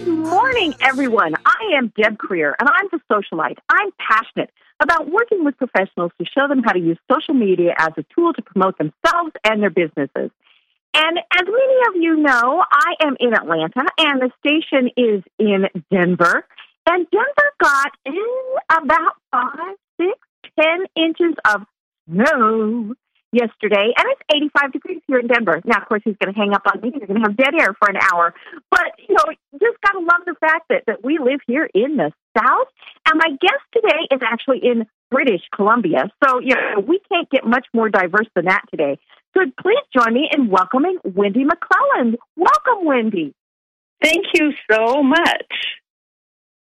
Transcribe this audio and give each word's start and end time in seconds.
good 0.00 0.08
morning, 0.08 0.74
everyone. 0.80 1.34
I 1.46 1.76
am 1.78 1.92
Deb 1.96 2.18
Krier, 2.18 2.52
and 2.58 2.68
I'm 2.68 2.88
the 2.90 2.98
socialite. 3.08 3.58
I'm 3.68 3.92
passionate 3.96 4.50
about 4.80 5.08
working 5.08 5.44
with 5.44 5.56
professionals 5.56 6.10
to 6.18 6.26
show 6.26 6.48
them 6.48 6.64
how 6.64 6.72
to 6.72 6.80
use 6.80 6.98
social 7.08 7.34
media 7.34 7.74
as 7.78 7.90
a 7.96 8.04
tool 8.12 8.32
to 8.32 8.42
promote 8.42 8.76
themselves 8.76 9.30
and 9.44 9.62
their 9.62 9.70
businesses. 9.70 10.32
And 10.94 11.18
as 11.18 11.46
many 11.46 11.76
of 11.88 12.02
you 12.02 12.16
know, 12.16 12.64
I 12.72 12.94
am 13.02 13.16
in 13.20 13.34
Atlanta, 13.34 13.84
and 13.98 14.20
the 14.20 14.30
station 14.44 14.90
is 14.96 15.22
in 15.38 15.68
Denver. 15.92 16.44
And 16.88 17.06
Denver 17.12 17.52
got 17.62 17.92
in 18.04 18.44
about 18.72 19.12
five, 19.30 19.76
six, 20.00 20.18
ten 20.58 20.86
inches 20.96 21.36
of 21.44 21.62
snow 22.10 22.94
yesterday, 23.34 23.92
and 23.96 24.06
it's 24.08 24.22
85 24.32 24.72
degrees 24.72 25.02
here 25.06 25.18
in 25.18 25.26
Denver. 25.26 25.60
Now, 25.64 25.82
of 25.82 25.88
course, 25.88 26.02
he's 26.04 26.16
going 26.22 26.32
to 26.32 26.38
hang 26.38 26.54
up 26.54 26.62
on 26.66 26.80
me. 26.80 26.92
He's 26.92 27.06
going 27.06 27.20
to 27.20 27.26
have 27.26 27.36
dead 27.36 27.54
air 27.58 27.74
for 27.74 27.90
an 27.90 27.98
hour. 28.00 28.34
But, 28.70 28.94
you 28.98 29.14
know, 29.14 29.24
just 29.52 29.80
got 29.82 29.92
to 29.92 30.00
love 30.00 30.22
the 30.26 30.34
fact 30.40 30.66
that, 30.70 30.84
that 30.86 31.04
we 31.04 31.18
live 31.18 31.40
here 31.46 31.68
in 31.74 31.96
the 31.96 32.12
South. 32.36 32.68
And 33.06 33.18
my 33.18 33.30
guest 33.40 33.62
today 33.72 34.08
is 34.12 34.20
actually 34.22 34.60
in 34.62 34.86
British 35.10 35.42
Columbia. 35.54 36.10
So, 36.24 36.40
you 36.40 36.54
know, 36.54 36.80
we 36.86 37.00
can't 37.10 37.28
get 37.30 37.44
much 37.46 37.66
more 37.74 37.88
diverse 37.88 38.28
than 38.34 38.46
that 38.46 38.62
today. 38.70 38.98
So 39.36 39.42
please 39.60 39.82
join 39.96 40.14
me 40.14 40.28
in 40.32 40.48
welcoming 40.48 40.98
Wendy 41.04 41.44
McClelland. 41.44 42.16
Welcome, 42.36 42.86
Wendy. 42.86 43.34
Thank 44.02 44.26
you 44.34 44.52
so 44.70 45.02
much. 45.02 45.52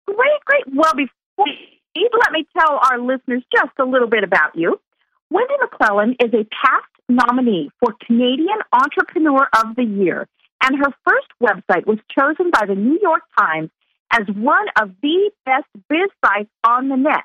Great, 0.07 0.41
great. 0.45 0.63
Well, 0.75 0.93
before 0.95 1.45
let 1.95 2.31
me 2.31 2.45
tell 2.57 2.79
our 2.81 2.99
listeners 2.99 3.43
just 3.53 3.71
a 3.79 3.85
little 3.85 4.09
bit 4.09 4.23
about 4.23 4.55
you. 4.55 4.79
Wendy 5.29 5.53
McClelland 5.61 6.15
is 6.23 6.33
a 6.33 6.45
past 6.45 6.85
nominee 7.09 7.71
for 7.79 7.95
Canadian 8.05 8.59
Entrepreneur 8.71 9.47
of 9.57 9.75
the 9.75 9.83
Year, 9.83 10.27
and 10.63 10.77
her 10.77 10.93
first 11.07 11.27
website 11.41 11.85
was 11.85 11.99
chosen 12.17 12.51
by 12.51 12.65
the 12.65 12.75
New 12.75 12.99
York 13.01 13.23
Times 13.37 13.69
as 14.11 14.27
one 14.35 14.67
of 14.81 14.91
the 15.01 15.31
best 15.45 15.67
biz 15.89 16.09
sites 16.23 16.49
on 16.63 16.89
the 16.89 16.95
net. 16.95 17.23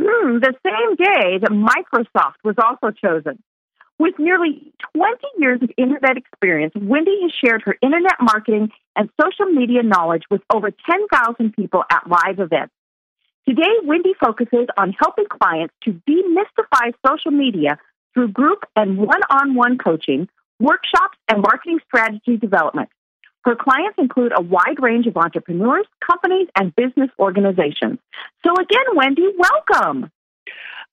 Mm, 0.00 0.40
the 0.40 0.54
same 0.64 0.96
day 0.96 1.38
that 1.38 1.50
Microsoft 1.50 2.36
was 2.44 2.54
also 2.58 2.90
chosen. 2.90 3.42
With 3.98 4.18
nearly 4.18 4.72
20 4.96 5.16
years 5.38 5.60
of 5.62 5.70
internet 5.76 6.16
experience, 6.16 6.72
Wendy 6.74 7.20
has 7.22 7.32
shared 7.44 7.62
her 7.62 7.76
internet 7.82 8.16
marketing 8.20 8.70
and 8.96 9.10
social 9.20 9.46
media 9.46 9.82
knowledge 9.82 10.22
with 10.30 10.42
over 10.52 10.70
10,000 10.70 11.52
people 11.52 11.84
at 11.90 12.08
live 12.08 12.40
events. 12.40 12.72
Today, 13.48 13.72
Wendy 13.84 14.14
focuses 14.20 14.68
on 14.76 14.94
helping 14.98 15.26
clients 15.26 15.74
to 15.82 16.00
demystify 16.08 16.92
social 17.04 17.32
media 17.32 17.76
through 18.14 18.28
group 18.28 18.64
and 18.76 18.98
one 18.98 19.20
on 19.30 19.54
one 19.54 19.78
coaching, 19.78 20.28
workshops, 20.60 21.18
and 21.28 21.42
marketing 21.42 21.80
strategy 21.86 22.36
development. 22.36 22.88
Her 23.44 23.56
clients 23.56 23.98
include 23.98 24.32
a 24.36 24.40
wide 24.40 24.80
range 24.80 25.08
of 25.08 25.16
entrepreneurs, 25.16 25.86
companies, 26.06 26.46
and 26.56 26.74
business 26.76 27.10
organizations. 27.18 27.98
So, 28.46 28.52
again, 28.54 28.94
Wendy, 28.94 29.26
welcome. 29.36 30.10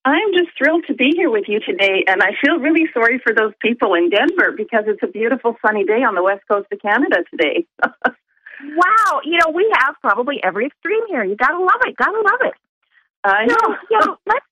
I'm 0.03 0.33
just 0.33 0.49
thrilled 0.57 0.85
to 0.87 0.95
be 0.95 1.11
here 1.15 1.29
with 1.29 1.45
you 1.47 1.59
today, 1.59 2.03
and 2.07 2.23
I 2.23 2.31
feel 2.43 2.57
really 2.57 2.87
sorry 2.93 3.19
for 3.19 3.33
those 3.33 3.53
people 3.61 3.93
in 3.93 4.09
Denver 4.09 4.53
because 4.57 4.85
it's 4.87 5.03
a 5.03 5.07
beautiful 5.07 5.55
sunny 5.63 5.83
day 5.83 6.01
on 6.03 6.15
the 6.15 6.23
west 6.23 6.41
coast 6.47 6.67
of 6.71 6.81
Canada 6.81 7.17
today. 7.29 7.67
wow, 8.63 9.21
you 9.23 9.37
know 9.39 9.51
we 9.53 9.71
have 9.79 9.95
probably 10.01 10.39
every 10.43 10.67
extreme 10.67 11.07
here. 11.07 11.23
You 11.23 11.35
gotta 11.35 11.59
love 11.59 11.81
it, 11.85 11.95
gotta 11.97 12.17
love 12.17 12.41
it. 12.41 12.53
I 13.23 13.45
know. 13.45 13.55
So, 13.59 13.75
you 13.89 13.99
know, 13.99 14.17
let's 14.25 14.45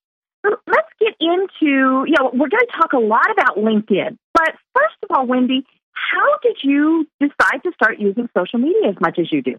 let's 0.68 0.90
get 1.00 1.16
into 1.20 2.06
you 2.08 2.16
know 2.18 2.32
we're 2.34 2.50
going 2.50 2.68
to 2.68 2.78
talk 2.80 2.94
a 2.94 3.00
lot 3.00 3.32
about 3.32 3.58
LinkedIn, 3.58 4.18
but 4.34 4.54
first 4.74 4.96
of 5.04 5.16
all, 5.16 5.26
Wendy, 5.26 5.66
how 5.94 6.38
did 6.42 6.58
you 6.64 7.08
decide 7.20 7.64
to 7.64 7.72
start 7.74 8.00
using 8.00 8.30
social 8.38 8.60
media 8.60 8.90
as 8.90 8.96
much 9.00 9.18
as 9.20 9.32
you 9.32 9.42
do? 9.42 9.56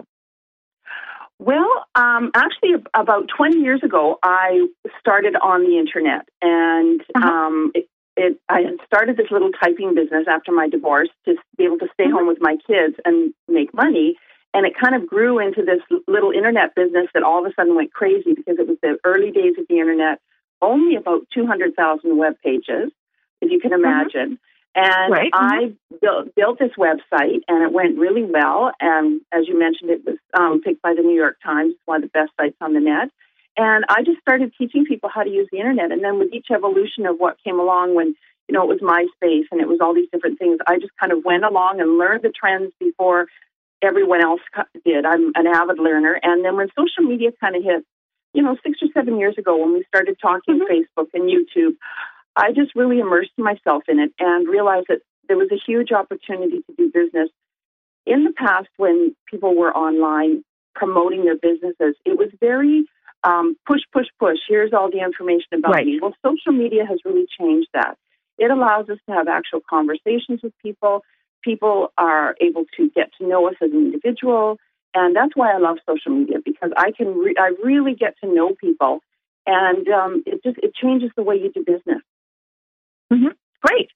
Well, 1.38 1.68
um, 1.94 2.32
actually, 2.34 2.82
about 2.94 3.28
20 3.36 3.60
years 3.60 3.80
ago, 3.84 4.18
I 4.22 4.66
started 4.98 5.36
on 5.40 5.62
the 5.62 5.78
internet, 5.78 6.28
and 6.42 7.00
uh-huh. 7.14 7.28
um, 7.28 7.72
it, 7.74 7.88
it, 8.16 8.40
I 8.48 8.62
had 8.62 8.74
started 8.86 9.16
this 9.16 9.30
little 9.30 9.50
typing 9.52 9.94
business 9.94 10.26
after 10.28 10.50
my 10.50 10.68
divorce 10.68 11.08
to 11.26 11.36
be 11.56 11.64
able 11.64 11.78
to 11.78 11.86
stay 11.94 12.04
uh-huh. 12.04 12.18
home 12.18 12.26
with 12.26 12.38
my 12.40 12.56
kids 12.66 12.96
and 13.04 13.32
make 13.46 13.72
money. 13.72 14.16
And 14.58 14.66
it 14.66 14.74
kind 14.76 15.00
of 15.00 15.08
grew 15.08 15.38
into 15.38 15.62
this 15.62 15.78
little 16.08 16.32
internet 16.32 16.74
business 16.74 17.06
that 17.14 17.22
all 17.22 17.38
of 17.38 17.48
a 17.48 17.54
sudden 17.54 17.76
went 17.76 17.92
crazy 17.92 18.32
because 18.34 18.58
it 18.58 18.66
was 18.66 18.76
the 18.82 18.98
early 19.04 19.30
days 19.30 19.54
of 19.56 19.68
the 19.68 19.78
internet, 19.78 20.18
only 20.60 20.96
about 20.96 21.28
200,000 21.32 22.16
web 22.16 22.34
pages, 22.44 22.90
if 23.40 23.52
you 23.52 23.60
can 23.60 23.72
uh-huh. 23.72 23.82
imagine. 23.84 24.40
And 24.74 25.12
right. 25.12 25.30
I 25.32 25.74
built, 26.02 26.34
built 26.34 26.58
this 26.58 26.72
website, 26.76 27.42
and 27.46 27.62
it 27.62 27.72
went 27.72 28.00
really 28.00 28.24
well. 28.24 28.72
And 28.80 29.20
as 29.30 29.46
you 29.46 29.56
mentioned, 29.56 29.90
it 29.90 30.04
was 30.04 30.16
um, 30.36 30.60
picked 30.60 30.82
by 30.82 30.92
the 30.92 31.02
New 31.02 31.14
York 31.14 31.36
Times, 31.40 31.74
one 31.84 32.02
of 32.02 32.10
the 32.10 32.18
best 32.18 32.32
sites 32.36 32.56
on 32.60 32.74
the 32.74 32.80
net. 32.80 33.10
And 33.56 33.84
I 33.88 34.02
just 34.02 34.20
started 34.22 34.52
teaching 34.58 34.86
people 34.86 35.08
how 35.08 35.22
to 35.22 35.30
use 35.30 35.46
the 35.52 35.58
internet. 35.58 35.92
And 35.92 36.02
then 36.02 36.18
with 36.18 36.32
each 36.32 36.48
evolution 36.52 37.06
of 37.06 37.18
what 37.18 37.36
came 37.44 37.60
along, 37.60 37.94
when 37.94 38.16
you 38.48 38.54
know 38.54 38.68
it 38.68 38.74
was 38.74 38.80
MySpace 38.80 39.46
and 39.52 39.60
it 39.60 39.68
was 39.68 39.78
all 39.80 39.94
these 39.94 40.10
different 40.12 40.40
things, 40.40 40.58
I 40.66 40.80
just 40.80 40.96
kind 40.98 41.12
of 41.12 41.24
went 41.24 41.44
along 41.44 41.80
and 41.80 41.96
learned 41.96 42.22
the 42.24 42.32
trends 42.32 42.72
before 42.80 43.28
everyone 43.82 44.22
else 44.22 44.40
did. 44.84 45.04
I'm 45.04 45.32
an 45.34 45.46
avid 45.46 45.78
learner. 45.78 46.18
And 46.22 46.44
then 46.44 46.56
when 46.56 46.68
social 46.78 47.08
media 47.08 47.30
kind 47.40 47.56
of 47.56 47.62
hit, 47.62 47.84
you 48.34 48.42
know, 48.42 48.56
six 48.64 48.78
or 48.82 48.88
seven 48.94 49.18
years 49.18 49.36
ago, 49.38 49.56
when 49.56 49.72
we 49.72 49.84
started 49.88 50.16
talking 50.20 50.60
mm-hmm. 50.60 50.72
Facebook 50.72 51.08
and 51.14 51.30
YouTube, 51.30 51.76
I 52.36 52.52
just 52.52 52.74
really 52.74 53.00
immersed 53.00 53.36
myself 53.36 53.84
in 53.88 53.98
it 53.98 54.12
and 54.18 54.48
realized 54.48 54.86
that 54.88 55.00
there 55.28 55.36
was 55.36 55.48
a 55.52 55.60
huge 55.66 55.92
opportunity 55.92 56.58
to 56.58 56.74
do 56.76 56.90
business. 56.92 57.28
In 58.06 58.24
the 58.24 58.32
past, 58.32 58.68
when 58.76 59.14
people 59.30 59.54
were 59.54 59.74
online 59.74 60.44
promoting 60.74 61.24
their 61.24 61.36
businesses, 61.36 61.96
it 62.04 62.16
was 62.16 62.30
very 62.40 62.84
um, 63.24 63.56
push, 63.66 63.80
push, 63.92 64.06
push. 64.18 64.38
Here's 64.48 64.72
all 64.72 64.90
the 64.90 65.00
information 65.00 65.58
about 65.58 65.74
right. 65.74 65.86
me. 65.86 65.98
Well, 66.00 66.14
social 66.24 66.52
media 66.52 66.86
has 66.86 67.00
really 67.04 67.26
changed 67.38 67.68
that. 67.74 67.96
It 68.38 68.50
allows 68.50 68.88
us 68.88 68.98
to 69.08 69.14
have 69.14 69.26
actual 69.28 69.60
conversations 69.68 70.40
with 70.42 70.52
people. 70.62 71.02
People 71.48 71.94
are 71.96 72.34
able 72.42 72.66
to 72.76 72.90
get 72.94 73.10
to 73.18 73.26
know 73.26 73.48
us 73.48 73.54
as 73.62 73.70
an 73.70 73.78
individual, 73.78 74.58
and 74.94 75.16
that's 75.16 75.34
why 75.34 75.50
I 75.50 75.56
love 75.56 75.78
social 75.88 76.12
media 76.12 76.36
because 76.44 76.72
I 76.76 76.90
can 76.90 77.16
re- 77.16 77.36
I 77.38 77.52
really 77.64 77.94
get 77.94 78.16
to 78.22 78.30
know 78.30 78.52
people, 78.60 79.00
and 79.46 79.88
um, 79.88 80.22
it 80.26 80.42
just 80.44 80.58
it 80.58 80.74
changes 80.74 81.10
the 81.16 81.22
way 81.22 81.36
you 81.36 81.50
do 81.50 81.64
business. 81.64 82.02
Mm-hmm. 83.10 83.32
Great. 83.62 83.88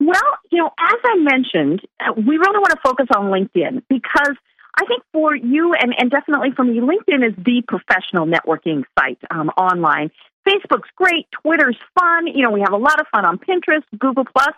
Well, 0.00 0.30
you 0.50 0.62
know, 0.62 0.70
as 0.80 0.98
I 1.04 1.16
mentioned, 1.18 1.82
uh, 2.00 2.14
we 2.16 2.38
really 2.38 2.58
want 2.58 2.70
to 2.70 2.80
focus 2.82 3.08
on 3.14 3.26
LinkedIn 3.26 3.82
because 3.90 4.36
I 4.80 4.86
think 4.86 5.02
for 5.12 5.36
you 5.36 5.74
and, 5.74 5.94
and 5.98 6.10
definitely 6.10 6.52
for 6.56 6.64
me, 6.64 6.80
LinkedIn 6.80 7.26
is 7.28 7.34
the 7.36 7.62
professional 7.68 8.26
networking 8.26 8.84
site 8.98 9.18
um, 9.30 9.50
online. 9.58 10.10
Facebook's 10.48 10.88
great, 10.96 11.26
Twitter's 11.42 11.76
fun. 11.98 12.28
You 12.28 12.44
know, 12.44 12.50
we 12.50 12.60
have 12.60 12.72
a 12.72 12.78
lot 12.78 12.98
of 12.98 13.06
fun 13.12 13.26
on 13.26 13.36
Pinterest, 13.36 13.84
Google 13.98 14.24
Plus. 14.24 14.54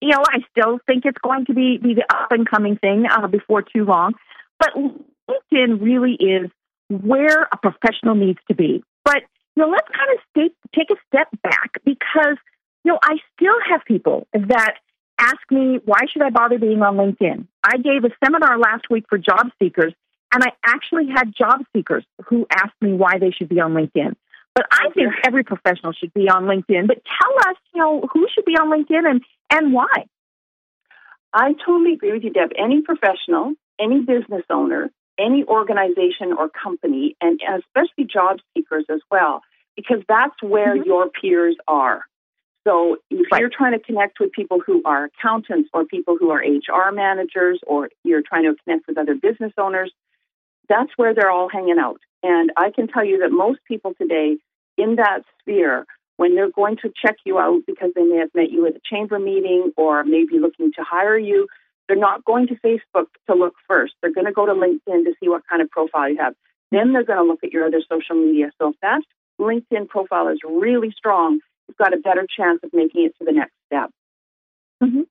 You 0.00 0.10
know, 0.10 0.22
I 0.28 0.38
still 0.50 0.78
think 0.86 1.04
it's 1.06 1.18
going 1.22 1.46
to 1.46 1.54
be, 1.54 1.78
be 1.78 1.94
the 1.94 2.04
up 2.10 2.30
and 2.30 2.48
coming 2.48 2.76
thing 2.76 3.04
uh, 3.10 3.26
before 3.26 3.62
too 3.62 3.84
long. 3.84 4.14
But 4.58 4.70
LinkedIn 4.74 5.80
really 5.80 6.14
is 6.14 6.50
where 6.90 7.48
a 7.50 7.56
professional 7.56 8.14
needs 8.14 8.38
to 8.48 8.54
be. 8.54 8.84
But 9.04 9.22
you 9.56 9.62
know, 9.62 9.70
let's 9.70 9.88
kind 9.88 10.10
of 10.12 10.18
stay, 10.30 10.54
take 10.74 10.90
a 10.90 11.00
step 11.08 11.28
back 11.42 11.72
because 11.84 12.36
you 12.84 12.92
know, 12.92 12.98
I 13.02 13.16
still 13.34 13.56
have 13.70 13.80
people 13.86 14.26
that 14.34 14.74
ask 15.18 15.38
me, 15.50 15.80
why 15.84 16.00
should 16.12 16.22
I 16.22 16.30
bother 16.30 16.58
being 16.58 16.82
on 16.82 16.96
LinkedIn? 16.96 17.46
I 17.62 17.78
gave 17.78 18.04
a 18.04 18.10
seminar 18.22 18.58
last 18.58 18.90
week 18.90 19.04
for 19.08 19.16
job 19.16 19.48
seekers, 19.58 19.94
and 20.32 20.42
I 20.42 20.48
actually 20.64 21.08
had 21.14 21.34
job 21.34 21.60
seekers 21.74 22.04
who 22.26 22.46
asked 22.50 22.80
me 22.80 22.92
why 22.92 23.18
they 23.18 23.30
should 23.30 23.48
be 23.48 23.60
on 23.60 23.72
LinkedIn. 23.72 24.14
But 24.54 24.66
I 24.70 24.90
think 24.94 25.12
every 25.26 25.42
professional 25.42 25.92
should 25.92 26.14
be 26.14 26.28
on 26.28 26.44
LinkedIn. 26.44 26.86
But 26.86 27.02
tell 27.04 27.50
us, 27.50 27.56
you 27.74 27.80
know, 27.80 28.08
who 28.12 28.26
should 28.32 28.44
be 28.44 28.52
on 28.52 28.70
LinkedIn 28.70 29.08
and, 29.08 29.20
and 29.50 29.72
why? 29.72 30.06
I 31.32 31.52
totally 31.66 31.94
agree 31.94 32.12
with 32.12 32.22
you, 32.22 32.32
Deb. 32.32 32.50
Any 32.56 32.82
professional, 32.82 33.54
any 33.78 34.00
business 34.00 34.44
owner, 34.50 34.90
any 35.18 35.44
organization 35.44 36.32
or 36.36 36.48
company, 36.48 37.16
and 37.20 37.40
especially 37.42 38.04
job 38.04 38.38
seekers 38.54 38.84
as 38.90 39.00
well, 39.10 39.42
because 39.76 40.02
that's 40.08 40.40
where 40.42 40.76
mm-hmm. 40.76 40.86
your 40.86 41.10
peers 41.10 41.56
are. 41.66 42.02
So 42.66 42.96
if 43.10 43.26
right. 43.30 43.40
you're 43.40 43.50
trying 43.54 43.72
to 43.72 43.78
connect 43.78 44.18
with 44.20 44.32
people 44.32 44.58
who 44.64 44.82
are 44.84 45.04
accountants 45.04 45.68
or 45.74 45.84
people 45.84 46.16
who 46.18 46.30
are 46.30 46.38
HR 46.38 46.92
managers 46.92 47.60
or 47.66 47.90
you're 48.04 48.22
trying 48.22 48.44
to 48.44 48.54
connect 48.64 48.86
with 48.88 48.96
other 48.96 49.14
business 49.14 49.52
owners, 49.58 49.92
that's 50.68 50.90
where 50.96 51.14
they're 51.14 51.30
all 51.30 51.50
hanging 51.50 51.78
out. 51.78 52.00
And 52.22 52.50
I 52.56 52.70
can 52.70 52.88
tell 52.88 53.04
you 53.04 53.18
that 53.20 53.30
most 53.30 53.60
people 53.68 53.92
today 54.00 54.38
in 54.78 54.96
that 54.96 55.20
sphere, 55.40 55.84
when 56.16 56.34
they're 56.34 56.50
going 56.50 56.76
to 56.78 56.92
check 57.04 57.16
you 57.24 57.38
out 57.38 57.62
because 57.66 57.90
they 57.94 58.04
may 58.04 58.18
have 58.18 58.30
met 58.34 58.50
you 58.50 58.66
at 58.66 58.76
a 58.76 58.80
chamber 58.88 59.18
meeting 59.18 59.72
or 59.76 60.04
maybe 60.04 60.38
looking 60.38 60.70
to 60.72 60.84
hire 60.84 61.18
you, 61.18 61.48
they're 61.88 61.96
not 61.96 62.24
going 62.24 62.46
to 62.46 62.54
Facebook 62.56 63.06
to 63.28 63.34
look 63.34 63.54
first. 63.68 63.94
They're 64.00 64.12
going 64.12 64.26
to 64.26 64.32
go 64.32 64.46
to 64.46 64.52
LinkedIn 64.52 65.04
to 65.04 65.14
see 65.20 65.28
what 65.28 65.42
kind 65.48 65.60
of 65.60 65.70
profile 65.70 66.08
you 66.08 66.16
have. 66.18 66.34
Then 66.70 66.92
they're 66.92 67.04
going 67.04 67.18
to 67.18 67.24
look 67.24 67.44
at 67.44 67.52
your 67.52 67.66
other 67.66 67.82
social 67.88 68.16
media. 68.16 68.50
So 68.60 68.70
if 68.70 68.76
that 68.82 69.02
LinkedIn 69.40 69.88
profile 69.88 70.28
is 70.28 70.38
really 70.44 70.92
strong, 70.96 71.40
you've 71.68 71.76
got 71.76 71.92
a 71.92 71.98
better 71.98 72.26
chance 72.36 72.60
of 72.62 72.70
making 72.72 73.06
it 73.06 73.14
to 73.18 73.24
the 73.24 73.32
next 73.32 73.54
step. 73.66 73.90
Mm-hmm. 74.82 75.02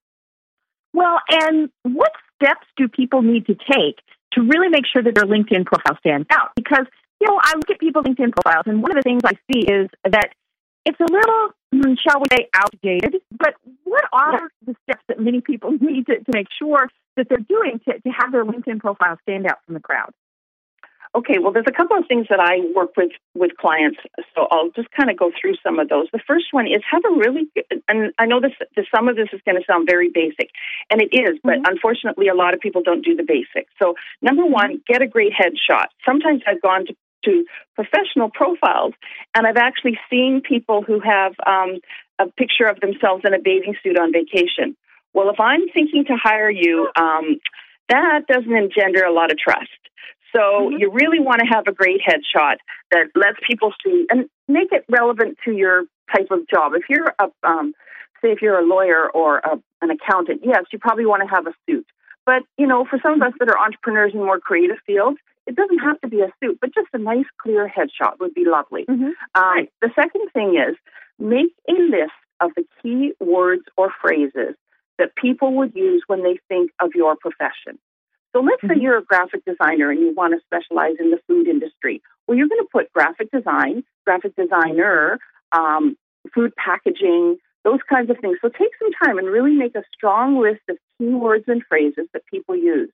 Well, 0.94 1.20
and 1.30 1.70
what 1.84 2.12
steps 2.36 2.68
do 2.78 2.88
people 2.88 3.22
need 3.22 3.46
to 3.48 3.56
take 3.56 4.00
to 4.34 4.42
really 4.42 4.70
make 4.70 4.86
sure 4.92 5.04
that 5.04 5.16
their 5.16 5.26
LinkedIn 5.26 5.66
profile 5.66 5.98
stands 6.00 6.28
out? 6.32 6.52
Because, 6.56 6.86
you 7.20 7.28
know, 7.28 7.40
I 7.42 7.54
look 7.56 7.70
at 7.70 7.80
people's 7.80 8.06
LinkedIn 8.06 8.32
profiles, 8.32 8.66
and 8.68 8.82
one 8.82 8.92
of 8.92 8.96
the 8.96 9.02
things 9.02 9.22
I 9.26 9.34
see 9.52 9.60
is 9.60 9.90
that 10.04 10.34
it's 10.86 11.00
a 11.00 11.12
little, 11.12 11.50
mm, 11.74 11.98
shall 12.00 12.20
we 12.20 12.26
say, 12.32 12.50
outdated. 12.54 13.22
But 13.38 13.56
what 13.84 14.06
are 14.12 14.50
the 14.66 14.76
steps 14.84 15.04
that 15.08 15.20
many 15.20 15.42
people 15.42 15.72
need 15.82 16.06
to, 16.08 16.20
to 16.20 16.32
make 16.34 16.48
sure 16.58 16.90
that 17.16 17.28
they're 17.30 17.38
doing 17.38 17.80
to, 17.88 18.00
to 18.00 18.10
have 18.10 18.32
their 18.32 18.46
LinkedIn 18.46 18.80
profile 18.80 19.18
stand 19.24 19.46
out 19.46 19.60
from 19.66 19.76
the 19.76 19.80
crowd? 19.80 20.14
Okay, 21.16 21.38
well, 21.38 21.52
there's 21.52 21.68
a 21.70 21.72
couple 21.72 21.96
of 21.96 22.08
things 22.08 22.26
that 22.32 22.40
I 22.40 22.58
work 22.74 22.98
with 22.98 23.12
with 23.36 23.52
clients, 23.58 24.00
so 24.34 24.48
I'll 24.50 24.72
just 24.72 24.90
kind 24.92 25.12
of 25.12 25.18
go 25.18 25.32
through 25.40 25.54
some 25.64 25.78
of 25.78 25.88
those. 25.88 26.08
The 26.12 26.20
first 26.26 26.46
one 26.50 26.66
is 26.66 26.82
have 26.90 27.04
a 27.06 27.14
really, 27.14 27.48
and 27.88 28.12
I 28.18 28.26
know 28.26 28.42
this, 28.42 28.54
this 28.76 28.88
some 28.94 29.08
of 29.08 29.16
this 29.16 29.28
is 29.32 29.40
going 29.46 29.56
to 29.56 29.64
sound 29.70 29.88
very 29.88 30.10
basic, 30.10 30.50
and 30.90 31.04
it 31.04 31.14
is, 31.14 31.38
but 31.44 31.54
mm-hmm. 31.54 31.70
unfortunately, 31.70 32.30
a 32.30 32.34
lot 32.34 32.56
of 32.56 32.60
people 32.60 32.82
don't 32.82 33.06
do 33.06 33.16
the 33.16 33.22
basics. 33.22 33.72
So, 33.80 33.94
number 34.24 34.44
one, 34.44 34.82
get 34.88 35.04
a 35.04 35.08
great 35.08 35.34
headshot. 35.34 35.94
Sometimes 36.04 36.42
I've 36.48 36.62
gone 36.64 36.88
to 36.88 36.96
to 37.26 37.46
professional 37.76 38.30
profiles, 38.30 38.94
and 39.36 39.48
I've 39.48 39.58
actually 39.58 39.98
seen 40.10 40.42
people 40.42 40.82
who 40.82 41.00
have 41.00 41.34
um, 41.46 41.80
a 42.20 42.28
picture 42.28 42.66
of 42.66 42.80
themselves 42.80 43.24
in 43.26 43.34
a 43.34 43.40
bathing 43.40 43.76
suit 43.84 44.00
on 44.00 44.12
vacation. 44.12 44.76
Well, 45.14 45.30
if 45.30 45.40
I'm 45.40 45.68
thinking 45.74 46.06
to 46.06 46.16
hire 46.22 46.50
you, 46.50 46.90
um, 46.96 47.40
that 47.90 48.22
doesn't 48.28 48.56
engender 48.56 49.04
a 49.04 49.14
lot 49.14 49.32
of 49.32 49.38
trust. 49.38 49.70
So 50.36 50.42
mm-hmm. 50.42 50.78
you 50.80 50.92
really 50.92 51.20
want 51.20 51.42
to 51.42 51.46
have 51.46 51.68
a 51.68 51.72
great 51.72 52.02
headshot 52.02 52.56
that 52.92 53.08
lets 53.16 53.38
people 53.48 53.74
see 53.84 54.08
and 54.10 54.30
make 54.48 54.72
it 54.72 54.86
relevant 54.90 55.38
to 55.46 55.52
your 55.52 55.84
type 56.16 56.28
of 56.32 56.48
job. 56.50 56.74
If 56.76 56.84
you're 56.90 57.14
a, 57.22 57.48
um, 57.48 57.74
say, 58.22 58.32
if 58.32 58.42
you're 58.42 58.60
a 58.60 58.66
lawyer 58.66 59.10
or 59.10 59.40
a, 59.40 59.60
an 59.82 59.92
accountant, 59.92 60.42
yes, 60.44 60.64
you 60.72 60.80
probably 60.80 61.06
want 61.06 61.22
to 61.22 61.30
have 61.34 61.46
a 61.48 61.54
suit. 61.70 61.86
But 62.26 62.44
you 62.58 62.68
know, 62.68 62.86
for 62.90 63.00
some 63.04 63.14
of 63.14 63.22
us 63.22 63.34
that 63.40 63.50
are 63.50 63.60
entrepreneurs 63.60 64.14
in 64.14 64.20
more 64.20 64.40
creative 64.40 64.78
fields, 64.88 65.18
it 65.46 65.56
doesn't 65.56 65.80
have 65.80 66.00
to 66.02 66.08
be 66.08 66.22
a 66.22 66.32
suit, 66.42 66.58
but 66.62 66.74
just 66.74 66.88
a 66.94 66.98
nice, 66.98 67.26
clear 67.42 67.68
headshot 67.70 68.20
would 68.20 68.34
be 68.34 68.46
lovely. 68.46 68.86
Mm-hmm. 68.90 69.12
Um. 69.36 69.68
The 69.82 69.90
second 69.96 70.30
thing 70.34 70.56
is 70.56 70.76
make 71.20 71.54
a 71.70 71.74
list 71.74 72.12
of 72.42 72.52
the 72.56 72.64
key 72.82 73.14
words 73.20 73.64
or 73.78 73.92
phrases 74.02 74.56
that 75.00 75.16
people 75.16 75.54
would 75.56 75.74
use 75.76 76.04
when 76.08 76.24
they 76.24 76.38
think 76.50 76.72
of 76.82 76.92
your 76.96 77.16
profession. 77.16 77.80
So 78.36 78.42
let's 78.42 78.64
mm-hmm. 78.64 78.80
say 78.80 78.82
you're 78.82 78.98
a 78.98 79.04
graphic 79.04 79.44
designer 79.46 79.92
and 79.92 80.00
you 80.00 80.14
want 80.16 80.34
to 80.34 80.40
specialize 80.46 80.96
in 81.00 81.12
the 81.12 81.20
food 81.28 81.48
industry. 81.48 82.02
Well, 82.28 82.38
you're 82.38 82.48
going 82.48 82.62
to 82.62 82.70
put 82.72 82.92
graphic 82.94 83.30
design, 83.32 83.84
graphic 84.06 84.36
designer, 84.36 85.20
um, 85.52 85.96
food 86.34 86.54
packaging, 86.56 87.38
those 87.64 87.80
kinds 87.90 88.10
of 88.10 88.18
things. 88.20 88.38
So 88.42 88.50
take 88.50 88.72
some 88.80 88.92
time 89.04 89.18
and 89.18 89.28
really 89.28 89.52
make 89.52 89.76
a 89.76 89.84
strong 89.94 90.42
list 90.42 90.62
of 90.70 90.78
keywords 91.00 91.48
and 91.48 91.64
phrases 91.68 92.08
that 92.14 92.26
people 92.26 92.56
use. 92.56 92.90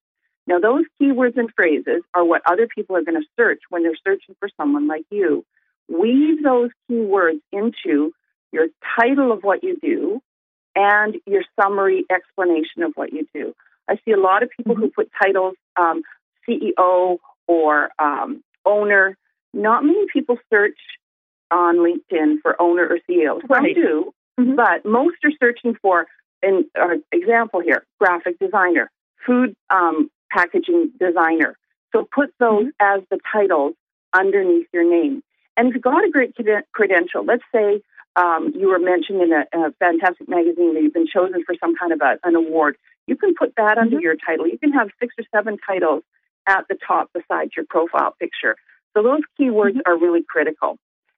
Now, 0.50 0.58
those 0.58 0.84
keywords 1.00 1.38
and 1.38 1.52
phrases 1.56 2.02
are 2.16 2.26
what 2.26 2.42
other 2.44 2.68
people 2.68 2.96
are 2.96 3.04
going 3.04 3.22
to 3.22 3.28
search 3.40 3.62
when 3.70 3.84
they're 3.84 3.92
searching 4.04 4.36
for 4.40 4.50
someone 4.58 4.88
like 4.88 5.06
you. 5.12 5.46
Weave 5.88 6.44
those 6.44 6.72
keywords 6.90 7.40
into 7.52 8.12
your 8.52 8.66
title 9.00 9.32
of 9.32 9.44
what 9.44 9.64
you 9.64 9.78
do 9.80 10.20
and 10.76 11.18
your 11.28 11.44
summary 11.62 12.04
explanation 12.10 12.82
of 12.82 12.94
what 12.96 13.14
you 13.14 13.28
do. 13.32 13.54
I 13.88 13.98
see 14.04 14.12
a 14.12 14.20
lot 14.20 14.42
of 14.42 14.50
people 14.50 14.74
mm-hmm. 14.74 14.86
who 14.86 14.90
put 14.90 15.12
titles 15.22 15.54
um, 15.80 16.02
CEO 16.48 17.18
or 17.48 17.90
um, 18.00 18.44
owner. 18.66 19.16
Not 19.54 19.84
many 19.84 20.06
people 20.12 20.38
search 20.52 20.80
on 21.52 21.78
LinkedIn 21.78 22.38
for 22.42 22.60
owner 22.60 22.88
or 22.88 22.98
CEO. 23.08 23.40
Some 23.42 23.50
right. 23.50 23.76
do, 23.76 24.14
mm-hmm. 24.40 24.56
but 24.56 24.84
most 24.84 25.18
are 25.24 25.32
searching 25.40 25.76
for 25.80 26.08
an 26.42 26.66
uh, 26.80 26.96
example 27.12 27.62
here: 27.62 27.86
graphic 28.00 28.40
designer, 28.40 28.90
food 29.28 29.56
um, 29.70 30.10
packaging 30.32 30.92
designer. 31.00 31.58
So 31.94 32.08
put 32.14 32.34
those 32.40 32.66
mm-hmm. 32.66 32.98
as 32.98 33.04
the 33.10 33.20
titles 33.32 33.74
underneath 34.14 34.68
your 34.74 34.90
name. 34.90 35.24
And 35.58 35.70
if 35.70 35.74
you've 35.76 35.84
got 35.84 36.06
a 36.06 36.10
great 36.10 36.36
credential, 36.74 37.26
let's 37.26 37.44
say 37.54 37.82
um, 38.16 38.54
you 38.56 38.70
were 38.70 38.80
mentioned 38.80 39.22
in 39.22 39.32
a, 39.32 39.46
a, 39.54 39.72
fantastic 39.80 40.28
magazine 40.28 40.74
that 40.74 40.82
you've 40.82 40.94
been 40.94 41.08
chosen 41.08 41.44
for 41.46 41.56
some 41.60 41.76
kind 41.76 41.92
of 41.92 42.02
a, 42.02 42.18
an 42.24 42.36
award, 42.36 42.76
you 43.08 43.16
can 43.16 43.34
put 43.34 43.54
that 43.58 43.78
mm-hmm. 43.78 43.82
under 43.82 44.00
your 44.00 44.16
title. 44.16 44.48
You 44.48 44.58
can 44.58 44.72
have 44.72 44.90
six 45.00 45.14
or 45.18 45.26
seven 45.36 45.58
titles 45.66 46.04
at 46.48 46.66
the 46.70 46.78
top 46.88 47.12
beside 47.14 47.52
your 47.56 47.66
profile 47.70 48.16
picture. 48.20 48.56
So 48.96 49.04
those 49.04 49.22
keywords 49.40 49.76
mm-hmm. 49.76 49.92
are 49.92 49.98
really 49.98 50.24
critical. 50.28 50.78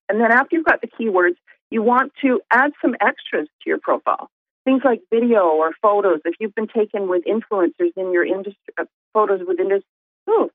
And 0.10 0.20
then 0.20 0.32
after 0.32 0.56
you've 0.56 0.66
got 0.66 0.82
the 0.82 0.88
keywords, 0.88 1.36
you 1.70 1.82
want 1.82 2.12
to 2.22 2.42
add 2.52 2.72
some 2.82 2.96
extras 3.00 3.48
to 3.48 3.70
your 3.70 3.80
profile. 3.80 4.30
Things 4.66 4.82
like 4.84 5.02
video 5.10 5.48
or 5.48 5.72
photos. 5.82 6.20
If 6.26 6.36
you've 6.40 6.54
been 6.54 6.68
taken 6.68 7.08
with 7.08 7.24
influencers 7.26 7.92
in 7.96 8.12
your 8.12 8.26
industry, 8.26 8.74
photos 9.14 9.42
with 9.46 9.60
industry, 9.60 9.88
oh, 10.28 10.50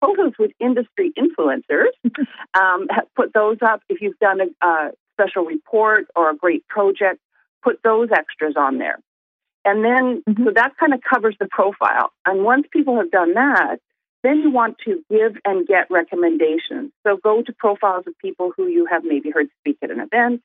photos 0.00 0.32
with 0.38 0.52
industry 0.60 1.12
influencers, 1.18 1.90
um, 2.54 2.86
put 3.16 3.32
those 3.32 3.58
up. 3.62 3.80
If 3.88 4.00
you've 4.00 4.18
done 4.18 4.40
a, 4.40 4.66
a 4.66 4.90
special 5.14 5.44
report 5.44 6.06
or 6.14 6.30
a 6.30 6.36
great 6.36 6.66
project, 6.68 7.20
put 7.62 7.80
those 7.82 8.08
extras 8.12 8.54
on 8.56 8.78
there. 8.78 8.98
And 9.64 9.84
then, 9.84 10.22
mm-hmm. 10.28 10.44
so 10.44 10.52
that 10.54 10.76
kind 10.78 10.94
of 10.94 11.00
covers 11.02 11.36
the 11.38 11.48
profile. 11.50 12.12
And 12.24 12.44
once 12.44 12.66
people 12.72 12.96
have 12.96 13.10
done 13.10 13.34
that, 13.34 13.78
then 14.22 14.38
you 14.38 14.50
want 14.50 14.78
to 14.84 15.04
give 15.10 15.36
and 15.44 15.66
get 15.66 15.90
recommendations. 15.90 16.90
So 17.06 17.18
go 17.22 17.42
to 17.42 17.52
profiles 17.52 18.04
of 18.06 18.14
people 18.18 18.52
who 18.56 18.66
you 18.66 18.86
have 18.86 19.04
maybe 19.04 19.30
heard 19.30 19.48
speak 19.60 19.78
at 19.82 19.90
an 19.90 20.00
event. 20.00 20.42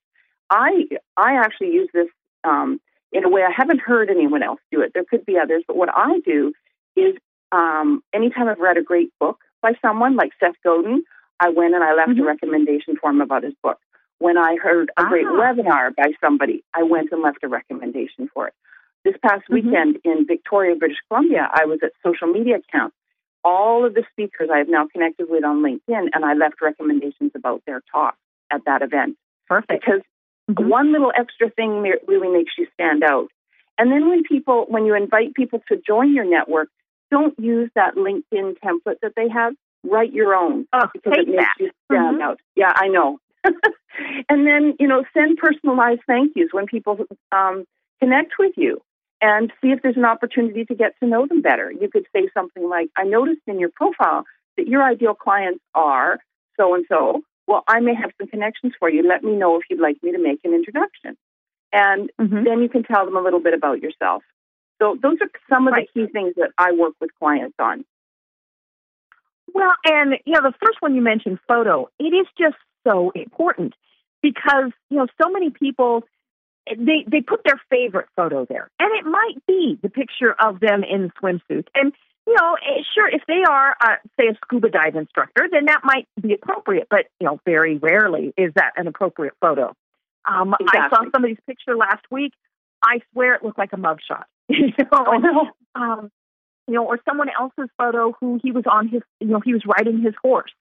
I 0.50 0.88
I 1.18 1.36
actually 1.38 1.72
use 1.72 1.90
this 1.94 2.08
um, 2.44 2.80
in 3.12 3.24
a 3.24 3.30
way 3.30 3.42
I 3.42 3.52
haven't 3.56 3.80
heard 3.80 4.10
anyone 4.10 4.44
else 4.44 4.60
do 4.72 4.82
it. 4.82 4.92
There 4.94 5.06
could 5.10 5.26
be 5.26 5.38
others, 5.40 5.64
but 5.68 5.76
what 5.76 5.90
I 5.96 6.20
do 6.26 6.54
is 6.96 7.16
um, 7.54 8.04
anytime 8.14 8.50
I've 8.50 8.60
read 8.60 8.78
a 8.78 8.84
great 8.84 9.12
book 9.20 9.38
by 9.62 9.74
someone 9.82 10.16
like 10.16 10.32
Seth 10.40 10.56
Godin, 10.64 11.04
I 11.40 11.50
went 11.50 11.76
and 11.76 11.84
I 11.84 11.94
left 11.94 12.12
mm-hmm. 12.12 12.22
a 12.22 12.26
recommendation 12.26 12.96
for 13.00 13.12
him 13.12 13.22
about 13.22 13.44
his 13.44 13.54
book. 13.62 13.78
When 14.18 14.38
I 14.38 14.58
heard 14.62 14.92
a 14.98 15.04
great 15.06 15.28
ah. 15.28 15.32
webinar 15.32 15.96
by 15.96 16.14
somebody, 16.20 16.64
I 16.74 16.84
went 16.84 17.12
and 17.12 17.22
left 17.22 17.44
a 17.44 17.48
recommendation 17.48 18.30
for 18.34 18.48
it. 18.48 18.54
This 19.06 19.16
past 19.22 19.44
mm-hmm. 19.44 19.54
weekend 19.54 19.98
in 20.04 20.26
Victoria, 20.26 20.76
British 20.76 20.98
Columbia, 21.08 21.48
I 21.54 21.66
was 21.66 21.80
at 21.84 21.92
Social 22.04 22.28
Media 22.28 22.58
Camp. 22.72 22.94
All 23.44 23.86
of 23.86 23.94
the 23.94 24.04
speakers 24.12 24.50
I 24.52 24.60
have 24.60 24.70
now 24.70 24.88
connected 24.88 25.28
with 25.30 25.44
on 25.44 25.62
LinkedIn, 25.62 26.08
and 26.14 26.26
I 26.26 26.34
left 26.34 26.62
recommendations 26.62 27.32
about 27.36 27.62
their 27.68 27.82
talk 27.92 28.16
at 28.52 28.66
that 28.66 28.82
event. 28.82 29.18
Perfect. 29.48 29.84
Because 29.86 30.02
mm-hmm. 30.50 30.70
one 30.70 30.92
little 30.92 31.12
extra 31.16 31.50
thing 31.50 31.84
really 32.08 32.30
makes 32.30 32.54
you 32.58 32.68
stand 32.74 33.04
out. 33.04 33.28
And 33.78 33.92
then 33.92 34.08
when 34.08 34.24
people, 34.24 34.66
when 34.70 34.86
you 34.86 34.96
invite 34.96 35.34
people 35.34 35.62
to 35.68 35.78
join 35.86 36.14
your 36.16 36.26
network, 36.26 36.70
don't 37.14 37.38
use 37.40 37.70
that 37.76 37.96
LinkedIn 37.96 38.56
template 38.66 39.00
that 39.02 39.14
they 39.16 39.30
have. 39.30 39.54
Write 39.84 40.14
your 40.14 40.34
own 40.34 40.66
oh, 40.74 40.88
because 40.94 41.14
it 41.18 41.28
makes 41.28 41.44
that. 41.44 41.56
you 41.60 41.72
stand 41.92 42.16
mm-hmm. 42.16 42.22
out. 42.24 42.40
Yeah, 42.56 42.72
I 42.74 42.88
know. 42.88 43.20
and 44.30 44.48
then 44.48 44.76
you 44.80 44.88
know, 44.88 45.04
send 45.14 45.38
personalized 45.38 46.02
thank 46.08 46.32
yous 46.36 46.50
when 46.52 46.66
people 46.66 46.98
um, 47.32 47.66
connect 48.02 48.34
with 48.40 48.54
you 48.56 48.82
and 49.22 49.52
see 49.62 49.70
if 49.70 49.82
there's 49.82 49.98
an 49.98 50.06
opportunity 50.06 50.66
to 50.66 50.76
get 50.76 50.94
to 51.02 51.08
know 51.08 51.28
them 51.28 51.42
better. 51.42 51.72
You 51.72 51.90
could 51.90 52.06
say 52.16 52.30
something 52.34 52.68
like, 52.68 52.90
I 52.98 53.04
noticed 53.04 53.42
in 53.48 53.60
your 53.60 53.70
profile 53.70 54.24
that 54.58 54.68
your 54.68 54.84
ideal 54.84 55.14
clients 55.14 55.64
are 55.76 56.20
so 56.58 56.76
and 56.76 56.86
so. 56.90 57.22
Well, 57.48 57.64
I 57.68 57.80
may 57.82 57.94
have 57.96 58.12
some 58.18 58.28
connections 58.28 58.74
for 58.80 58.90
you. 58.90 59.08
Let 59.08 59.24
me 59.24 59.34
know 59.34 59.58
if 59.58 59.64
you'd 59.70 59.80
like 59.80 60.02
me 60.02 60.12
to 60.14 60.18
make 60.18 60.40
an 60.44 60.54
introduction. 60.54 61.18
And 61.72 62.10
mm-hmm. 62.20 62.44
then 62.44 62.62
you 62.62 62.70
can 62.70 62.84
tell 62.84 63.06
them 63.06 63.18
a 63.18 63.22
little 63.22 63.42
bit 63.42 63.54
about 63.54 63.82
yourself. 63.82 64.24
So 64.84 64.98
those 65.02 65.18
are 65.22 65.30
some 65.50 65.68
of 65.68 65.74
right. 65.74 65.88
the 65.94 66.08
key 66.08 66.12
things 66.12 66.34
that 66.36 66.52
I 66.58 66.74
work 66.74 66.94
with 67.00 67.12
clients 67.18 67.56
on. 67.58 67.86
Well, 69.54 69.72
and 69.86 70.16
you 70.26 70.34
know, 70.34 70.42
the 70.42 70.54
first 70.62 70.82
one 70.82 70.94
you 70.94 71.02
mentioned, 71.02 71.40
photo, 71.48 71.90
it 72.00 72.14
is 72.14 72.28
just 72.38 72.58
so 72.86 73.12
important 73.16 73.76
because 74.22 74.72
you 74.90 74.98
know 74.98 75.08
so 75.22 75.30
many 75.30 75.52
people 75.52 76.04
they 76.68 77.06
they 77.08 77.22
put 77.22 77.44
their 77.46 77.62
favorite 77.70 78.08
photo 78.16 78.46
there, 78.46 78.70
and 78.80 78.90
it 79.00 79.06
might 79.06 79.46
be 79.48 79.80
the 79.82 79.90
picture 79.90 80.36
of 80.38 80.60
them 80.60 80.84
in 80.84 81.12
swimsuit. 81.22 81.68
And 81.76 81.94
you 82.28 82.36
know, 82.36 82.56
eh, 82.56 82.82
sure, 82.94 83.08
if 83.08 83.22
they 83.28 83.44
are, 83.48 83.76
uh, 83.80 83.96
say, 84.20 84.28
a 84.28 84.36
scuba 84.44 84.70
dive 84.70 84.96
instructor, 84.96 85.48
then 85.50 85.66
that 85.66 85.82
might 85.84 86.08
be 86.20 86.34
appropriate. 86.34 86.88
But 86.90 87.06
you 87.22 87.28
know, 87.28 87.40
very 87.46 87.78
rarely 87.78 88.34
is 88.36 88.52
that 88.56 88.74
an 88.76 88.88
appropriate 88.88 89.36
photo. 89.40 89.74
Um, 90.26 90.56
exactly. 90.60 90.80
I 90.82 90.90
saw 90.90 91.12
somebody's 91.14 91.40
picture 91.48 91.76
last 91.76 92.04
week. 92.12 92.34
I 92.82 93.00
swear 93.12 93.36
it 93.36 93.44
looked 93.44 93.58
like 93.58 93.72
a 93.72 93.78
mugshot. 93.78 94.24
you 94.60 94.68
know, 94.78 94.88
oh, 94.92 95.18
no. 95.18 95.82
um, 95.82 96.12
you 96.68 96.76
know, 96.76 96.86
or 96.86 97.00
someone 97.08 97.30
else's 97.38 97.70
photo 97.78 98.14
who 98.20 98.40
he 98.42 98.52
was 98.52 98.64
on 98.70 98.88
his, 98.88 99.02
you 99.20 99.28
know, 99.28 99.42
he 99.44 99.54
was 99.54 99.64
riding 99.66 100.02
his 100.02 100.14
horse. 100.24 100.52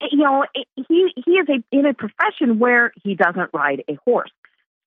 Eh, 0.00 0.06
you 0.12 0.18
know, 0.18 0.44
eh, 0.54 0.64
he 0.88 1.12
he 1.24 1.32
is 1.32 1.48
a 1.48 1.76
in 1.76 1.86
a 1.86 1.94
profession 1.94 2.58
where 2.58 2.92
he 3.02 3.14
doesn't 3.14 3.50
ride 3.52 3.82
a 3.88 3.96
horse. 4.04 4.30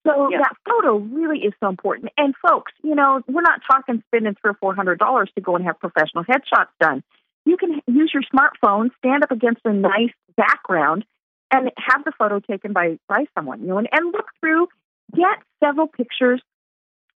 So 0.05 0.29
yeah. 0.29 0.37
that 0.39 0.53
photo 0.69 0.97
really 0.97 1.39
is 1.39 1.53
so 1.59 1.67
important. 1.67 2.11
And 2.17 2.35
folks, 2.47 2.71
you 2.83 2.93
know, 2.93 3.21
we're 3.27 3.41
not 3.41 3.61
talking 3.69 4.03
spending 4.07 4.35
three 4.39 4.51
or 4.51 4.57
four 4.59 4.75
hundred 4.75 4.99
dollars 4.99 5.31
to 5.35 5.41
go 5.41 5.55
and 5.55 5.65
have 5.65 5.79
professional 5.79 6.23
headshots 6.23 6.69
done. 6.79 7.03
you 7.45 7.57
can 7.57 7.81
use 7.87 8.11
your 8.13 8.23
smartphone, 8.23 8.89
stand 8.99 9.23
up 9.23 9.31
against 9.31 9.61
a 9.65 9.73
nice 9.73 10.13
background, 10.37 11.05
and 11.51 11.71
have 11.77 12.03
the 12.03 12.11
photo 12.19 12.39
taken 12.39 12.71
by 12.71 12.99
by 13.09 13.25
someone. 13.35 13.61
You 13.61 13.67
know, 13.67 13.77
and, 13.79 13.87
and 13.91 14.11
look 14.11 14.27
through, 14.39 14.67
get 15.15 15.39
several 15.63 15.87
pictures 15.87 16.41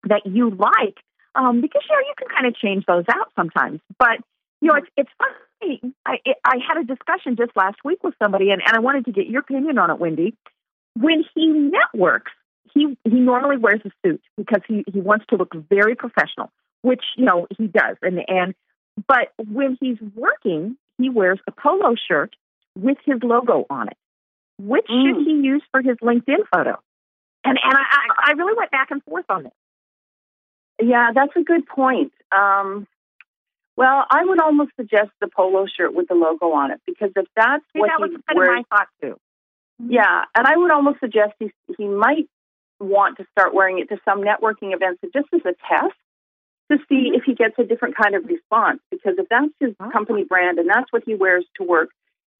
that 0.04 0.22
you 0.26 0.52
like, 0.52 0.98
um, 1.36 1.62
because 1.62 1.84
you 1.90 1.96
know 1.96 2.02
you 2.02 2.14
can 2.18 2.28
kind 2.28 2.48
of 2.48 2.56
change 2.56 2.86
those 2.86 3.06
out 3.14 3.32
sometimes. 3.36 3.80
But 4.00 4.20
you 4.62 4.70
know, 4.70 4.76
it's 4.76 4.88
it's 4.98 5.10
funny. 5.18 5.94
I 6.06 6.16
it, 6.26 6.38
I 6.44 6.58
had 6.66 6.78
a 6.78 6.84
discussion 6.84 7.36
just 7.36 7.52
last 7.56 7.78
week 7.84 8.04
with 8.04 8.14
somebody, 8.22 8.52
and, 8.52 8.62
and 8.66 8.76
I 8.76 8.80
wanted 8.80 9.06
to 9.06 9.12
get 9.12 9.28
your 9.28 9.42
opinion 9.42 9.78
on 9.78 9.92
it, 9.92 10.00
Wendy. 10.00 10.36
When 10.98 11.24
he 11.36 11.48
networks, 11.48 12.32
he 12.74 12.98
he 13.04 13.20
normally 13.20 13.58
wears 13.58 13.82
a 13.86 13.92
suit 14.06 14.22
because 14.38 14.62
he 14.68 14.84
he 14.92 15.02
wants 15.02 15.26
to 15.30 15.36
look 15.36 15.54
very 15.70 15.96
professional, 15.96 16.52
which 16.82 17.04
you 17.18 17.26
know 17.26 17.48
he 17.58 17.68
does, 17.68 17.98
and 18.02 18.20
and 18.28 18.56
but 19.08 19.34
when 19.38 19.78
he's 19.82 19.98
working, 20.16 20.78
he 20.98 21.10
wears 21.10 21.40
a 21.48 21.52
polo 21.52 21.96
shirt 22.08 22.36
with 22.78 22.98
his 23.06 23.18
logo 23.24 23.66
on 23.70 23.90
it. 23.90 23.98
Which 24.58 24.86
mm. 24.90 25.04
should 25.06 25.26
he 25.26 25.34
use 25.34 25.64
for 25.72 25.82
his 25.82 25.98
LinkedIn 25.98 26.48
photo? 26.54 26.80
And 27.44 27.60
and 27.62 27.78
I, 27.78 28.30
I 28.30 28.32
really 28.32 28.56
went 28.58 28.72
back 28.72 28.92
and 28.92 29.04
forth 29.04 29.26
on 29.30 29.44
this. 29.44 29.52
Yeah, 30.82 31.12
that's 31.14 31.36
a 31.36 31.44
good 31.44 31.66
point. 31.66 32.12
Um, 32.32 32.88
well, 33.78 34.06
I 34.10 34.24
would 34.24 34.40
almost 34.40 34.72
suggest 34.78 35.12
the 35.20 35.28
polo 35.28 35.66
shirt 35.68 35.94
with 35.94 36.08
the 36.08 36.16
logo 36.16 36.52
on 36.52 36.72
it 36.72 36.82
because 36.86 37.12
if 37.16 37.28
that's 37.36 37.64
See, 37.74 37.80
what 37.80 37.90
that 37.90 37.98
he 37.98 38.14
was 38.14 38.22
kind 38.28 38.38
wears, 38.38 38.50
of 38.50 38.66
my 38.70 38.78
thought 38.78 38.88
too. 39.02 39.18
Yeah, 39.80 40.24
and 40.34 40.48
I 40.48 40.56
would 40.56 40.72
almost 40.72 41.00
suggest 41.00 41.34
he 41.40 41.52
he 41.78 41.88
might 41.88 42.30
want 42.80 43.18
to 43.18 43.26
start 43.32 43.54
wearing 43.54 43.80
it 43.80 43.90
to 43.90 43.98
some 44.06 44.22
networking 44.22 44.74
events 44.74 45.02
just 45.14 45.28
as 45.34 45.42
a 45.42 45.56
test 45.68 45.96
to 46.72 46.78
see 46.90 47.10
mm-hmm. 47.10 47.16
if 47.16 47.24
he 47.26 47.34
gets 47.34 47.56
a 47.60 47.64
different 47.64 47.96
kind 47.96 48.16
of 48.16 48.26
response. 48.26 48.80
Because 48.90 49.16
if 49.18 49.28
that's 49.30 49.52
his 49.60 49.76
oh. 49.80 49.90
company 49.92 50.24
brand 50.24 50.58
and 50.58 50.70
that's 50.70 50.92
what 50.92 51.04
he 51.06 51.14
wears 51.14 51.46
to 51.58 51.64
work, 51.64 51.90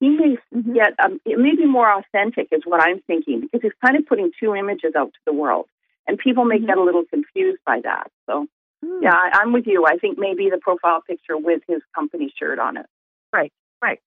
he 0.00 0.08
may 0.08 0.36
mm-hmm. 0.54 0.72
get 0.72 0.94
um, 1.02 1.20
it 1.24 1.38
may 1.38 1.54
be 1.54 1.66
more 1.66 1.90
authentic, 1.92 2.48
is 2.52 2.62
what 2.64 2.82
I'm 2.82 3.00
thinking, 3.06 3.42
because 3.42 3.60
he's 3.62 3.72
kind 3.84 3.96
of 3.96 4.06
putting 4.06 4.30
two 4.40 4.54
images 4.54 4.94
out 4.96 5.12
to 5.12 5.20
the 5.26 5.32
world, 5.34 5.66
and 6.06 6.18
people 6.18 6.44
may 6.44 6.56
mm-hmm. 6.56 6.66
get 6.66 6.78
a 6.78 6.82
little 6.82 7.04
confused 7.04 7.60
by 7.64 7.80
that. 7.82 8.10
So, 8.26 8.46
mm. 8.84 9.02
yeah, 9.02 9.14
I, 9.14 9.40
I'm 9.40 9.52
with 9.52 9.66
you. 9.66 9.84
I 9.86 9.96
think 9.96 10.18
maybe 10.18 10.48
the 10.50 10.58
profile 10.58 11.02
picture 11.06 11.36
with 11.36 11.62
his 11.68 11.80
company 11.94 12.32
shirt 12.38 12.58
on 12.58 12.76
it. 12.76 12.86
Right, 13.32 13.52
right. 13.82 14.00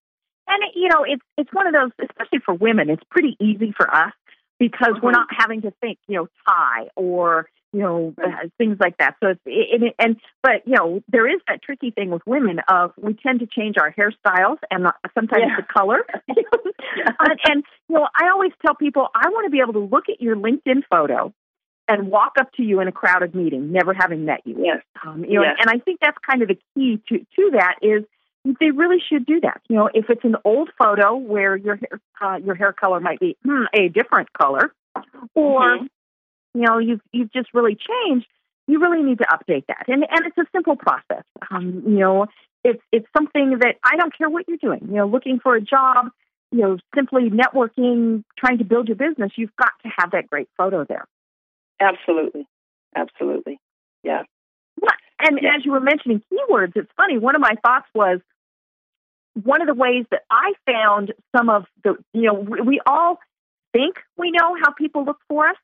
And 0.47 0.63
you 0.73 0.89
know, 0.89 1.05
it's 1.07 1.23
it's 1.37 1.53
one 1.53 1.67
of 1.67 1.73
those, 1.73 1.91
especially 2.09 2.39
for 2.43 2.53
women. 2.53 2.89
It's 2.89 3.03
pretty 3.11 3.37
easy 3.39 3.73
for 3.75 3.93
us 3.93 4.13
because 4.59 4.95
we're 5.01 5.11
mm-hmm. 5.11 5.21
not 5.21 5.27
having 5.37 5.61
to 5.61 5.71
think, 5.79 5.99
you 6.07 6.17
know, 6.17 6.27
tie 6.47 6.87
or 6.95 7.47
you 7.73 7.81
know 7.81 8.13
uh, 8.23 8.47
things 8.57 8.77
like 8.79 8.97
that. 8.97 9.15
So 9.21 9.29
it's 9.29 9.41
it, 9.45 9.93
and 9.99 10.17
but 10.41 10.65
you 10.65 10.75
know 10.75 11.01
there 11.07 11.27
is 11.27 11.39
that 11.47 11.61
tricky 11.61 11.91
thing 11.91 12.09
with 12.09 12.23
women 12.25 12.59
of 12.67 12.91
we 12.97 13.13
tend 13.13 13.39
to 13.41 13.47
change 13.47 13.75
our 13.77 13.93
hairstyles 13.93 14.57
and 14.71 14.87
sometimes 15.13 15.43
yeah. 15.47 15.55
the 15.57 15.63
color. 15.71 15.99
and, 16.27 17.39
and 17.47 17.63
you 17.87 17.95
know 17.95 18.07
I 18.15 18.29
always 18.29 18.51
tell 18.65 18.75
people 18.75 19.07
I 19.13 19.29
want 19.29 19.45
to 19.45 19.51
be 19.51 19.59
able 19.61 19.73
to 19.73 19.79
look 19.79 20.05
at 20.09 20.21
your 20.21 20.35
LinkedIn 20.35 20.83
photo 20.89 21.33
and 21.89 22.09
walk 22.09 22.33
up 22.39 22.53
to 22.53 22.63
you 22.63 22.79
in 22.79 22.87
a 22.87 22.91
crowded 22.91 23.35
meeting, 23.35 23.71
never 23.71 23.93
having 23.93 24.23
met 24.23 24.41
you. 24.45 24.55
Yes. 24.63 24.81
Um, 25.05 25.25
you 25.25 25.35
know, 25.35 25.43
yes. 25.43 25.57
and 25.59 25.69
I 25.69 25.83
think 25.83 25.99
that's 26.01 26.17
kind 26.29 26.41
of 26.41 26.47
the 26.47 26.57
key 26.73 27.01
to 27.09 27.17
to 27.17 27.51
that 27.53 27.75
is 27.81 28.03
they 28.45 28.71
really 28.71 28.99
should 29.09 29.25
do 29.25 29.41
that. 29.41 29.61
You 29.67 29.75
know, 29.75 29.89
if 29.93 30.09
it's 30.09 30.23
an 30.23 30.37
old 30.45 30.69
photo 30.77 31.17
where 31.17 31.57
your 31.57 31.75
hair, 31.75 31.99
uh, 32.21 32.37
your 32.37 32.55
hair 32.55 32.71
color 32.71 32.99
might 32.99 33.19
be 33.19 33.35
hmm, 33.43 33.63
a 33.73 33.89
different 33.89 34.31
color, 34.33 34.73
or 35.35 35.61
mm-hmm 35.61 35.85
you 36.53 36.61
know 36.61 36.77
you've 36.77 37.01
you've 37.11 37.31
just 37.31 37.49
really 37.53 37.75
changed 37.75 38.27
you 38.67 38.79
really 38.79 39.03
need 39.03 39.17
to 39.17 39.25
update 39.25 39.65
that 39.67 39.85
and 39.87 40.05
and 40.09 40.25
it's 40.25 40.37
a 40.37 40.45
simple 40.51 40.75
process 40.75 41.23
um, 41.51 41.83
you 41.85 41.99
know 41.99 42.25
it's 42.63 42.81
it's 42.91 43.07
something 43.15 43.57
that 43.59 43.75
i 43.83 43.95
don't 43.95 44.15
care 44.17 44.29
what 44.29 44.45
you're 44.47 44.57
doing 44.57 44.81
you 44.87 44.95
know 44.95 45.07
looking 45.07 45.39
for 45.39 45.55
a 45.55 45.61
job 45.61 46.07
you 46.51 46.59
know 46.59 46.77
simply 46.95 47.29
networking 47.29 48.23
trying 48.37 48.57
to 48.57 48.63
build 48.63 48.87
your 48.87 48.97
business 48.97 49.31
you've 49.35 49.55
got 49.57 49.71
to 49.83 49.89
have 49.97 50.11
that 50.11 50.29
great 50.29 50.49
photo 50.57 50.83
there 50.85 51.05
absolutely 51.79 52.47
absolutely 52.95 53.59
yeah 54.03 54.23
well, 54.79 54.91
and 55.19 55.39
yeah. 55.41 55.55
as 55.55 55.65
you 55.65 55.71
were 55.71 55.79
mentioning 55.79 56.21
keywords 56.31 56.73
it's 56.75 56.91
funny 56.97 57.17
one 57.17 57.35
of 57.35 57.41
my 57.41 57.55
thoughts 57.65 57.87
was 57.93 58.19
one 59.43 59.61
of 59.61 59.67
the 59.67 59.73
ways 59.73 60.05
that 60.11 60.21
i 60.29 60.53
found 60.65 61.13
some 61.35 61.49
of 61.49 61.65
the 61.83 61.95
you 62.13 62.23
know 62.23 62.33
we 62.33 62.79
all 62.85 63.19
think 63.73 63.97
we 64.17 64.31
know 64.31 64.55
how 64.63 64.71
people 64.71 65.05
look 65.05 65.19
for 65.27 65.47
us 65.47 65.55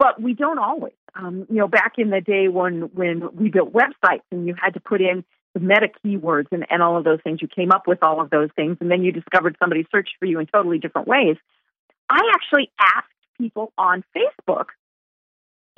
but 0.00 0.20
we 0.20 0.32
don't 0.32 0.58
always. 0.58 0.94
Um, 1.14 1.46
you 1.50 1.56
know, 1.56 1.68
back 1.68 1.94
in 1.98 2.10
the 2.10 2.22
day 2.22 2.48
when 2.48 2.90
when 2.94 3.36
we 3.36 3.50
built 3.50 3.72
websites 3.72 4.22
and 4.32 4.48
you 4.48 4.54
had 4.60 4.74
to 4.74 4.80
put 4.80 5.00
in 5.00 5.22
the 5.54 5.60
meta 5.60 5.88
keywords 6.04 6.46
and, 6.50 6.64
and 6.70 6.82
all 6.82 6.96
of 6.96 7.04
those 7.04 7.20
things, 7.22 7.42
you 7.42 7.48
came 7.48 7.70
up 7.70 7.86
with 7.86 8.02
all 8.02 8.20
of 8.20 8.30
those 8.30 8.48
things, 8.56 8.78
and 8.80 8.90
then 8.90 9.02
you 9.02 9.12
discovered 9.12 9.56
somebody 9.60 9.86
searched 9.92 10.14
for 10.18 10.24
you 10.24 10.40
in 10.40 10.46
totally 10.46 10.78
different 10.78 11.06
ways. 11.06 11.36
I 12.08 12.20
actually 12.34 12.72
asked 12.80 13.12
people 13.38 13.72
on 13.76 14.02
Facebook, 14.16 14.66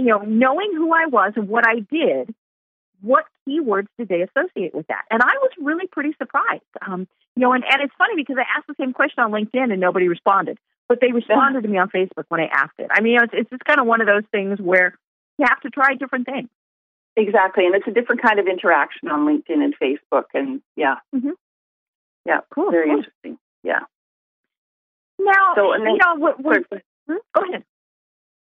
you 0.04 0.10
know, 0.10 0.20
knowing 0.20 0.72
who 0.74 0.92
I 0.92 1.06
was 1.06 1.32
and 1.36 1.48
what 1.48 1.66
I 1.66 1.80
did, 1.90 2.34
what 3.00 3.24
keywords 3.48 3.88
did 3.98 4.08
they 4.08 4.22
associate 4.22 4.74
with 4.74 4.86
that? 4.86 5.02
And 5.10 5.22
I 5.22 5.34
was 5.40 5.50
really 5.60 5.86
pretty 5.86 6.14
surprised. 6.18 6.62
Um, 6.86 7.08
you 7.36 7.42
know, 7.42 7.52
and, 7.52 7.64
and 7.64 7.82
it's 7.82 7.94
funny 7.98 8.14
because 8.16 8.36
I 8.38 8.44
asked 8.56 8.68
the 8.68 8.74
same 8.78 8.92
question 8.92 9.24
on 9.24 9.32
LinkedIn 9.32 9.72
and 9.72 9.80
nobody 9.80 10.08
responded 10.08 10.58
but 10.92 11.00
they 11.00 11.10
responded 11.10 11.62
to 11.62 11.68
me 11.68 11.78
on 11.78 11.88
Facebook 11.88 12.24
when 12.28 12.42
I 12.42 12.50
asked 12.52 12.78
it. 12.78 12.88
I 12.90 13.00
mean, 13.00 13.18
it's, 13.22 13.32
it's 13.32 13.48
just 13.48 13.64
kind 13.64 13.80
of 13.80 13.86
one 13.86 14.02
of 14.02 14.06
those 14.06 14.24
things 14.30 14.60
where 14.60 14.92
you 15.38 15.46
have 15.48 15.58
to 15.62 15.70
try 15.70 15.94
different 15.94 16.26
things. 16.26 16.50
Exactly, 17.16 17.64
and 17.64 17.74
it's 17.74 17.86
a 17.88 17.92
different 17.92 18.20
kind 18.20 18.38
of 18.38 18.46
interaction 18.46 19.08
on 19.08 19.26
LinkedIn 19.26 19.64
and 19.64 19.74
Facebook, 19.78 20.24
and 20.34 20.60
yeah, 20.76 20.96
mm-hmm. 21.14 21.30
yeah, 22.26 22.40
cool, 22.54 22.70
very 22.70 22.88
cool. 22.88 22.98
interesting. 22.98 23.38
Yeah. 23.62 23.80
Now, 25.18 25.54
so, 25.54 25.72
and 25.72 25.86
then, 25.86 25.92
you 25.92 25.98
know, 26.04 26.16
what, 26.16 26.40
what, 26.40 26.62
hmm? 27.08 27.16
go 27.34 27.42
ahead. 27.48 27.64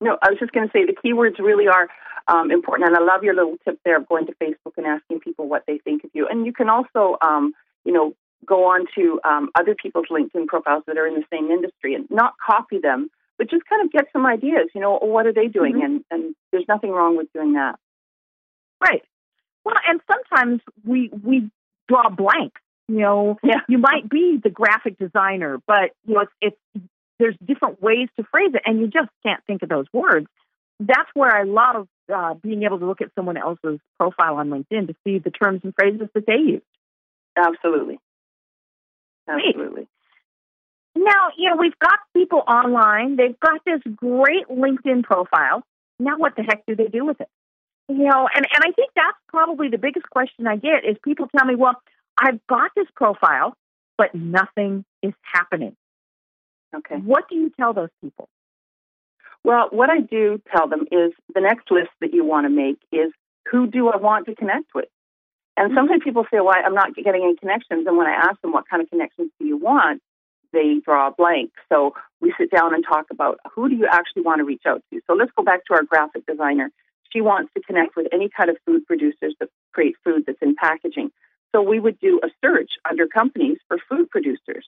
No, 0.01 0.18
I 0.22 0.29
was 0.29 0.39
just 0.39 0.51
going 0.51 0.68
to 0.68 0.72
say 0.72 0.86
the 0.86 0.96
keywords 0.96 1.39
really 1.39 1.68
are 1.68 1.89
um, 2.27 2.51
important, 2.51 2.89
and 2.89 2.98
I 2.98 3.01
love 3.01 3.24
your 3.24 3.36
little 3.36 3.58
tip 3.65 3.79
there 3.84 3.98
of 3.98 4.08
going 4.08 4.27
to 4.27 4.34
Facebook 4.41 4.74
and 4.77 4.86
asking 4.86 5.20
people 5.20 5.48
what 5.48 5.63
they 5.68 5.79
think 5.79 6.03
of 6.03 6.12
you. 6.13 6.27
And 6.27 6.46
you 6.46 6.53
can 6.53 6.70
also, 6.70 7.18
um, 7.22 7.53
you 7.84 7.91
know, 7.91 8.13
go 8.46 8.65
on 8.65 8.86
to 8.96 9.20
um, 9.24 9.50
other 9.56 9.75
people's 9.75 10.08
LinkedIn 10.10 10.48
profiles 10.48 10.84
that 10.88 10.98
are 10.98 11.08
in 11.08 11.15
the 11.15 11.24
same 11.32 11.51
industry 11.51 11.96
and 11.96 12.10
not 12.10 12.34
copy 12.46 12.79
them, 12.79 13.10
but 13.38 13.50
just 13.50 13.63
kind 13.65 13.84
of 13.84 13.91
get 13.91 14.06
some 14.13 14.25
ideas. 14.25 14.70
You 14.74 14.82
know, 14.82 14.98
what 15.00 15.25
are 15.25 15.34
they 15.34 15.48
doing? 15.48 15.75
Mm-hmm. 15.75 15.86
And 15.86 16.06
and 16.12 16.36
there's 16.51 16.65
nothing 16.68 16.91
wrong 16.91 17.18
with 17.18 17.32
doing 17.34 17.53
that. 17.53 17.75
Right. 18.82 19.03
Well, 19.65 19.75
and 19.88 20.00
sometimes 20.10 20.62
we 20.86 21.10
we 21.24 21.50
draw 21.88 22.10
blank. 22.10 22.53
You 22.88 23.00
know, 23.01 23.38
yeah. 23.44 23.60
you 23.68 23.77
might 23.77 24.10
be 24.10 24.39
the 24.44 24.50
graphic 24.50 24.98
designer, 24.98 25.60
but 25.68 25.91
you 26.08 26.15
know, 26.15 26.22
it's, 26.22 26.32
it's 26.74 26.86
there's 27.19 27.35
different 27.45 27.81
ways 27.81 28.07
to 28.17 28.25
phrase 28.31 28.51
it, 28.53 28.61
and 28.65 28.79
you 28.79 28.88
just 28.88 29.09
can't 29.25 29.43
think 29.45 29.61
of 29.61 29.69
those 29.69 29.85
words. 29.93 30.27
That's 30.79 31.09
where 31.13 31.35
I 31.35 31.43
love 31.43 31.88
uh, 32.13 32.33
being 32.35 32.63
able 32.63 32.79
to 32.79 32.85
look 32.85 33.01
at 33.01 33.09
someone 33.15 33.38
else's 33.38 33.79
profile 33.99 34.35
on 34.35 34.49
LinkedIn 34.49 34.88
to 34.88 34.95
see 35.03 35.19
the 35.19 35.29
terms 35.29 35.61
and 35.63 35.73
phrases 35.77 36.07
that 36.13 36.25
they 36.25 36.38
use. 36.38 36.61
Absolutely. 37.38 37.99
Absolutely. 39.27 39.88
Now, 40.95 41.29
you 41.38 41.49
know, 41.49 41.57
we've 41.57 41.77
got 41.79 41.99
people 42.15 42.43
online. 42.47 43.15
They've 43.15 43.39
got 43.39 43.61
this 43.65 43.81
great 43.95 44.47
LinkedIn 44.49 45.03
profile. 45.03 45.63
Now, 45.99 46.17
what 46.17 46.35
the 46.35 46.43
heck 46.43 46.65
do 46.65 46.75
they 46.75 46.88
do 46.88 47.05
with 47.05 47.21
it? 47.21 47.29
You 47.88 48.05
know, 48.05 48.27
and, 48.33 48.45
and 48.45 48.63
I 48.63 48.71
think 48.71 48.91
that's 48.95 49.17
probably 49.27 49.69
the 49.69 49.77
biggest 49.77 50.09
question 50.09 50.47
I 50.47 50.55
get 50.55 50.85
is 50.85 50.97
people 51.03 51.27
tell 51.35 51.45
me, 51.45 51.55
well, 51.55 51.75
I've 52.19 52.39
got 52.47 52.71
this 52.75 52.88
profile, 52.95 53.55
but 53.97 54.13
nothing 54.13 54.85
is 55.01 55.13
happening. 55.21 55.75
Okay. 56.75 56.95
What 56.95 57.27
do 57.29 57.35
you 57.35 57.51
tell 57.59 57.73
those 57.73 57.89
people? 58.01 58.29
Well, 59.43 59.69
what 59.71 59.89
I 59.89 60.01
do 60.01 60.41
tell 60.55 60.67
them 60.67 60.81
is 60.91 61.13
the 61.33 61.41
next 61.41 61.71
list 61.71 61.89
that 62.01 62.13
you 62.13 62.25
want 62.25 62.45
to 62.45 62.49
make 62.49 62.77
is 62.91 63.11
who 63.49 63.67
do 63.67 63.89
I 63.89 63.97
want 63.97 64.25
to 64.27 64.35
connect 64.35 64.75
with? 64.75 64.89
And 65.57 65.69
mm-hmm. 65.69 65.77
sometimes 65.77 66.03
people 66.03 66.25
say, 66.31 66.39
well, 66.39 66.55
I'm 66.63 66.73
not 66.73 66.95
getting 66.95 67.23
any 67.23 67.35
connections. 67.35 67.85
And 67.88 67.97
when 67.97 68.07
I 68.07 68.13
ask 68.13 68.39
them, 68.41 68.51
what 68.51 68.67
kind 68.69 68.81
of 68.81 68.89
connections 68.89 69.31
do 69.39 69.45
you 69.45 69.57
want? 69.57 70.01
They 70.51 70.81
draw 70.83 71.07
a 71.07 71.11
blank. 71.11 71.51
So 71.71 71.93
we 72.21 72.33
sit 72.38 72.51
down 72.51 72.73
and 72.73 72.83
talk 72.83 73.05
about 73.11 73.39
who 73.53 73.69
do 73.69 73.75
you 73.75 73.88
actually 73.89 74.23
want 74.23 74.39
to 74.39 74.45
reach 74.45 74.63
out 74.65 74.81
to? 74.91 74.99
So 75.07 75.13
let's 75.13 75.31
go 75.38 75.43
back 75.43 75.65
to 75.65 75.73
our 75.73 75.83
graphic 75.83 76.25
designer. 76.25 76.71
She 77.11 77.21
wants 77.21 77.51
to 77.55 77.61
connect 77.61 77.95
with 77.95 78.07
any 78.11 78.29
kind 78.29 78.49
of 78.49 78.57
food 78.65 78.85
producers 78.85 79.35
that 79.39 79.49
create 79.73 79.95
food 80.03 80.23
that's 80.25 80.41
in 80.41 80.55
packaging. 80.55 81.11
So 81.53 81.61
we 81.61 81.79
would 81.79 81.99
do 81.99 82.19
a 82.23 82.29
search 82.43 82.71
under 82.89 83.07
companies 83.07 83.57
for 83.67 83.77
food 83.89 84.09
producers. 84.09 84.67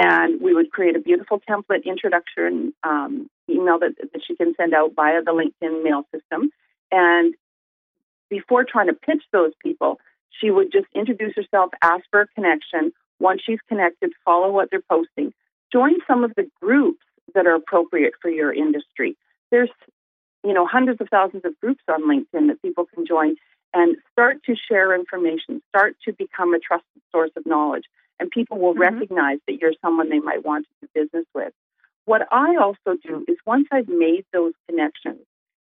And 0.00 0.40
we 0.40 0.54
would 0.54 0.70
create 0.70 0.94
a 0.94 1.00
beautiful 1.00 1.40
template 1.50 1.84
introduction 1.84 2.72
um, 2.84 3.28
email 3.50 3.80
that, 3.80 3.96
that 4.00 4.22
she 4.24 4.36
can 4.36 4.54
send 4.56 4.72
out 4.72 4.92
via 4.94 5.22
the 5.24 5.32
LinkedIn 5.32 5.82
mail 5.82 6.04
system. 6.14 6.50
And 6.92 7.34
before 8.30 8.62
trying 8.62 8.86
to 8.86 8.92
pitch 8.92 9.24
those 9.32 9.50
people, 9.60 9.98
she 10.30 10.52
would 10.52 10.70
just 10.70 10.86
introduce 10.94 11.34
herself, 11.34 11.70
ask 11.82 12.04
for 12.12 12.20
a 12.20 12.26
connection. 12.28 12.92
Once 13.18 13.42
she's 13.44 13.58
connected, 13.68 14.12
follow 14.24 14.52
what 14.52 14.70
they're 14.70 14.82
posting. 14.88 15.34
Join 15.72 15.94
some 16.06 16.22
of 16.22 16.32
the 16.36 16.48
groups 16.62 17.02
that 17.34 17.48
are 17.48 17.56
appropriate 17.56 18.12
for 18.22 18.30
your 18.30 18.52
industry. 18.52 19.16
There's, 19.50 19.70
you 20.44 20.52
know, 20.52 20.64
hundreds 20.64 21.00
of 21.00 21.08
thousands 21.08 21.44
of 21.44 21.58
groups 21.60 21.82
on 21.88 22.08
LinkedIn 22.08 22.46
that 22.46 22.62
people 22.62 22.86
can 22.94 23.04
join 23.04 23.34
and 23.74 23.96
start 24.12 24.42
to 24.44 24.54
share 24.54 24.94
information, 24.94 25.62
start 25.68 25.96
to 26.04 26.12
become 26.12 26.54
a 26.54 26.58
trusted 26.58 27.02
source 27.12 27.30
of 27.36 27.46
knowledge, 27.46 27.84
and 28.18 28.30
people 28.30 28.58
will 28.58 28.74
Mhm. 28.74 28.80
recognize 28.80 29.38
that 29.46 29.60
you're 29.60 29.74
someone 29.80 30.08
they 30.08 30.20
might 30.20 30.44
want 30.44 30.66
to 30.66 30.72
do 30.80 31.02
business 31.02 31.26
with. 31.34 31.52
What 32.04 32.26
I 32.32 32.56
also 32.56 32.96
do 33.02 33.24
is 33.28 33.36
once 33.46 33.68
I've 33.70 33.88
made 33.88 34.24
those 34.32 34.54
connections, 34.68 35.20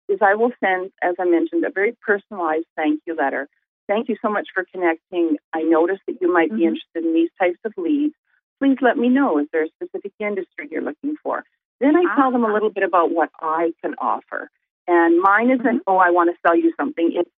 is 0.09 0.21
I 0.21 0.35
will 0.35 0.53
send, 0.61 0.93
as 1.01 1.15
I 1.19 1.25
mentioned, 1.25 1.65
a 1.65 1.71
very 1.71 1.97
personalized 2.03 2.67
thank 2.77 3.01
you 3.07 3.15
letter. 3.15 3.49
Thank 3.89 4.09
you 4.09 4.17
so 4.21 4.29
much 4.29 4.49
for 4.53 4.65
connecting. 4.65 5.39
I 5.53 5.63
noticed 5.63 6.03
that 6.07 6.21
you 6.21 6.31
might 6.33 6.51
be 6.51 6.63
Mhm. 6.63 6.69
interested 6.69 7.05
in 7.05 7.15
these 7.15 7.31
types 7.39 7.59
of 7.65 7.77
leads. 7.79 8.15
Please 8.61 8.81
let 8.83 8.99
me 8.99 9.09
know. 9.09 9.39
Is 9.39 9.49
there 9.51 9.63
a 9.63 9.69
specific 9.69 10.13
industry 10.19 10.69
you're 10.71 10.83
looking 10.83 11.17
for? 11.17 11.45
Then 11.81 11.97
I 11.97 12.15
tell 12.15 12.31
them 12.31 12.45
a 12.45 12.49
Ah. 12.49 12.53
little 12.53 12.71
bit 12.71 12.85
about 12.85 13.11
what 13.11 13.31
I 13.41 13.73
can 13.83 13.95
offer. 13.99 14.51
And 14.87 15.21
mine 15.21 15.51
isn't, 15.51 15.83
oh, 15.87 15.97
I 15.97 16.11
want 16.11 16.31
to 16.31 16.41
sell 16.47 16.55
you 16.55 16.73
something. 16.77 17.13
It's 17.13 17.31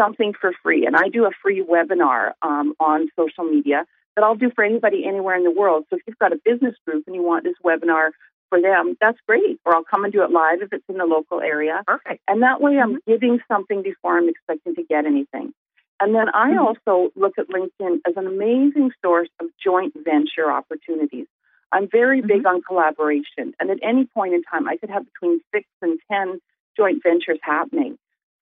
something 0.00 0.32
for 0.40 0.52
free. 0.62 0.86
And 0.86 0.96
I 0.96 1.08
do 1.08 1.26
a 1.26 1.30
free 1.42 1.62
webinar 1.62 2.32
um, 2.42 2.74
on 2.80 3.08
social 3.18 3.44
media 3.44 3.84
that 4.16 4.24
I'll 4.24 4.34
do 4.34 4.50
for 4.54 4.64
anybody 4.64 5.04
anywhere 5.06 5.36
in 5.36 5.44
the 5.44 5.50
world. 5.50 5.84
So 5.90 5.96
if 5.96 6.02
you've 6.06 6.18
got 6.18 6.32
a 6.32 6.40
business 6.44 6.74
group 6.86 7.04
and 7.06 7.14
you 7.14 7.22
want 7.22 7.44
this 7.44 7.54
webinar 7.64 8.10
for 8.48 8.60
them, 8.60 8.96
that's 9.00 9.18
great. 9.28 9.60
Or 9.64 9.74
I'll 9.74 9.84
come 9.84 10.04
and 10.04 10.12
do 10.12 10.22
it 10.22 10.30
live 10.30 10.62
if 10.62 10.72
it's 10.72 10.84
in 10.88 10.98
the 10.98 11.04
local 11.04 11.40
area. 11.40 11.82
Perfect. 11.86 12.22
And 12.28 12.42
that 12.42 12.60
way 12.60 12.78
I'm 12.78 12.98
giving 13.06 13.40
something 13.46 13.82
before 13.82 14.18
I'm 14.18 14.28
expecting 14.28 14.74
to 14.74 14.82
get 14.82 15.06
anything. 15.06 15.52
And 16.00 16.14
then 16.14 16.30
I 16.30 16.52
Mhm. 16.52 16.60
also 16.60 17.12
look 17.14 17.38
at 17.38 17.48
LinkedIn 17.48 18.00
as 18.06 18.16
an 18.16 18.26
amazing 18.26 18.90
source 19.02 19.28
of 19.38 19.50
joint 19.62 19.94
venture 20.02 20.50
opportunities. 20.50 21.26
I'm 21.72 21.88
very 21.88 22.20
big 22.20 22.46
on 22.46 22.62
collaboration. 22.62 23.54
And 23.60 23.70
at 23.70 23.78
any 23.82 24.06
point 24.06 24.34
in 24.34 24.42
time, 24.42 24.66
I 24.68 24.76
could 24.76 24.90
have 24.90 25.04
between 25.04 25.40
six 25.54 25.68
and 25.82 26.00
10 26.10 26.40
joint 26.76 27.02
ventures 27.02 27.38
happening. 27.42 27.98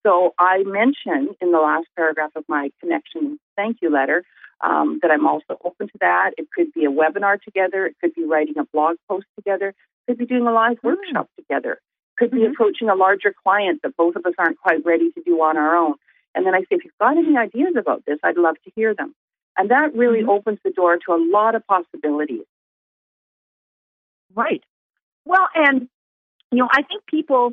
So 0.06 0.34
I 0.38 0.62
mention 0.64 1.34
in 1.40 1.52
the 1.52 1.58
last 1.58 1.86
paragraph 1.96 2.30
of 2.36 2.44
my 2.48 2.70
connection 2.80 3.38
thank 3.56 3.78
you 3.82 3.90
letter 3.90 4.22
um, 4.60 4.98
that 5.02 5.10
I'm 5.10 5.26
also 5.26 5.58
open 5.64 5.88
to 5.88 5.98
that. 6.00 6.32
It 6.38 6.48
could 6.54 6.72
be 6.72 6.84
a 6.84 6.90
webinar 6.90 7.40
together. 7.42 7.86
It 7.86 7.96
could 8.00 8.14
be 8.14 8.24
writing 8.24 8.58
a 8.58 8.64
blog 8.72 8.96
post 9.08 9.26
together. 9.36 9.68
It 9.68 9.74
could 10.06 10.18
be 10.18 10.26
doing 10.26 10.46
a 10.46 10.52
live 10.52 10.78
workshop 10.82 11.28
together. 11.36 11.72
It 11.72 12.16
could 12.18 12.30
be 12.30 12.38
Mhm. 12.40 12.52
approaching 12.52 12.88
a 12.88 12.94
larger 12.94 13.32
client 13.32 13.82
that 13.82 13.96
both 13.96 14.16
of 14.16 14.24
us 14.26 14.34
aren't 14.38 14.58
quite 14.58 14.84
ready 14.84 15.10
to 15.12 15.22
do 15.22 15.40
on 15.42 15.56
our 15.56 15.76
own. 15.76 15.94
And 16.34 16.46
then 16.46 16.54
I 16.54 16.60
say, 16.60 16.66
if 16.76 16.84
you've 16.84 16.98
got 16.98 17.16
any 17.16 17.36
ideas 17.36 17.74
about 17.76 18.04
this, 18.04 18.18
I'd 18.22 18.36
love 18.36 18.56
to 18.64 18.70
hear 18.74 18.94
them. 18.94 19.14
And 19.56 19.70
that 19.70 19.94
really 19.94 20.22
Mhm. 20.22 20.28
opens 20.28 20.60
the 20.62 20.70
door 20.70 20.96
to 20.98 21.12
a 21.12 21.16
lot 21.16 21.54
of 21.54 21.66
possibilities. 21.66 22.44
Right. 24.34 24.62
Well, 25.24 25.48
and 25.54 25.88
you 26.50 26.58
know, 26.58 26.68
I 26.72 26.82
think 26.82 27.04
people 27.06 27.52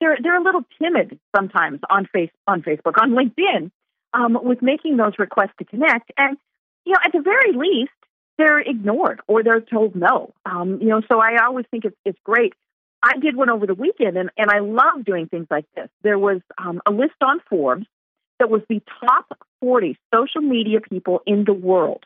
they're 0.00 0.18
they're 0.22 0.40
a 0.40 0.42
little 0.42 0.64
timid 0.80 1.18
sometimes 1.36 1.80
on 1.88 2.06
face 2.06 2.30
on 2.46 2.62
Facebook, 2.62 3.00
on 3.00 3.12
LinkedIn, 3.12 3.70
um, 4.14 4.38
with 4.42 4.62
making 4.62 4.96
those 4.96 5.12
requests 5.18 5.54
to 5.58 5.64
connect, 5.64 6.10
and 6.16 6.36
you 6.84 6.92
know, 6.92 6.98
at 7.04 7.12
the 7.12 7.20
very 7.20 7.52
least, 7.52 7.92
they're 8.38 8.60
ignored 8.60 9.20
or 9.28 9.42
they're 9.42 9.60
told 9.60 9.94
no. 9.94 10.32
Um, 10.46 10.78
you 10.80 10.88
know, 10.88 11.02
so 11.10 11.20
I 11.20 11.44
always 11.44 11.66
think 11.70 11.84
it's 11.84 11.96
it's 12.04 12.18
great. 12.24 12.54
I 13.02 13.16
did 13.18 13.36
one 13.36 13.50
over 13.50 13.66
the 13.66 13.74
weekend, 13.74 14.16
and 14.16 14.30
and 14.36 14.50
I 14.50 14.60
love 14.60 15.04
doing 15.04 15.26
things 15.26 15.46
like 15.50 15.66
this. 15.76 15.88
There 16.02 16.18
was 16.18 16.40
um, 16.58 16.80
a 16.86 16.90
list 16.90 17.14
on 17.22 17.40
Forbes 17.48 17.86
that 18.40 18.50
was 18.50 18.62
the 18.68 18.82
top 19.04 19.38
40 19.60 19.96
social 20.12 20.40
media 20.40 20.80
people 20.80 21.20
in 21.26 21.44
the 21.44 21.52
world. 21.52 22.04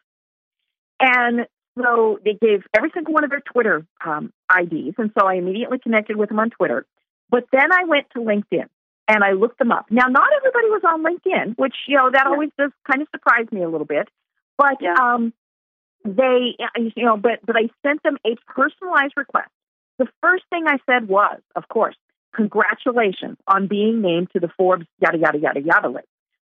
And 1.01 1.47
so 1.79 2.19
they 2.25 2.35
gave 2.35 2.65
every 2.77 2.91
single 2.93 3.15
one 3.15 3.25
of 3.25 3.31
their 3.31 3.41
Twitter 3.41 3.87
um, 4.05 4.33
IDs. 4.55 4.97
And 4.99 5.11
so 5.19 5.27
I 5.27 5.35
immediately 5.35 5.79
connected 5.79 6.17
with 6.17 6.29
them 6.29 6.39
on 6.39 6.51
Twitter. 6.51 6.87
But 7.31 7.45
then 7.52 7.73
I 7.73 7.85
went 7.85 8.07
to 8.11 8.21
LinkedIn 8.21 8.69
and 9.08 9.25
I 9.25 9.32
looked 9.32 9.58
them 9.58 9.73
up. 9.73 9.87
Now, 9.91 10.06
not 10.06 10.28
everybody 10.37 10.69
was 10.69 10.82
on 10.84 11.02
LinkedIn, 11.02 11.58
which, 11.58 11.75
you 11.89 11.97
know, 11.97 12.10
that 12.10 12.25
Yeah. 12.26 12.30
always 12.32 12.50
does 12.58 12.71
kind 12.91 13.02
of 13.02 13.08
surprise 13.10 13.47
me 13.52 13.63
a 13.63 13.69
little 13.69 13.87
bit. 13.87 14.08
But 14.56 14.80
Yeah. 14.80 14.95
um, 14.95 15.32
they, 16.04 16.56
you 16.97 17.04
know, 17.04 17.17
but, 17.17 17.41
but 17.45 17.56
I 17.56 17.71
sent 17.82 18.02
them 18.02 18.19
a 18.26 18.37
personalized 18.47 19.15
request. 19.17 19.50
The 19.99 20.08
first 20.23 20.45
thing 20.50 20.67
I 20.67 20.78
said 20.87 21.08
was, 21.08 21.41
of 21.56 21.69
course, 21.69 21.97
congratulations 22.34 23.39
on 23.47 23.69
being 23.69 24.00
named 24.00 24.30
to 24.32 24.41
the 24.41 24.49
Forbes 24.49 24.87
yada, 25.00 25.19
yada, 25.19 25.39
yada, 25.39 25.60
yada 25.60 25.89
list 25.89 26.08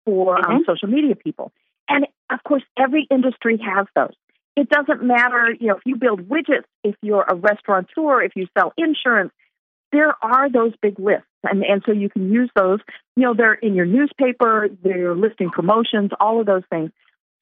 for 0.05 0.37
um, 0.37 0.59
Mhm. 0.59 0.65
social 0.65 0.89
media 0.89 1.15
people. 1.15 1.51
And 1.87 2.07
of 2.29 2.43
course, 2.43 2.63
every 2.77 3.03
industry 3.09 3.57
has 3.57 3.87
those. 3.95 4.13
It 4.55 4.69
doesn't 4.69 5.03
matter, 5.03 5.51
you 5.59 5.67
know, 5.67 5.75
if 5.75 5.83
you 5.85 5.95
build 5.95 6.27
widgets, 6.27 6.65
if 6.83 6.95
you're 7.01 7.25
a 7.27 7.35
restaurateur, 7.35 8.21
if 8.23 8.35
you 8.35 8.47
sell 8.57 8.73
insurance, 8.75 9.31
there 9.91 10.13
are 10.21 10.49
those 10.51 10.73
big 10.81 10.99
lists. 10.99 11.27
And, 11.43 11.63
and 11.63 11.81
so 11.85 11.91
you 11.91 12.09
can 12.09 12.31
use 12.31 12.49
those, 12.55 12.79
you 13.15 13.23
know, 13.23 13.33
they're 13.33 13.53
in 13.53 13.73
your 13.75 13.85
newspaper, 13.85 14.67
they're 14.83 15.15
listing 15.15 15.49
promotions, 15.49 16.11
all 16.19 16.39
of 16.39 16.45
those 16.45 16.63
things. 16.69 16.91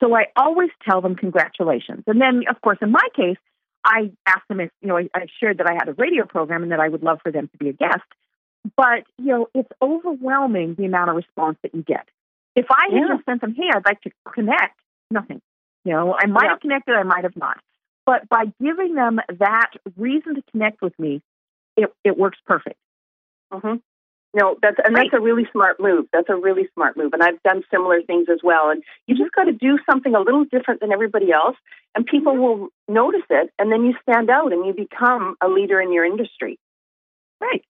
So 0.04 0.16
I 0.16 0.26
always 0.36 0.70
tell 0.88 1.02
them 1.02 1.16
congratulations. 1.16 2.04
And 2.06 2.22
then, 2.22 2.44
of 2.50 2.62
course, 2.62 2.78
in 2.82 2.92
my 2.92 3.08
case, 3.16 3.38
I 3.84 4.12
asked 4.26 4.48
them 4.50 4.60
if, 4.60 4.70
you 4.82 4.90
know, 4.90 4.98
I, 4.98 5.10
I 5.16 5.28
shared 5.40 5.60
that 5.60 5.68
I 5.70 5.74
had 5.74 5.88
a 5.88 5.94
radio 5.94 6.26
program 6.26 6.64
and 6.64 6.72
that 6.72 6.80
I 6.80 6.90
would 6.90 7.04
love 7.04 7.20
for 7.24 7.32
them 7.32 7.48
to 7.48 7.58
be 7.58 7.70
a 7.70 7.74
guest. 7.74 8.04
But, 8.76 9.04
you 9.18 9.28
know, 9.28 9.48
it's 9.54 9.70
overwhelming 9.82 10.76
the 10.76 10.86
amount 10.86 11.12
of 11.12 11.16
response 11.16 11.58
that 11.64 11.74
you 11.74 11.84
get. 11.84 12.08
If 12.56 12.66
I 12.70 12.90
had 12.92 13.02
Yeah. 13.02 13.16
just 13.16 13.26
sent 13.26 13.42
them, 13.42 13.54
hey, 13.56 13.70
I'd 13.74 13.86
like 13.86 14.02
to 14.02 14.12
connect, 14.32 14.80
nothing. 15.12 15.42
You 15.84 15.94
know, 15.94 16.16
I 16.20 16.26
might 16.26 16.46
Yeah. 16.46 16.50
have 16.52 16.60
connected, 16.62 16.96
I 16.96 17.04
might 17.04 17.24
have 17.24 17.36
not. 17.36 17.60
But 18.06 18.28
by 18.30 18.46
giving 18.62 18.96
them 18.96 19.20
that 19.40 19.72
reason 19.98 20.36
to 20.36 20.44
connect 20.52 20.82
with 20.82 20.98
me, 21.00 21.22
it, 21.78 21.94
it 22.04 22.18
works 22.18 22.38
perfect. 22.46 22.78
hmm 23.52 23.76
No, 24.34 24.56
that's 24.62 24.78
and 24.84 24.96
that's 24.96 25.14
a 25.14 25.20
really 25.20 25.48
smart 25.52 25.80
move. 25.80 26.06
That's 26.12 26.30
a 26.30 26.36
really 26.36 26.68
smart 26.74 26.98
move, 26.98 27.14
and 27.14 27.24
I've 27.24 27.42
done 27.44 27.64
similar 27.72 28.02
things 28.02 28.28
as 28.32 28.40
well. 28.44 28.70
And 28.70 28.84
you 29.08 29.16
just 29.16 29.34
got 29.34 29.46
to 29.46 29.54
do 29.54 29.78
something 29.90 30.16
a 30.16 30.20
little 30.20 30.46
different 30.46 30.82
than 30.82 30.92
everybody 30.92 31.32
else, 31.32 31.56
and 31.96 32.06
people 32.06 32.36
will 32.38 32.70
notice 32.88 33.28
it, 33.30 33.52
and 33.60 33.72
then 33.72 33.86
you 33.86 33.94
stand 34.02 34.30
out 34.30 34.52
and 34.52 34.66
you 34.66 34.74
become 34.74 35.36
a 35.42 35.48
leader 35.48 35.80
in 35.82 35.94
your 35.94 36.06
industry. 36.06 36.60
Right. 37.40 37.64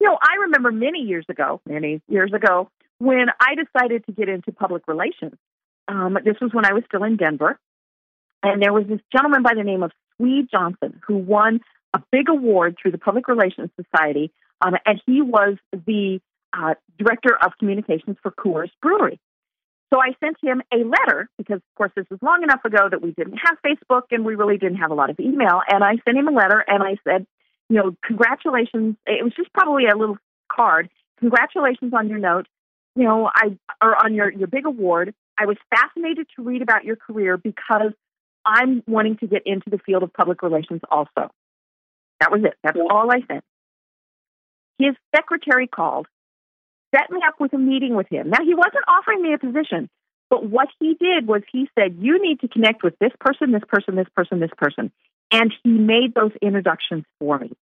You 0.00 0.08
know, 0.08 0.18
I 0.20 0.42
remember 0.42 0.70
many 0.70 1.00
years 1.00 1.24
ago, 1.28 1.60
many 1.66 2.02
years 2.08 2.32
ago, 2.34 2.68
when 2.98 3.26
I 3.40 3.54
decided 3.54 4.04
to 4.06 4.12
get 4.12 4.28
into 4.28 4.52
public 4.52 4.86
relations. 4.86 5.34
Um, 5.88 6.18
this 6.24 6.36
was 6.40 6.52
when 6.52 6.66
I 6.66 6.72
was 6.72 6.82
still 6.88 7.04
in 7.04 7.16
Denver. 7.16 7.58
And 8.42 8.62
there 8.62 8.72
was 8.72 8.86
this 8.86 9.00
gentleman 9.12 9.42
by 9.42 9.54
the 9.54 9.64
name 9.64 9.82
of 9.82 9.92
Swede 10.16 10.48
Johnson 10.50 11.00
who 11.06 11.16
won 11.16 11.60
a 11.96 12.02
big 12.12 12.28
award 12.28 12.76
through 12.80 12.92
the 12.92 12.98
Public 12.98 13.26
Relations 13.26 13.70
Society. 13.80 14.30
Um, 14.64 14.74
and 14.84 15.00
he 15.06 15.22
was 15.22 15.56
the 15.72 16.20
uh, 16.52 16.74
director 16.98 17.36
of 17.42 17.52
communications 17.58 18.16
for 18.22 18.30
Coors 18.30 18.70
Brewery. 18.82 19.18
So 19.92 20.00
I 20.00 20.14
sent 20.20 20.36
him 20.42 20.62
a 20.72 20.78
letter 20.78 21.28
because, 21.38 21.56
of 21.56 21.74
course, 21.76 21.92
this 21.96 22.06
was 22.10 22.18
long 22.20 22.42
enough 22.42 22.64
ago 22.64 22.88
that 22.90 23.00
we 23.00 23.12
didn't 23.12 23.38
have 23.44 23.56
Facebook 23.64 24.02
and 24.10 24.24
we 24.24 24.34
really 24.34 24.58
didn't 24.58 24.78
have 24.78 24.90
a 24.90 24.94
lot 24.94 25.10
of 25.10 25.20
email. 25.20 25.60
And 25.68 25.84
I 25.84 25.92
sent 26.04 26.18
him 26.18 26.28
a 26.28 26.32
letter 26.32 26.64
and 26.66 26.82
I 26.82 26.96
said, 27.04 27.26
you 27.68 27.76
know, 27.76 27.94
congratulations. 28.04 28.96
It 29.06 29.22
was 29.22 29.32
just 29.36 29.52
probably 29.52 29.84
a 29.86 29.96
little 29.96 30.18
card. 30.50 30.88
Congratulations 31.20 31.92
on 31.94 32.08
your 32.08 32.18
note. 32.18 32.46
You 32.96 33.04
know, 33.04 33.30
I 33.32 33.56
or 33.82 33.94
on 34.04 34.14
your 34.14 34.32
your 34.32 34.48
big 34.48 34.66
award. 34.66 35.14
I 35.38 35.46
was 35.46 35.56
fascinated 35.70 36.26
to 36.36 36.42
read 36.42 36.62
about 36.62 36.84
your 36.84 36.96
career 36.96 37.36
because 37.36 37.92
I'm 38.44 38.82
wanting 38.86 39.18
to 39.18 39.26
get 39.26 39.42
into 39.44 39.70
the 39.70 39.78
field 39.78 40.02
of 40.02 40.12
public 40.12 40.42
relations 40.42 40.80
also. 40.90 41.30
That 42.20 42.30
was 42.30 42.42
it. 42.44 42.54
That's 42.62 42.78
all 42.90 43.10
I 43.10 43.20
sent. 43.30 43.44
His 44.78 44.94
secretary 45.14 45.66
called, 45.66 46.06
set 46.94 47.10
me 47.10 47.20
up 47.26 47.40
with 47.40 47.52
a 47.52 47.58
meeting 47.58 47.94
with 47.94 48.08
him. 48.08 48.30
Now 48.30 48.44
he 48.44 48.54
wasn't 48.54 48.84
offering 48.88 49.22
me 49.22 49.32
a 49.32 49.38
position, 49.38 49.88
but 50.30 50.44
what 50.44 50.68
he 50.80 50.94
did 51.00 51.26
was 51.26 51.42
he 51.50 51.68
said, 51.78 51.96
"You 52.00 52.20
need 52.22 52.40
to 52.40 52.48
connect 52.48 52.82
with 52.82 52.98
this 52.98 53.12
person, 53.20 53.52
this 53.52 53.64
person, 53.68 53.96
this 53.96 54.08
person, 54.14 54.40
this 54.40 54.50
person," 54.56 54.92
and 55.32 55.52
he 55.62 55.70
made 55.70 56.14
those 56.14 56.32
introductions 56.42 57.04
for 57.18 57.38
me. 57.38 57.52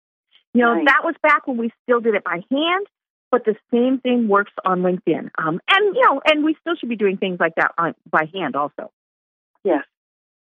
You 0.54 0.62
know, 0.62 0.74
Nice. 0.74 0.86
that 0.86 1.04
was 1.04 1.14
back 1.22 1.46
when 1.46 1.56
we 1.56 1.72
still 1.82 2.00
did 2.00 2.14
it 2.14 2.24
by 2.24 2.42
hand, 2.50 2.86
but 3.30 3.44
the 3.44 3.56
same 3.72 3.98
thing 3.98 4.28
works 4.28 4.52
on 4.64 4.82
LinkedIn. 4.82 5.30
Um, 5.36 5.60
and 5.68 5.96
you 5.96 6.02
know, 6.04 6.20
and 6.24 6.44
we 6.44 6.54
still 6.60 6.76
should 6.76 6.88
be 6.88 6.96
doing 6.96 7.16
things 7.16 7.38
like 7.40 7.54
that 7.56 7.72
on, 7.76 7.94
by 8.10 8.28
hand 8.32 8.54
also. 8.56 8.90
Yes. 9.64 9.84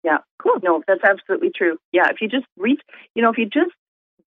Yeah. 0.04 0.20
Cool. 0.38 0.60
No, 0.62 0.84
that's 0.88 1.04
absolutely 1.04 1.50
true. 1.56 1.80
Yeah. 1.92 2.10
If 2.12 2.22
you 2.22 2.28
just 2.28 2.46
reach, 2.58 2.82
you 3.16 3.24
know, 3.24 3.32
if 3.32 3.38
you 3.40 3.46
just 3.46 3.72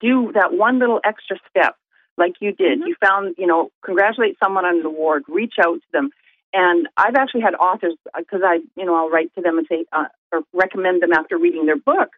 do 0.00 0.32
that 0.32 0.52
one 0.52 0.78
little 0.78 1.00
extra 1.04 1.37
step, 1.48 1.76
like 2.16 2.34
you 2.40 2.52
did, 2.52 2.80
Mhm. 2.80 2.88
you 2.88 2.94
found, 3.04 3.34
you 3.38 3.46
know, 3.46 3.70
congratulate 3.82 4.37
someone 4.42 4.64
on 4.64 4.78
an 4.78 4.87
award, 4.87 5.24
reach 5.28 5.54
out 5.58 5.80
to 5.80 5.92
them. 5.92 6.11
And 6.52 6.88
I've 6.96 7.14
actually 7.16 7.42
had 7.42 7.54
authors 7.54 7.94
because 8.16 8.42
I, 8.42 8.61
you 8.76 8.84
know, 8.84 8.94
I'll 8.94 9.11
write 9.11 9.34
to 9.34 9.42
them 9.42 9.58
and 9.58 9.66
say 9.68 9.84
uh, 9.92 10.06
or 10.32 10.42
recommend 10.52 11.02
them 11.02 11.12
after 11.12 11.37
reading 11.37 11.66
their 11.66 11.76
book. 11.76 12.11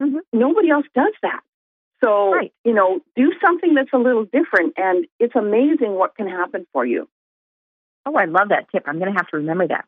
Mhm. 0.00 0.20
Nobody 0.32 0.70
else 0.70 0.86
does 0.94 1.14
that. 1.22 1.40
So, 2.04 2.34
Right. 2.34 2.52
you 2.64 2.74
know, 2.74 3.00
do 3.16 3.32
something 3.44 3.72
that's 3.74 3.92
a 3.92 3.98
little 3.98 4.24
different, 4.24 4.74
and 4.76 5.06
it's 5.18 5.34
amazing 5.34 5.94
what 5.94 6.14
can 6.14 6.28
happen 6.28 6.66
for 6.72 6.84
you. 6.84 7.08
Oh, 8.04 8.14
I 8.14 8.26
love 8.26 8.50
that 8.50 8.68
tip. 8.70 8.84
I'm 8.86 8.98
going 8.98 9.10
to 9.10 9.16
have 9.18 9.28
to 9.28 9.38
remember 9.38 9.66
that. 9.68 9.86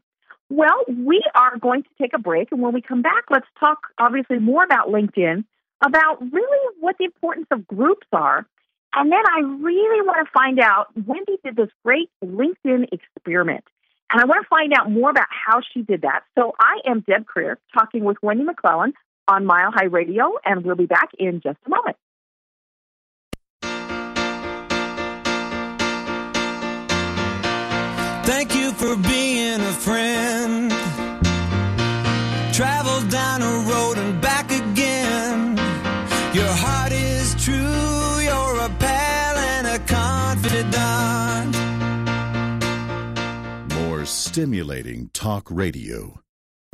Well, 0.49 0.85
we 0.89 1.23
are 1.35 1.59
going 1.59 1.83
to 1.83 1.89
take 2.01 2.15
a 2.15 2.19
break, 2.19 2.51
and 2.51 2.63
when 2.63 2.73
we 2.73 2.81
come 2.81 3.03
back, 3.03 3.25
let's 3.31 3.47
talk 3.61 3.79
obviously 3.99 4.39
more 4.39 4.65
about 4.65 4.89
LinkedIn, 4.89 5.45
about 5.85 6.21
really 6.21 6.77
what 6.81 6.97
the 6.99 7.05
importance 7.05 7.47
of 7.51 7.67
groups 7.67 8.07
are. 8.13 8.47
And 8.95 9.13
then 9.13 9.23
I 9.31 9.41
really 9.41 10.01
want 10.03 10.27
to 10.27 10.33
find 10.33 10.59
out 10.59 10.89
Wendy 11.07 11.39
did 11.45 11.57
this 11.57 11.69
great 11.85 12.11
LinkedIn 12.25 12.89
experiment. 12.93 13.65
And 14.11 14.23
I 14.23 14.25
want 14.25 14.43
to 14.43 14.49
find 14.49 14.73
out 14.73 14.91
more 14.91 15.11
about 15.11 15.29
how 15.29 15.61
she 15.73 15.83
did 15.83 16.03
that. 16.03 16.23
So 16.37 16.55
I 16.59 16.81
am 16.87 17.01
Deb 17.01 17.27
Krier 17.27 17.57
talking 17.75 18.05
with 18.05 18.17
Wendy 18.23 18.45
McClelland 18.45 18.95
on 19.29 19.45
Mile 19.45 19.71
High 19.71 19.85
Radio, 19.85 20.33
and 20.45 20.65
we'll 20.65 20.77
be 20.77 20.87
back 20.87 21.11
in 21.19 21.41
just 21.43 21.59
a 21.67 21.71
moment. 21.71 21.97
Thank 28.25 28.55
you 28.55 28.73
for 28.73 28.97
being 28.97 29.61
a 29.61 29.73
friend. 29.73 30.71
Travel 32.55 33.09
down 33.09 33.43
a 33.43 33.69
road 33.71 33.99
stimulating 44.29 45.09
talk 45.15 45.51
radio. 45.51 46.21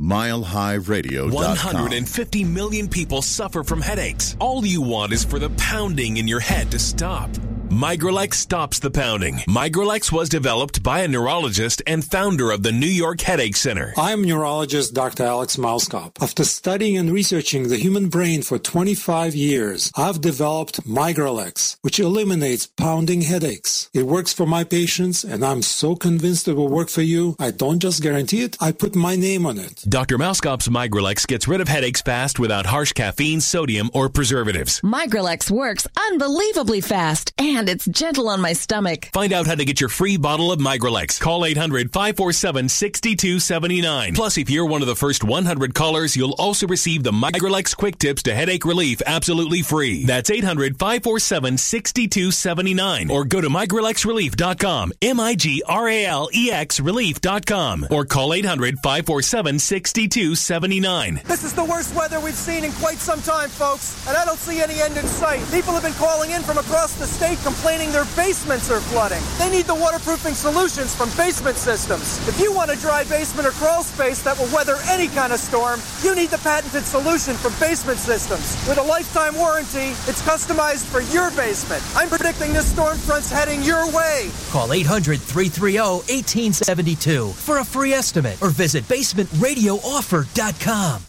MileHighRadio.com. 0.01 1.31
150 1.31 2.43
million 2.43 2.89
people 2.89 3.21
suffer 3.21 3.63
from 3.63 3.79
headaches. 3.79 4.35
All 4.41 4.65
you 4.65 4.81
want 4.81 5.13
is 5.13 5.23
for 5.23 5.39
the 5.39 5.49
pounding 5.51 6.17
in 6.17 6.27
your 6.27 6.41
head 6.41 6.69
to 6.71 6.79
stop. 6.79 7.29
Migralex 7.75 8.35
stops 8.35 8.79
the 8.79 8.89
pounding. 8.89 9.35
Migralex 9.49 10.09
was 10.09 10.29
developed 10.29 10.81
by 10.81 11.01
a 11.01 11.09
neurologist 11.09 11.81
and 11.85 12.05
founder 12.05 12.49
of 12.49 12.63
the 12.63 12.71
New 12.71 12.87
York 12.87 13.19
Headache 13.19 13.57
Center. 13.57 13.93
I'm 13.97 14.23
neurologist 14.23 14.93
Dr. 14.93 15.23
Alex 15.23 15.57
Mauskop. 15.57 16.21
After 16.21 16.45
studying 16.45 16.97
and 16.97 17.11
researching 17.11 17.67
the 17.67 17.75
human 17.75 18.07
brain 18.07 18.43
for 18.43 18.57
25 18.57 19.35
years, 19.35 19.91
I've 19.93 20.21
developed 20.21 20.87
Migralex, 20.87 21.75
which 21.81 21.99
eliminates 21.99 22.65
pounding 22.65 23.19
headaches. 23.23 23.89
It 23.93 24.03
works 24.03 24.31
for 24.31 24.45
my 24.45 24.63
patients, 24.63 25.25
and 25.25 25.43
I'm 25.43 25.61
so 25.61 25.97
convinced 25.97 26.47
it 26.47 26.53
will 26.53 26.69
work 26.69 26.87
for 26.87 27.01
you. 27.01 27.35
I 27.39 27.51
don't 27.51 27.79
just 27.79 28.01
guarantee 28.01 28.43
it, 28.43 28.55
I 28.61 28.71
put 28.71 28.95
my 28.95 29.17
name 29.17 29.45
on 29.45 29.59
it. 29.59 29.83
Dr. 29.89 30.17
Mauskop's 30.17 30.69
Migralex 30.69 31.27
gets 31.27 31.45
rid 31.45 31.59
of 31.59 31.67
headaches 31.67 32.01
fast 32.01 32.39
without 32.39 32.67
harsh 32.67 32.93
caffeine, 32.93 33.41
sodium, 33.41 33.89
or 33.93 34.07
preservatives. 34.07 34.79
Migralex 34.79 35.51
works 35.51 35.85
unbelievably 36.09 36.79
fast 36.79 37.33
and 37.65 37.69
it's 37.71 37.85
gentle 37.87 38.29
on 38.29 38.39
my 38.41 38.53
stomach. 38.53 39.09
Find 39.11 39.33
out 39.33 39.47
how 39.47 39.55
to 39.55 39.65
get 39.65 39.81
your 39.81 39.89
free 39.89 40.17
bottle 40.17 40.51
of 40.51 40.59
Migralex. 40.59 41.19
Call 41.19 41.45
800 41.45 41.91
547 41.91 42.69
6279. 42.69 44.13
Plus, 44.13 44.37
if 44.37 44.51
you're 44.51 44.67
one 44.67 44.83
of 44.83 44.87
the 44.87 44.95
first 44.95 45.23
100 45.23 45.73
callers, 45.73 46.15
you'll 46.15 46.35
also 46.37 46.67
receive 46.67 47.01
the 47.01 47.11
Migralex 47.11 47.75
Quick 47.75 47.97
Tips 47.97 48.21
to 48.23 48.35
Headache 48.35 48.65
Relief 48.65 49.01
absolutely 49.07 49.63
free. 49.63 50.05
That's 50.05 50.29
800 50.29 50.77
547 50.77 51.57
6279. 51.57 53.09
Or 53.09 53.25
go 53.25 53.41
to 53.41 53.49
migralexrelief.com. 53.49 54.93
M 55.01 55.19
I 55.19 55.33
G 55.33 55.63
R 55.67 55.89
A 55.89 56.05
L 56.05 56.29
E 56.35 56.51
X 56.51 56.79
relief.com. 56.79 57.87
Or 57.89 58.05
call 58.05 58.35
800 58.35 58.75
547 58.75 59.57
6279. 59.57 61.21
This 61.25 61.43
is 61.43 61.53
the 61.53 61.65
worst 61.65 61.95
weather 61.95 62.19
we've 62.19 62.35
seen 62.35 62.63
in 62.63 62.71
quite 62.73 62.97
some 62.97 63.21
time, 63.23 63.49
folks, 63.49 64.07
and 64.07 64.15
I 64.15 64.23
don't 64.23 64.37
see 64.37 64.61
any 64.61 64.81
end 64.81 64.97
in 64.97 65.05
sight. 65.07 65.41
People 65.51 65.73
have 65.73 65.81
been 65.81 65.93
calling 65.93 66.29
in 66.29 66.43
from 66.43 66.59
across 66.59 66.93
the 66.99 67.07
state 67.07 67.39
complaining 67.45 67.91
their 67.91 68.05
basements 68.15 68.71
are 68.71 68.81
flooding. 68.81 69.21
They 69.37 69.51
need 69.55 69.67
the 69.67 69.75
waterproofing 69.75 70.33
solutions 70.33 70.95
from 70.95 71.11
Basement 71.15 71.57
Systems. 71.57 72.27
If 72.27 72.39
you 72.39 72.51
want 72.51 72.71
a 72.71 72.75
dry 72.75 73.03
basement 73.03 73.47
or 73.47 73.51
crawl 73.51 73.83
space 73.83 74.23
that 74.23 74.35
will 74.39 74.47
weather 74.47 74.77
any 74.89 75.09
kind 75.09 75.31
of 75.31 75.39
storm, 75.39 75.79
you 76.01 76.15
need 76.15 76.31
the 76.31 76.39
patented 76.39 76.85
solution 76.85 77.35
from 77.35 77.53
Basement 77.59 77.99
Systems. 77.99 78.57
With 78.67 78.79
a 78.79 78.81
lifetime 78.81 79.35
warranty, 79.35 79.93
it's 80.09 80.23
customized 80.23 80.85
for 80.85 81.01
your 81.13 81.29
basement. 81.31 81.83
I'm 81.95 82.09
predicting 82.09 82.51
this 82.51 82.71
storm 82.71 82.97
front's 82.97 83.29
heading 83.29 83.61
your 83.61 83.85
way. 83.93 84.31
Call 84.49 84.73
800 84.73 85.21
330 85.21 85.77
1872 85.77 87.29
for 87.29 87.59
a 87.59 87.63
free 87.63 87.93
estimate 87.93 88.41
or 88.41 88.49
visit 88.49 88.85
basementradiooffer.com. 88.85 91.01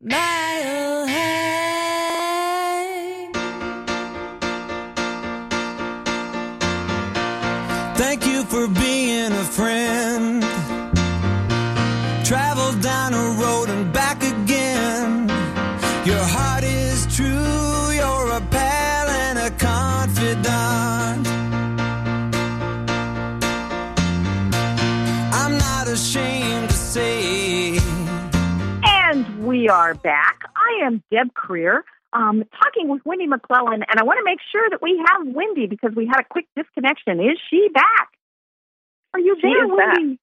Mile 0.00 1.08
high. 1.08 1.61
Thank 8.04 8.26
you 8.26 8.42
for 8.42 8.66
being 8.66 9.30
a 9.30 9.44
friend. 9.44 10.42
Travel 12.26 12.72
down 12.80 13.14
a 13.14 13.26
road 13.40 13.68
and 13.70 13.92
back 13.92 14.18
again. 14.24 15.28
Your 16.04 16.24
heart 16.36 16.64
is 16.64 17.06
true, 17.16 17.92
you're 17.98 18.30
a 18.36 18.40
pal 18.50 19.08
and 19.08 19.38
a 19.38 19.50
confidant. 19.52 21.26
I'm 25.40 25.56
not 25.56 25.86
ashamed 25.86 26.70
to 26.70 26.76
say. 26.76 27.78
And 28.82 29.46
we 29.46 29.68
are 29.68 29.94
back. 29.94 30.40
I 30.56 30.84
am 30.84 31.04
Deb 31.12 31.32
Krier, 31.34 31.82
um, 32.12 32.44
talking 32.62 32.88
with 32.88 33.02
Wendy 33.04 33.26
McClelland, 33.26 33.84
and 33.88 33.96
I 33.98 34.04
want 34.04 34.18
to 34.18 34.24
make 34.24 34.40
sure 34.50 34.68
that 34.70 34.82
we 34.82 35.02
have 35.10 35.26
Wendy 35.34 35.66
because 35.66 35.92
we 35.94 36.06
had 36.06 36.20
a 36.20 36.24
quick 36.28 36.46
disconnection. 36.56 37.20
Is 37.20 37.38
she 37.50 37.68
back? 37.72 38.08
Are 39.14 39.20
you 39.20 39.36
She 39.40 39.48
there, 39.48 39.64
is 39.64 39.70
back. 39.76 39.96
Wendy? 39.96 40.18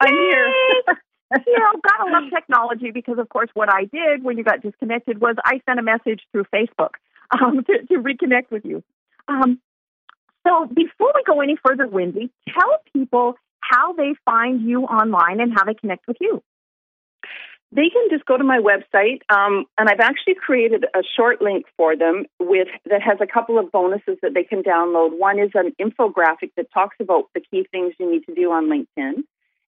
I'm 0.00 0.14
here. 0.14 0.52
you 1.46 1.58
know, 1.58 1.80
gotta 1.82 2.10
love 2.10 2.30
technology 2.34 2.90
because, 2.90 3.18
of 3.18 3.28
course, 3.28 3.50
what 3.54 3.68
I 3.72 3.84
did 3.84 4.24
when 4.24 4.38
you 4.38 4.44
got 4.44 4.62
disconnected 4.62 5.20
was 5.20 5.36
I 5.44 5.60
sent 5.66 5.78
a 5.78 5.82
message 5.82 6.22
through 6.32 6.44
Facebook 6.54 6.94
um, 7.30 7.64
to, 7.66 7.86
to 7.86 7.94
reconnect 8.02 8.50
with 8.50 8.64
you. 8.64 8.82
Um, 9.28 9.60
so 10.46 10.66
before 10.66 11.12
we 11.14 11.22
go 11.26 11.40
any 11.40 11.56
further, 11.64 11.86
Wendy, 11.86 12.30
tell 12.48 12.78
people 12.92 13.34
how 13.60 13.92
they 13.92 14.14
find 14.24 14.62
you 14.62 14.82
online 14.84 15.40
and 15.40 15.52
how 15.54 15.64
they 15.64 15.74
connect 15.74 16.06
with 16.08 16.16
you. 16.20 16.42
They 17.72 17.88
can 17.88 18.08
just 18.10 18.24
go 18.24 18.36
to 18.36 18.42
my 18.42 18.58
website, 18.58 19.20
um, 19.28 19.64
and 19.78 19.88
I've 19.88 20.00
actually 20.00 20.34
created 20.34 20.84
a 20.92 21.04
short 21.16 21.40
link 21.40 21.66
for 21.76 21.96
them 21.96 22.26
with 22.40 22.66
that 22.86 23.00
has 23.00 23.18
a 23.20 23.28
couple 23.28 23.60
of 23.60 23.70
bonuses 23.70 24.18
that 24.22 24.34
they 24.34 24.42
can 24.42 24.64
download. 24.64 25.16
One 25.16 25.38
is 25.38 25.52
an 25.54 25.72
infographic 25.80 26.50
that 26.56 26.66
talks 26.74 26.96
about 26.98 27.26
the 27.32 27.40
key 27.40 27.64
things 27.70 27.94
you 28.00 28.10
need 28.10 28.26
to 28.26 28.34
do 28.34 28.50
on 28.50 28.66
LinkedIn, 28.66 29.22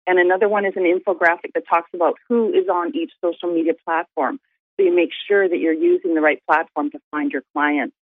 and 0.09 0.19
another 0.19 0.49
one 0.49 0.67
is 0.67 0.73
an 0.75 0.83
infographic 0.83 1.53
that 1.55 1.63
talks 1.69 1.91
about 1.95 2.17
who 2.29 2.53
is 2.53 2.69
on 2.69 2.97
each 2.97 3.13
social 3.25 3.55
media 3.55 3.75
platform, 3.85 4.41
so 4.77 4.83
you 4.83 4.93
make 4.93 5.11
sure 5.29 5.49
that 5.49 5.59
you're 5.59 5.73
using 5.73 6.15
the 6.15 6.21
right 6.21 6.43
platform 6.45 6.91
to 6.91 6.99
find 7.13 7.31
your 7.31 7.43
clients. 7.53 7.95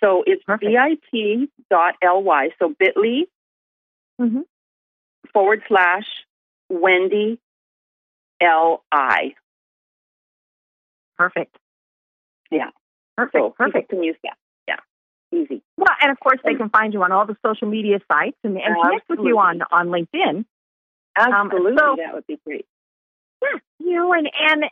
So 0.00 0.22
it's 0.26 0.44
bit.ly, 0.46 0.98
so 2.58 2.74
bit.ly 2.78 3.24
Mhm. 4.20 4.44
forward 5.32 5.62
slash 5.66 6.06
Wendy 6.68 7.40
L 8.38 8.84
I. 8.92 9.34
Perfect. 11.16 11.56
Yeah. 12.50 12.70
Perfect. 13.16 13.34
So 13.34 13.50
perfect. 13.50 13.90
can 13.90 14.02
use 14.02 14.16
that. 14.22 14.36
Yeah. 14.68 14.76
Easy. 15.32 15.62
Well, 15.76 15.94
and 16.00 16.10
of 16.10 16.20
course, 16.20 16.40
they 16.44 16.54
can 16.54 16.68
find 16.70 16.92
you 16.92 17.02
on 17.02 17.12
all 17.12 17.26
the 17.26 17.36
social 17.44 17.68
media 17.68 17.98
sites 18.10 18.36
and, 18.44 18.56
and 18.56 18.76
connect 18.82 19.08
with 19.08 19.20
you 19.22 19.38
on, 19.38 19.62
on 19.70 19.88
LinkedIn. 19.88 20.44
Um, 21.18 21.32
Absolutely. 21.32 21.76
so- 21.78 21.96
that 21.96 22.14
would 22.14 22.26
be 22.26 22.38
great. 22.44 22.66
Yeah, 23.42 23.58
you 23.78 23.94
know, 23.94 24.12
and 24.12 24.28
and 24.50 24.64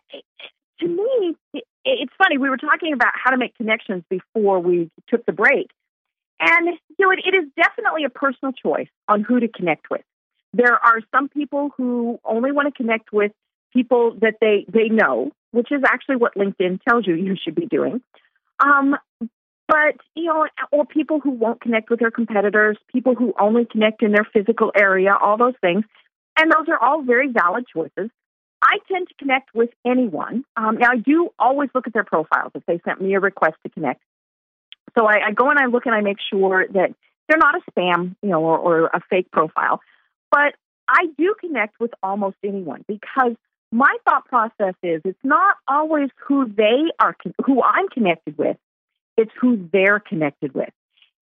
to 0.80 0.88
me, 0.88 1.36
it, 1.52 1.64
it's 1.84 2.12
funny. 2.16 2.38
We 2.38 2.48
were 2.48 2.56
talking 2.56 2.92
about 2.92 3.12
how 3.14 3.30
to 3.30 3.36
make 3.36 3.54
connections 3.56 4.04
before 4.08 4.60
we 4.60 4.90
took 5.08 5.26
the 5.26 5.32
break, 5.32 5.70
and 6.40 6.68
you 6.98 7.06
know, 7.06 7.10
it, 7.10 7.20
it 7.26 7.36
is 7.36 7.44
definitely 7.56 8.04
a 8.04 8.08
personal 8.08 8.52
choice 8.52 8.88
on 9.06 9.22
who 9.22 9.40
to 9.40 9.48
connect 9.48 9.90
with. 9.90 10.02
There 10.54 10.72
are 10.72 11.00
some 11.14 11.28
people 11.28 11.70
who 11.76 12.18
only 12.24 12.52
want 12.52 12.74
to 12.74 12.82
connect 12.82 13.12
with 13.12 13.32
people 13.72 14.16
that 14.20 14.36
they 14.40 14.64
they 14.68 14.88
know, 14.88 15.32
which 15.54 15.70
is 15.70 15.82
actually 15.86 16.16
what 16.16 16.34
LinkedIn 16.34 16.80
tells 16.82 17.06
you 17.06 17.14
you 17.14 17.36
should 17.42 17.54
be 17.54 17.66
doing. 17.66 18.02
Um, 18.58 18.96
but 19.66 19.96
you 20.14 20.24
know, 20.24 20.46
or 20.72 20.84
people 20.84 21.20
who 21.20 21.30
won't 21.30 21.60
connect 21.60 21.90
with 21.90 22.00
their 22.00 22.10
competitors, 22.10 22.76
people 22.92 23.14
who 23.14 23.32
only 23.38 23.64
connect 23.64 24.02
in 24.02 24.12
their 24.12 24.26
physical 24.32 24.72
area, 24.76 25.14
all 25.18 25.38
those 25.38 25.54
things, 25.60 25.84
and 26.38 26.50
those 26.50 26.68
are 26.68 26.82
all 26.82 27.02
very 27.02 27.30
valid 27.30 27.64
choices. 27.72 28.10
I 28.60 28.78
tend 28.90 29.08
to 29.08 29.14
connect 29.18 29.54
with 29.54 29.70
anyone. 29.86 30.44
Um, 30.56 30.78
now, 30.78 30.88
I 30.92 30.96
do 30.96 31.30
always 31.38 31.70
look 31.74 31.86
at 31.86 31.92
their 31.92 32.04
profiles 32.04 32.52
if 32.54 32.64
they 32.66 32.80
sent 32.84 33.00
me 33.00 33.14
a 33.14 33.20
request 33.20 33.56
to 33.62 33.68
connect. 33.68 34.02
So 34.98 35.06
I, 35.06 35.28
I 35.28 35.32
go 35.32 35.50
and 35.50 35.58
I 35.58 35.66
look 35.66 35.86
and 35.86 35.94
I 35.94 36.00
make 36.00 36.16
sure 36.30 36.66
that 36.66 36.94
they're 37.28 37.38
not 37.38 37.54
a 37.56 37.70
spam, 37.70 38.16
you 38.22 38.30
know, 38.30 38.42
or, 38.42 38.58
or 38.58 38.86
a 38.86 39.00
fake 39.10 39.30
profile. 39.30 39.80
But 40.30 40.54
I 40.88 41.06
do 41.18 41.34
connect 41.38 41.78
with 41.78 41.92
almost 42.02 42.36
anyone 42.42 42.84
because 42.88 43.36
my 43.74 43.96
thought 44.04 44.24
process 44.26 44.74
is 44.84 45.02
it's 45.04 45.18
not 45.24 45.56
always 45.66 46.08
who 46.24 46.46
they 46.46 46.92
are, 47.00 47.16
who 47.44 47.60
I'm 47.60 47.88
connected 47.88 48.38
with. 48.38 48.56
It's 49.16 49.32
who 49.40 49.68
they're 49.72 49.98
connected 49.98 50.54
with. 50.54 50.70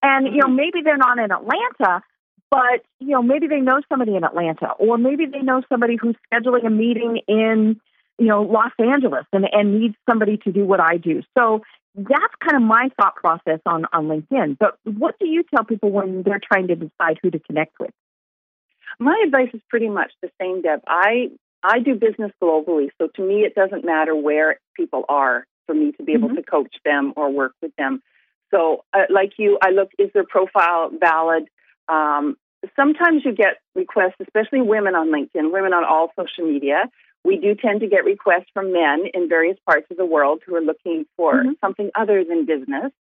And, 0.02 0.26
you 0.26 0.36
know, 0.36 0.48
mm-hmm. 0.48 0.56
maybe 0.56 0.82
they're 0.84 0.98
not 0.98 1.18
in 1.18 1.32
Atlanta, 1.32 2.02
but, 2.50 2.84
you 3.00 3.12
know, 3.12 3.22
maybe 3.22 3.46
they 3.46 3.60
know 3.60 3.80
somebody 3.88 4.16
in 4.16 4.22
Atlanta, 4.22 4.72
or 4.78 4.98
maybe 4.98 5.24
they 5.24 5.40
know 5.40 5.62
somebody 5.70 5.96
who's 5.96 6.14
scheduling 6.30 6.66
a 6.66 6.70
meeting 6.70 7.20
in, 7.26 7.80
you 8.18 8.26
know, 8.26 8.42
Los 8.42 8.72
Angeles 8.78 9.24
and, 9.32 9.46
and 9.50 9.80
needs 9.80 9.94
somebody 10.06 10.36
to 10.44 10.52
do 10.52 10.66
what 10.66 10.80
I 10.80 10.98
do. 10.98 11.22
So 11.38 11.62
that's 11.94 12.34
kind 12.46 12.62
of 12.62 12.68
my 12.68 12.90
thought 13.00 13.14
process 13.16 13.60
on, 13.64 13.86
on 13.94 14.08
LinkedIn. 14.08 14.58
But 14.58 14.76
what 14.84 15.18
do 15.18 15.26
you 15.26 15.42
tell 15.54 15.64
people 15.64 15.90
when 15.90 16.22
they're 16.22 16.40
trying 16.52 16.68
to 16.68 16.74
decide 16.74 17.18
who 17.22 17.30
to 17.30 17.38
connect 17.38 17.80
with? 17.80 17.92
My 18.98 19.22
advice 19.24 19.48
is 19.54 19.62
pretty 19.70 19.88
much 19.88 20.12
the 20.20 20.30
same, 20.38 20.60
Deb. 20.60 20.82
I 20.86 21.30
I 21.62 21.78
do 21.78 21.94
business 21.94 22.32
globally, 22.42 22.90
so 22.98 23.08
to 23.14 23.22
me, 23.22 23.44
it 23.44 23.54
doesn't 23.54 23.84
matter 23.84 24.14
where 24.14 24.58
people 24.76 25.04
are 25.08 25.46
for 25.66 25.74
me 25.74 25.92
to 25.92 26.02
be 26.02 26.12
able 26.12 26.30
Mhm. 26.30 26.36
to 26.36 26.42
coach 26.42 26.74
them 26.84 27.12
or 27.16 27.30
work 27.30 27.54
with 27.62 27.74
them. 27.76 28.02
So, 28.50 28.84
uh, 28.92 29.06
like 29.08 29.38
you, 29.38 29.58
I 29.62 29.70
look: 29.70 29.90
is 29.98 30.10
their 30.12 30.24
profile 30.24 30.90
valid? 30.90 31.48
Um, 31.88 32.36
sometimes 32.76 33.24
you 33.24 33.32
get 33.32 33.58
requests, 33.74 34.16
especially 34.20 34.60
women 34.60 34.94
on 34.94 35.10
LinkedIn, 35.10 35.52
women 35.52 35.72
on 35.72 35.84
all 35.84 36.12
social 36.16 36.44
media. 36.46 36.90
We 37.24 37.36
do 37.36 37.54
tend 37.54 37.80
to 37.80 37.86
get 37.86 38.04
requests 38.04 38.50
from 38.52 38.72
men 38.72 39.06
in 39.14 39.28
various 39.28 39.56
parts 39.64 39.86
of 39.90 39.96
the 39.96 40.04
world 40.04 40.42
who 40.44 40.56
are 40.56 40.60
looking 40.60 41.06
for 41.16 41.44
Mhm. 41.44 41.56
something 41.60 41.90
other 41.94 42.24
than 42.24 42.44
business. 42.44 42.92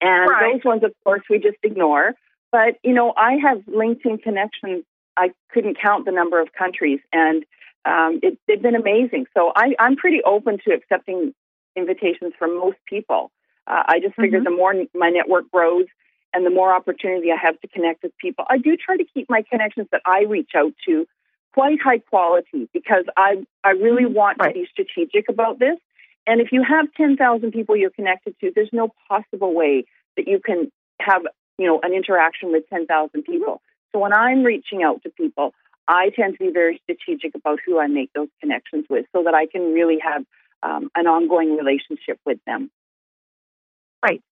And 0.00 0.30
Right. 0.30 0.52
those 0.52 0.64
ones, 0.64 0.84
of 0.84 0.92
course, 1.04 1.22
we 1.28 1.38
just 1.38 1.58
ignore. 1.62 2.14
But, 2.52 2.78
you 2.84 2.92
know, 2.92 3.12
I 3.16 3.36
have 3.38 3.58
LinkedIn 3.66 4.22
connections. 4.22 4.84
I 5.16 5.32
couldn't 5.50 5.78
count 5.78 6.04
the 6.04 6.12
number 6.12 6.40
of 6.40 6.52
countries, 6.52 7.00
and 7.12 7.44
um, 7.84 8.20
it, 8.22 8.38
they've 8.46 8.62
been 8.62 8.74
amazing. 8.74 9.26
So 9.36 9.52
I, 9.54 9.74
I'm 9.78 9.96
pretty 9.96 10.22
open 10.24 10.58
to 10.66 10.74
accepting 10.74 11.34
invitations 11.76 12.32
from 12.38 12.58
most 12.58 12.78
people. 12.86 13.30
Uh, 13.66 13.82
I 13.86 14.00
just 14.00 14.14
figure 14.16 14.40
Mhm. 14.40 14.44
the 14.44 14.50
more 14.50 14.74
my 14.94 15.10
network 15.10 15.50
grows 15.50 15.86
and 16.32 16.44
the 16.44 16.50
more 16.50 16.74
opportunity 16.74 17.30
I 17.30 17.36
have 17.36 17.60
to 17.60 17.68
connect 17.68 18.02
with 18.02 18.16
people, 18.18 18.44
I 18.48 18.58
do 18.58 18.76
try 18.76 18.96
to 18.96 19.04
keep 19.04 19.30
my 19.30 19.42
connections 19.42 19.88
that 19.92 20.02
I 20.04 20.22
reach 20.22 20.50
out 20.56 20.72
to 20.86 21.06
quite 21.52 21.80
high 21.80 21.98
quality 21.98 22.68
because 22.72 23.04
I, 23.16 23.44
I 23.62 23.70
really 23.70 24.06
want 24.06 24.38
Right. 24.40 24.48
to 24.48 24.60
be 24.60 24.66
strategic 24.70 25.28
about 25.28 25.58
this. 25.58 25.78
And 26.26 26.40
if 26.40 26.52
you 26.52 26.62
have 26.62 26.86
10,000 26.96 27.52
people 27.52 27.76
you're 27.76 27.90
connected 27.90 28.34
to, 28.40 28.50
there's 28.54 28.72
no 28.72 28.92
possible 29.08 29.54
way 29.54 29.84
that 30.16 30.26
you 30.26 30.40
can 30.40 30.72
have, 31.00 31.22
you 31.58 31.66
know, 31.66 31.80
an 31.82 31.92
interaction 31.92 32.50
with 32.50 32.68
10,000 32.70 33.22
people. 33.22 33.60
So 33.92 34.00
when 34.00 34.12
I'm 34.12 34.42
reaching 34.42 34.82
out 34.82 35.02
to 35.04 35.10
people, 35.10 35.54
I 35.86 36.10
tend 36.16 36.38
to 36.38 36.46
be 36.46 36.52
very 36.52 36.80
strategic 36.82 37.34
about 37.34 37.58
who 37.64 37.78
I 37.78 37.86
make 37.86 38.12
those 38.14 38.28
connections 38.40 38.86
with 38.88 39.06
so 39.14 39.22
that 39.24 39.34
I 39.34 39.46
can 39.46 39.72
really 39.72 39.98
have 40.00 40.24
um, 40.62 40.90
an 40.94 41.06
ongoing 41.06 41.56
relationship 41.56 42.18
with 42.24 42.38
them. 42.46 42.70
Right. 44.02 44.22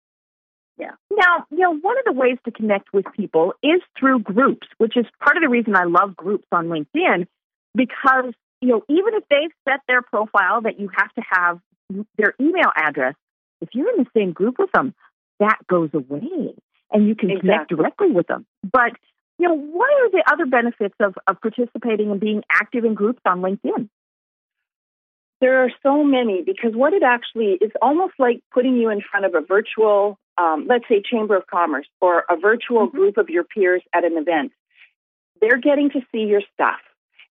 Yeah. 0.79 0.93
Now, 1.11 1.47
you 1.51 1.59
know, 1.59 1.77
one 1.77 1.99
of 1.99 2.05
the 2.07 2.13
ways 2.13 2.39
to 2.45 2.51
connect 2.51 2.93
with 2.93 3.05
people 3.15 3.53
is 3.63 3.81
through 3.99 4.21
groups, 4.21 4.67
which 4.79 4.97
is 4.97 5.05
part 5.23 5.37
of 5.37 5.43
the 5.43 5.49
reason 5.49 5.77
I 5.77 5.85
love 5.85 6.17
groups 6.17 6.47
on 6.51 6.69
LinkedIn 6.69 7.27
because, 7.75 8.33
you 8.61 8.69
know, 8.69 8.83
even 8.89 9.15
if 9.15 9.25
they've 9.29 9.53
set 9.69 9.81
their 9.87 10.03
profile 10.03 10.63
that 10.63 10.81
you 10.81 10.89
have 10.97 11.13
to 11.15 11.23
have 11.31 11.61
their 12.17 12.35
email 12.41 12.71
address, 12.75 13.15
if 13.61 13.69
you're 13.75 13.91
in 13.91 14.05
the 14.05 14.11
same 14.17 14.33
group 14.33 14.59
with 14.59 14.71
them, 14.73 14.95
that 15.41 15.59
goes 15.69 15.91
away 15.93 16.55
and 16.91 17.07
you 17.07 17.15
can 17.15 17.39
connect 17.39 17.69
directly 17.69 18.11
with 18.11 18.27
them. 18.27 18.47
But, 18.63 18.93
you 19.43 19.49
know, 19.49 19.57
what 19.57 19.91
are 19.91 20.11
the 20.11 20.23
other 20.33 20.47
benefits 20.47 20.95
of, 21.01 21.17
of 21.27 21.41
participating 21.41 22.13
and 22.13 22.21
being 22.21 22.45
active 22.49 22.85
in 22.85 22.95
groups 22.95 23.19
on 23.27 23.41
LinkedIn? 23.41 23.89
There 25.41 25.65
are 25.65 25.71
so 25.83 26.05
many 26.05 26.43
because 26.43 26.77
what 26.77 26.93
it 26.93 27.03
actually 27.03 27.59
is 27.61 27.73
almost 27.83 28.15
like 28.21 28.41
putting 28.53 28.77
you 28.77 28.89
in 28.91 29.01
front 29.01 29.27
of 29.27 29.35
a 29.35 29.41
virtual, 29.41 30.17
um, 30.39 30.67
let's 30.69 30.85
say, 30.89 31.03
Chamber 31.05 31.35
of 31.37 31.49
Commerce 31.49 31.89
or 32.01 32.25
a 32.31 32.37
virtual 32.37 32.87
Mhm. 32.87 32.93
group 32.93 33.17
of 33.17 33.29
your 33.31 33.43
peers 33.43 33.83
at 33.93 34.05
an 34.05 34.17
event. 34.17 34.53
They're 35.41 35.59
getting 35.59 35.91
to 35.91 36.07
see 36.13 36.21
your 36.21 36.43
stuff. 36.55 36.81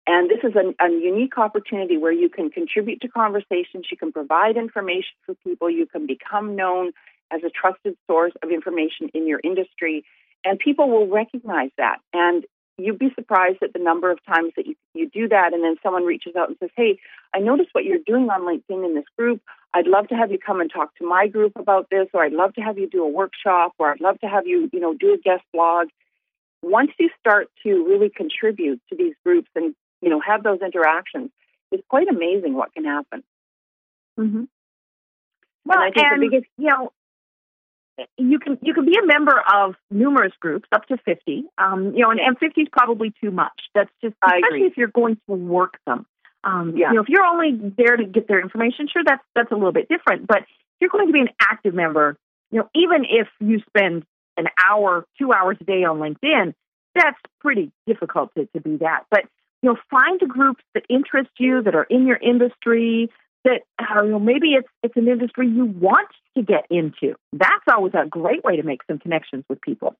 And 0.07 0.31
this 0.31 0.43
is 0.43 0.55
a, 0.55 0.73
a 0.83 0.89
unique 0.89 1.37
opportunity 1.37 1.97
where 1.97 2.11
you 2.11 2.29
can 2.29 2.49
contribute 2.49 3.01
to 3.01 3.07
conversations, 3.07 3.85
you 3.91 3.97
can 3.97 4.11
provide 4.11 4.57
information 4.57 5.13
for 5.27 5.35
people, 5.45 5.69
you 5.69 5.85
can 5.85 6.07
become 6.07 6.55
known 6.55 6.93
as 7.29 7.43
a 7.43 7.51
trusted 7.51 7.95
source 8.07 8.33
of 8.41 8.49
information 8.49 9.09
in 9.13 9.27
your 9.27 9.39
industry, 9.43 10.03
and 10.43 10.59
people 10.59 10.89
will 10.89 11.07
recognize 11.07 11.71
that. 11.77 11.99
And 12.13 12.45
you'd 12.77 12.99
be 12.99 13.11
surprised 13.15 13.57
at 13.61 13.73
the 13.73 13.79
number 13.79 14.09
of 14.11 14.19
times 14.25 14.53
that 14.55 14.65
you, 14.65 14.75
you 14.93 15.09
do 15.09 15.27
that, 15.27 15.53
and 15.53 15.63
then 15.63 15.75
someone 15.83 16.05
reaches 16.05 16.35
out 16.35 16.47
and 16.47 16.57
says, 16.59 16.69
Hey, 16.75 16.99
I 17.33 17.39
noticed 17.39 17.69
what 17.73 17.83
you're 17.83 17.99
doing 18.05 18.29
on 18.29 18.41
LinkedIn 18.41 18.85
in 18.85 18.95
this 18.95 19.05
group. 19.17 19.41
I'd 19.73 19.87
love 19.87 20.07
to 20.07 20.15
have 20.15 20.31
you 20.31 20.39
come 20.39 20.61
and 20.61 20.71
talk 20.71 20.95
to 20.95 21.05
my 21.05 21.27
group 21.27 21.53
about 21.55 21.89
this, 21.91 22.07
or 22.13 22.23
I'd 22.23 22.33
love 22.33 22.53
to 22.55 22.61
have 22.61 22.77
you 22.77 22.89
do 22.89 23.03
a 23.03 23.09
workshop, 23.09 23.73
or 23.77 23.91
I'd 23.91 24.01
love 24.01 24.19
to 24.21 24.27
have 24.27 24.47
you, 24.47 24.69
you 24.73 24.79
know, 24.79 24.93
do 24.93 25.13
a 25.13 25.17
guest 25.17 25.43
blog. 25.53 25.87
Once 26.61 26.91
you 26.99 27.09
start 27.19 27.49
to 27.63 27.85
really 27.85 28.09
contribute 28.09 28.81
to 28.89 28.95
these 28.95 29.13
groups 29.23 29.49
and, 29.55 29.75
you 30.01 30.09
know, 30.09 30.19
have 30.19 30.43
those 30.43 30.59
interactions, 30.61 31.29
it's 31.71 31.83
quite 31.87 32.07
amazing 32.09 32.53
what 32.53 32.73
can 32.73 32.85
happen. 32.85 33.23
Mm-hmm. 34.19 34.43
Well, 35.65 35.79
I 35.79 35.91
and, 35.95 36.21
the 36.21 36.29
biggest- 36.29 36.51
you 36.57 36.67
know, 36.67 36.91
you 38.17 38.39
can 38.39 38.57
you 38.61 38.73
can 38.73 38.85
be 38.85 38.97
a 39.01 39.05
member 39.05 39.41
of 39.53 39.75
numerous 39.89 40.33
groups 40.39 40.67
up 40.71 40.85
to 40.87 40.97
fifty. 40.97 41.45
Um, 41.57 41.93
you 41.95 42.03
know, 42.03 42.11
and, 42.11 42.19
and 42.19 42.37
fifty 42.37 42.61
is 42.61 42.67
probably 42.71 43.13
too 43.21 43.31
much. 43.31 43.69
That's 43.73 43.91
just 44.01 44.15
especially 44.23 44.67
if 44.67 44.77
you're 44.77 44.87
going 44.87 45.17
to 45.27 45.35
work 45.35 45.79
them. 45.85 46.05
Um, 46.43 46.75
Yeah. 46.75 46.89
You 46.89 46.95
know, 46.95 47.01
if 47.01 47.09
you're 47.09 47.25
only 47.25 47.59
there 47.77 47.97
to 47.97 48.05
get 48.05 48.27
their 48.27 48.39
information, 48.39 48.87
sure, 48.91 49.03
that's 49.05 49.23
that's 49.35 49.51
a 49.51 49.55
little 49.55 49.71
bit 49.71 49.89
different. 49.89 50.27
But 50.27 50.39
if 50.39 50.47
you're 50.81 50.89
going 50.89 51.07
to 51.07 51.13
be 51.13 51.21
an 51.21 51.29
active 51.41 51.73
member, 51.73 52.17
you 52.51 52.59
know, 52.59 52.69
even 52.73 53.05
if 53.09 53.27
you 53.39 53.61
spend 53.67 54.05
an 54.37 54.47
hour, 54.65 55.05
two 55.17 55.33
hours 55.33 55.57
a 55.59 55.63
day 55.65 55.83
on 55.83 55.99
LinkedIn, 55.99 56.53
that's 56.95 57.19
pretty 57.41 57.71
difficult 57.85 58.33
to, 58.35 58.45
to 58.53 58.61
be 58.61 58.77
that. 58.77 59.05
But 59.11 59.25
you 59.61 59.69
know, 59.69 59.77
find 59.91 60.19
the 60.19 60.25
groups 60.25 60.63
that 60.73 60.83
interest 60.89 61.31
you, 61.37 61.61
that 61.63 61.75
are 61.75 61.83
in 61.83 62.07
your 62.07 62.15
industry, 62.17 63.09
that 63.45 63.61
uh, 63.79 64.03
you 64.03 64.11
know, 64.11 64.19
maybe 64.19 64.53
it's 64.53 64.67
it's 64.83 64.95
an 64.97 65.07
industry 65.07 65.47
you 65.47 65.65
want 65.65 66.09
to 66.35 66.43
get 66.43 66.65
into. 66.69 67.15
That's 67.33 67.65
always 67.71 67.93
a 67.93 68.07
great 68.07 68.43
way 68.43 68.57
to 68.57 68.63
make 68.63 68.81
some 68.87 68.99
connections 68.99 69.45
with 69.49 69.61
people. 69.61 69.95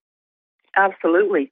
Absolutely, 0.75 1.51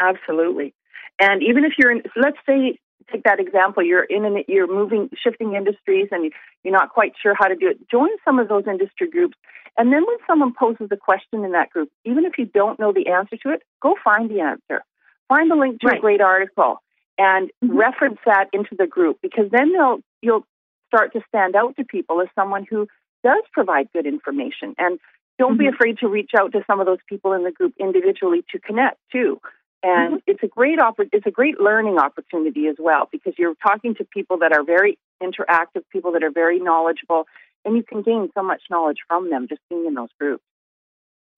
absolutely. 0.00 0.74
And 1.20 1.42
even 1.42 1.64
if 1.64 1.72
you're 1.78 1.92
in, 1.92 2.02
let's 2.16 2.36
say, 2.46 2.78
take 3.12 3.22
that 3.24 3.40
example, 3.40 3.82
you're 3.82 4.04
in 4.04 4.24
an, 4.24 4.44
you're 4.48 4.66
moving, 4.66 5.10
shifting 5.22 5.54
industries, 5.54 6.08
and 6.10 6.32
you're 6.64 6.72
not 6.72 6.90
quite 6.90 7.12
sure 7.22 7.34
how 7.38 7.46
to 7.46 7.56
do 7.56 7.68
it. 7.68 7.78
Join 7.90 8.08
some 8.24 8.38
of 8.38 8.48
those 8.48 8.64
industry 8.66 9.08
groups, 9.10 9.36
and 9.78 9.92
then 9.92 10.04
when 10.06 10.16
someone 10.26 10.52
poses 10.58 10.88
a 10.90 10.96
question 10.96 11.44
in 11.44 11.52
that 11.52 11.70
group, 11.70 11.90
even 12.04 12.24
if 12.24 12.32
you 12.38 12.46
don't 12.46 12.78
know 12.78 12.92
the 12.92 13.08
answer 13.08 13.36
to 13.42 13.50
it, 13.50 13.62
go 13.82 13.94
find 14.02 14.30
the 14.30 14.40
answer. 14.40 14.82
Find 15.28 15.50
the 15.50 15.56
link 15.56 15.80
to 15.80 15.88
Right. 15.88 15.98
a 15.98 16.00
great 16.00 16.20
article 16.20 16.80
and 17.18 17.50
Mhm. 17.62 17.78
reference 17.78 18.18
that 18.26 18.48
into 18.52 18.74
the 18.76 18.86
group 18.86 19.18
because 19.22 19.50
then 19.50 19.72
they'll 19.72 20.00
you'll 20.22 20.46
start 20.86 21.12
to 21.12 21.20
stand 21.28 21.56
out 21.56 21.76
to 21.76 21.84
people 21.84 22.20
as 22.20 22.28
someone 22.34 22.66
who 22.68 22.86
does 23.24 23.42
provide 23.52 23.88
good 23.92 24.06
information 24.06 24.74
and 24.78 24.98
don't 25.38 25.58
be 25.58 25.66
Mhm. 25.66 25.74
afraid 25.74 25.98
to 25.98 26.08
reach 26.08 26.32
out 26.38 26.52
to 26.52 26.64
some 26.66 26.80
of 26.80 26.86
those 26.86 27.02
people 27.08 27.32
in 27.32 27.42
the 27.42 27.50
group 27.50 27.74
individually 27.78 28.44
to 28.50 28.58
connect 28.58 28.98
too. 29.10 29.40
And 29.82 30.14
Mhm. 30.14 30.22
it's 30.26 30.42
a 30.42 30.48
great 30.48 30.78
oppor- 30.78 31.08
it's 31.12 31.26
a 31.26 31.30
great 31.30 31.60
learning 31.60 31.98
opportunity 31.98 32.66
as 32.66 32.76
well 32.78 33.08
because 33.12 33.38
you're 33.38 33.54
talking 33.56 33.94
to 33.96 34.04
people 34.04 34.38
that 34.38 34.52
are 34.56 34.62
very 34.62 34.98
interactive, 35.22 35.82
people 35.90 36.12
that 36.12 36.24
are 36.24 36.30
very 36.30 36.58
knowledgeable, 36.58 37.28
and 37.64 37.76
you 37.76 37.82
can 37.82 38.02
gain 38.02 38.30
so 38.32 38.42
much 38.42 38.62
knowledge 38.70 38.98
from 39.06 39.28
them 39.30 39.46
just 39.48 39.60
being 39.68 39.86
in 39.86 39.94
those 39.94 40.12
groups. 40.18 40.44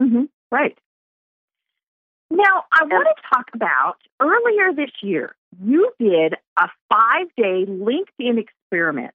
Mm-hmm. 0.01 0.25
Right. 0.53 0.79
Now, 2.31 2.65
I 2.73 2.85
want 2.85 3.09
to 3.17 3.23
talk 3.35 3.51
about 3.55 3.97
earlier 4.21 4.73
this 4.73 4.91
year, 5.03 5.35
you 5.63 5.91
did 5.99 6.35
a 6.59 6.69
five 6.93 7.35
day 7.37 7.65
LinkedIn 7.67 8.39
experiment 8.39 9.15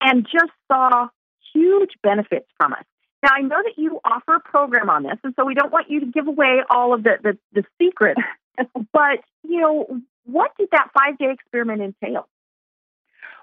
and 0.00 0.24
just 0.24 0.52
saw 0.70 1.08
huge 1.52 1.90
benefits 2.02 2.46
from 2.56 2.72
it. 2.72 2.86
Now, 3.22 3.30
I 3.34 3.40
know 3.40 3.56
that 3.62 3.74
you 3.76 4.00
offer 4.04 4.36
a 4.36 4.40
program 4.40 4.90
on 4.90 5.02
this, 5.02 5.18
and 5.24 5.34
so 5.36 5.44
we 5.44 5.54
don't 5.54 5.72
want 5.72 5.90
you 5.90 6.00
to 6.00 6.06
give 6.06 6.28
away 6.28 6.60
all 6.70 6.94
of 6.94 7.02
the, 7.02 7.16
the, 7.22 7.38
the 7.52 7.64
secrets, 7.80 8.20
but, 8.92 9.20
you 9.42 9.60
know, 9.60 10.00
what 10.24 10.52
did 10.58 10.68
that 10.72 10.90
five 10.96 11.18
day 11.18 11.32
experiment 11.32 11.80
entail? 11.80 12.28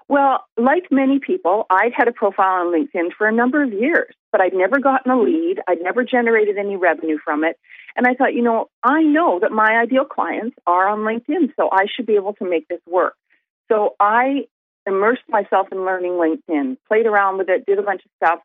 Well, 0.08 0.44
like 0.56 0.84
many 0.90 1.18
people, 1.18 1.66
I'd 1.68 1.92
had 1.94 2.06
a 2.06 2.12
profile 2.12 2.66
on 2.66 2.72
LinkedIn 2.72 3.12
for 3.18 3.26
a 3.26 3.32
number 3.32 3.62
of 3.62 3.72
years, 3.72 4.14
but 4.30 4.40
I'd 4.40 4.54
never 4.54 4.78
gotten 4.78 5.10
a 5.10 5.20
lead. 5.20 5.56
I'd 5.66 5.82
never 5.82 6.04
generated 6.04 6.58
any 6.58 6.76
revenue 6.76 7.18
from 7.22 7.42
it. 7.42 7.58
And 7.96 8.06
I 8.06 8.14
thought, 8.14 8.32
you 8.32 8.42
know, 8.42 8.68
I 8.84 9.02
know 9.02 9.40
that 9.40 9.50
my 9.50 9.80
ideal 9.82 10.04
clients 10.04 10.56
are 10.64 10.88
on 10.88 11.00
LinkedIn, 11.00 11.54
so 11.56 11.68
I 11.72 11.86
should 11.94 12.06
be 12.06 12.14
able 12.14 12.34
to 12.34 12.48
make 12.48 12.68
this 12.68 12.80
work. 12.86 13.16
So 13.68 13.96
I 13.98 14.46
immersed 14.86 15.22
myself 15.28 15.68
in 15.72 15.84
learning 15.84 16.12
LinkedIn, 16.12 16.76
played 16.88 17.06
around 17.06 17.38
with 17.38 17.48
it, 17.48 17.66
did 17.66 17.78
a 17.78 17.82
bunch 17.82 18.02
of 18.04 18.10
stuff, 18.16 18.40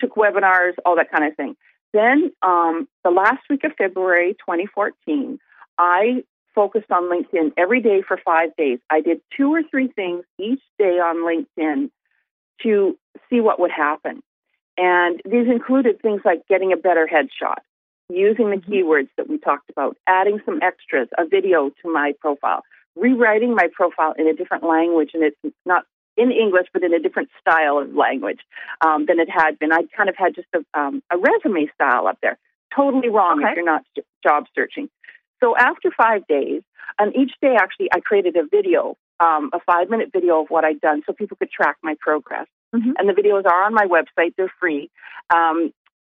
took 0.00 0.14
webinars, 0.14 0.72
all 0.84 0.96
that 0.96 1.10
kind 1.10 1.24
of 1.24 1.36
thing. 1.36 1.56
Then 1.92 2.32
um, 2.42 2.88
the 3.04 3.10
last 3.10 3.42
week 3.48 3.64
of 3.64 3.72
February 3.78 4.34
2014, 4.34 5.38
I 5.78 6.24
focused 6.54 6.90
on 6.90 7.04
LinkedIn 7.04 7.52
every 7.56 7.80
day 7.80 8.02
for 8.06 8.18
five 8.24 8.54
days. 8.56 8.78
I 8.90 9.00
did 9.00 9.20
two 9.36 9.52
or 9.52 9.62
three 9.62 9.88
things 9.88 10.24
each 10.38 10.62
day 10.78 10.98
on 10.98 11.24
LinkedIn 11.24 11.90
to 12.62 12.96
see 13.28 13.40
what 13.40 13.60
would 13.60 13.70
happen. 13.70 14.22
And 14.76 15.20
these 15.24 15.46
included 15.46 16.00
things 16.00 16.22
like 16.24 16.46
getting 16.48 16.72
a 16.72 16.76
better 16.76 17.08
headshot, 17.12 17.58
using 18.08 18.50
the 18.50 18.56
keywords 18.56 19.08
that 19.16 19.28
we 19.28 19.38
talked 19.38 19.70
about, 19.70 19.96
adding 20.06 20.40
some 20.44 20.60
extras, 20.62 21.08
a 21.16 21.26
video 21.26 21.70
to 21.82 21.92
my 21.92 22.12
profile, 22.20 22.62
rewriting 22.96 23.54
my 23.54 23.68
profile 23.72 24.14
in 24.18 24.28
a 24.28 24.34
different 24.34 24.64
language, 24.64 25.10
and 25.14 25.22
it's 25.22 25.56
not 25.66 25.84
in 26.16 26.30
English, 26.30 26.66
but 26.72 26.82
in 26.82 26.94
a 26.94 27.00
different 27.00 27.28
style 27.40 27.78
of 27.78 27.94
language 27.94 28.40
um, 28.84 29.06
than 29.06 29.18
it 29.18 29.28
had 29.28 29.58
been. 29.58 29.72
I 29.72 29.82
kind 29.96 30.08
of 30.08 30.16
had 30.16 30.34
just 30.34 30.48
a, 30.54 30.78
um, 30.78 31.02
a 31.10 31.16
resume 31.16 31.68
style 31.74 32.06
up 32.06 32.18
there. 32.22 32.38
Totally 32.74 33.08
wrong 33.08 33.40
Okay. 33.40 33.50
if 33.50 33.56
you're 33.56 33.64
not 33.64 33.84
job 34.22 34.44
searching. 34.54 34.88
So 35.42 35.56
after 35.56 35.90
five 35.96 36.26
days, 36.26 36.62
and 36.98 37.14
each 37.16 37.32
day 37.40 37.56
actually, 37.58 37.88
I 37.92 38.00
created 38.00 38.36
a 38.36 38.46
video, 38.46 38.96
um, 39.20 39.50
a 39.52 39.60
five 39.60 39.90
minute 39.90 40.10
video 40.12 40.42
of 40.42 40.48
what 40.48 40.64
I'd 40.64 40.80
done 40.80 41.02
so 41.06 41.12
people 41.12 41.36
could 41.36 41.50
track 41.50 41.76
my 41.82 41.96
progress. 42.00 42.46
Mm-hmm. 42.74 42.92
And 42.98 43.08
the 43.08 43.12
videos 43.12 43.44
are 43.46 43.64
on 43.64 43.74
my 43.74 43.86
website, 43.86 44.34
they're 44.36 44.52
free. 44.60 44.90
Um, 45.34 45.72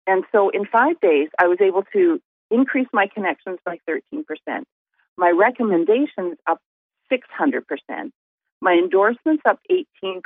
and 0.08 0.24
so 0.32 0.50
in 0.50 0.66
five 0.66 1.00
days, 1.00 1.30
I 1.40 1.48
was 1.48 1.58
able 1.62 1.84
to 1.94 2.22
increase 2.52 2.88
my 2.94 3.08
connections 3.08 3.60
by 3.66 3.78
13%, 3.90 4.24
my 5.17 5.30
recommendations 5.32 6.38
up 6.47 6.60
600%, 7.12 7.63
my 8.62 8.73
endorsements 8.73 9.43
up 9.47 9.60
18%. 9.71 10.21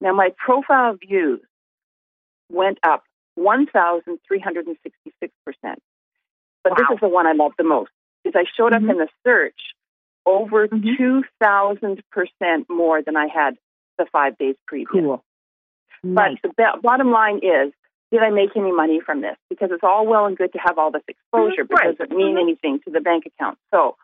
Now, 0.00 0.12
my 0.12 0.30
profile 0.36 0.94
views 0.94 1.40
went 2.50 2.78
up 2.82 3.04
1,366%. 3.38 5.78
But 6.62 6.72
Wow. 6.72 6.76
this 6.78 6.86
is 6.94 7.00
the 7.00 7.08
one 7.08 7.26
I 7.26 7.32
love 7.32 7.52
the 7.58 7.64
most 7.64 7.90
because 8.22 8.40
I 8.40 8.44
showed 8.56 8.72
Mhm. 8.72 8.84
up 8.84 8.90
in 8.90 8.98
the 8.98 9.08
search 9.24 9.74
over 10.26 10.68
Mhm. 10.68 10.96
2,000% 10.96 12.68
more 12.68 13.02
than 13.02 13.16
I 13.16 13.26
had 13.26 13.56
the 13.98 14.06
five 14.06 14.36
days 14.38 14.56
previous. 14.66 14.90
Cool. 14.90 15.24
But 16.02 16.40
the 16.42 16.50
ba- 16.56 16.78
bottom 16.82 17.10
line 17.10 17.40
is, 17.42 17.72
did 18.14 18.22
I 18.22 18.30
make 18.30 18.50
any 18.54 18.70
money 18.70 19.00
from 19.04 19.22
this? 19.22 19.36
Because 19.50 19.70
it's 19.72 19.82
all 19.82 20.06
well 20.06 20.26
and 20.26 20.38
good 20.38 20.52
to 20.52 20.58
have 20.64 20.78
all 20.78 20.92
this 20.92 21.02
exposure, 21.08 21.64
but 21.64 21.80
right. 21.80 21.98
does 21.98 22.06
it 22.08 22.14
mean 22.14 22.36
Mhm. 22.36 22.42
anything 22.42 22.78
to 22.84 22.90
the 22.90 23.00
bank 23.00 23.26
account? 23.26 23.58
So 23.72 23.96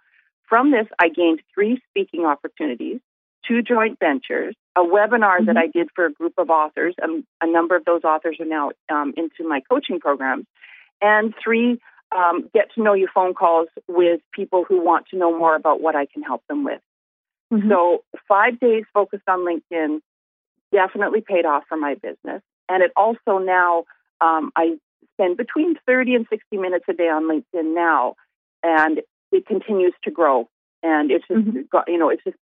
from 0.48 0.72
this, 0.72 0.88
I 0.98 1.08
gained 1.10 1.40
three 1.54 1.80
speaking 1.88 2.26
opportunities, 2.26 3.00
two 3.46 3.62
joint 3.62 4.00
ventures, 4.00 4.56
a 4.74 4.80
webinar 4.82 5.44
that 5.46 5.54
Mhm. 5.54 5.62
I 5.62 5.66
did 5.68 5.92
for 5.92 6.06
a 6.06 6.12
group 6.12 6.32
of 6.38 6.50
authors. 6.50 6.96
Um, 7.00 7.24
a 7.40 7.46
number 7.46 7.76
of 7.76 7.84
those 7.84 8.02
authors 8.02 8.40
are 8.40 8.46
now 8.46 8.72
um, 8.88 9.14
into 9.16 9.46
my 9.46 9.60
coaching 9.60 10.00
programs, 10.00 10.46
and 11.00 11.32
three 11.36 11.80
um, 12.10 12.50
get 12.52 12.72
to 12.72 12.82
know 12.82 12.92
you 12.94 13.06
phone 13.06 13.32
calls 13.34 13.68
with 13.86 14.20
people 14.32 14.64
who 14.64 14.80
want 14.80 15.06
to 15.10 15.16
know 15.16 15.38
more 15.38 15.54
about 15.54 15.80
what 15.80 15.94
I 15.94 16.06
can 16.06 16.24
help 16.24 16.44
them 16.48 16.64
with. 16.64 16.82
Mhm. 17.52 17.68
So 17.68 18.02
five 18.26 18.58
days 18.58 18.84
focused 18.92 19.28
on 19.28 19.44
LinkedIn 19.44 20.02
definitely 20.72 21.20
paid 21.20 21.46
off 21.46 21.64
for 21.68 21.76
my 21.76 21.94
business. 21.94 22.42
And 22.68 22.82
it 22.82 22.92
also 22.96 23.38
now, 23.38 23.84
um, 24.20 24.52
I 24.56 24.78
spend 25.14 25.36
between 25.36 25.76
30 25.86 26.14
and 26.14 26.26
60 26.30 26.56
minutes 26.56 26.84
a 26.88 26.92
day 26.92 27.08
on 27.08 27.24
LinkedIn 27.24 27.74
now, 27.74 28.14
and 28.62 29.00
it 29.32 29.46
continues 29.46 29.94
to 30.04 30.10
grow. 30.10 30.48
And 30.82 31.10
it's 31.10 31.26
just, 31.28 31.40
Mhm. 31.40 31.68
got, 31.68 31.88
you 31.88 31.98
know, 31.98 32.08
it's 32.08 32.24
just 32.24 32.36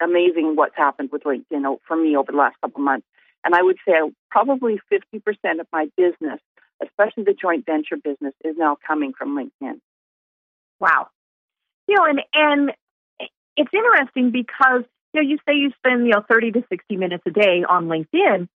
amazing 0.00 0.56
what's 0.56 0.76
happened 0.76 1.10
with 1.10 1.24
LinkedIn 1.24 1.78
for 1.86 1.96
me 1.96 2.16
over 2.16 2.30
the 2.32 2.38
last 2.38 2.56
couple 2.60 2.80
of 2.80 2.84
months. 2.84 3.06
And 3.44 3.54
I 3.54 3.62
would 3.62 3.78
say 3.86 3.94
probably 4.30 4.80
50% 4.90 5.60
of 5.60 5.66
my 5.72 5.90
business, 5.96 6.40
especially 6.82 7.24
the 7.24 7.34
joint 7.34 7.66
venture 7.66 7.96
business, 7.96 8.34
is 8.44 8.56
now 8.56 8.76
coming 8.86 9.12
from 9.12 9.36
LinkedIn. 9.36 9.80
Wow. 10.80 11.08
You 11.86 11.96
know, 11.96 12.04
and 12.04 12.22
and 12.34 12.72
it's 13.56 13.70
interesting 13.72 14.30
because 14.30 14.84
you 15.12 15.22
know 15.22 15.28
you 15.28 15.38
say 15.48 15.54
you 15.54 15.72
spend 15.78 16.06
you 16.06 16.12
know 16.12 16.22
thirty 16.28 16.52
to 16.52 16.62
sixty 16.68 16.96
minutes 16.96 17.24
a 17.26 17.30
day 17.30 17.64
on 17.68 17.88
LinkedIn, 17.88 18.48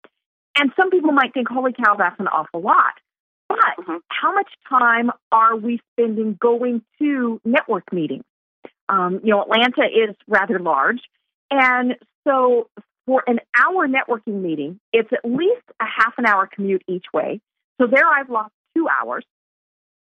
and 0.57 0.71
some 0.75 0.89
people 0.89 1.11
might 1.11 1.33
think, 1.33 1.47
"Holy 1.49 1.73
cow, 1.73 1.95
that's 1.95 2.19
an 2.19 2.27
awful 2.27 2.61
lot." 2.61 2.99
But 3.47 3.75
Mhm. 3.79 4.01
how 4.09 4.33
much 4.33 4.51
time 4.67 5.11
are 5.31 5.55
we 5.55 5.81
spending 5.91 6.35
going 6.35 6.83
to 6.99 7.41
network 7.43 7.91
meetings? 7.91 8.23
Um, 8.89 9.19
you 9.23 9.31
know, 9.31 9.41
Atlanta 9.41 9.85
is 9.85 10.15
rather 10.27 10.59
large, 10.59 11.01
and 11.49 11.97
so 12.27 12.69
for 13.05 13.23
an 13.27 13.39
hour 13.57 13.87
networking 13.87 14.41
meeting, 14.41 14.79
it's 14.93 15.11
at 15.11 15.25
least 15.25 15.63
a 15.79 15.85
half 15.85 16.17
an 16.17 16.25
hour 16.25 16.47
commute 16.47 16.83
each 16.87 17.05
way. 17.13 17.41
So 17.79 17.87
there, 17.87 18.05
I've 18.07 18.29
lost 18.29 18.53
two 18.75 18.87
hours 18.87 19.25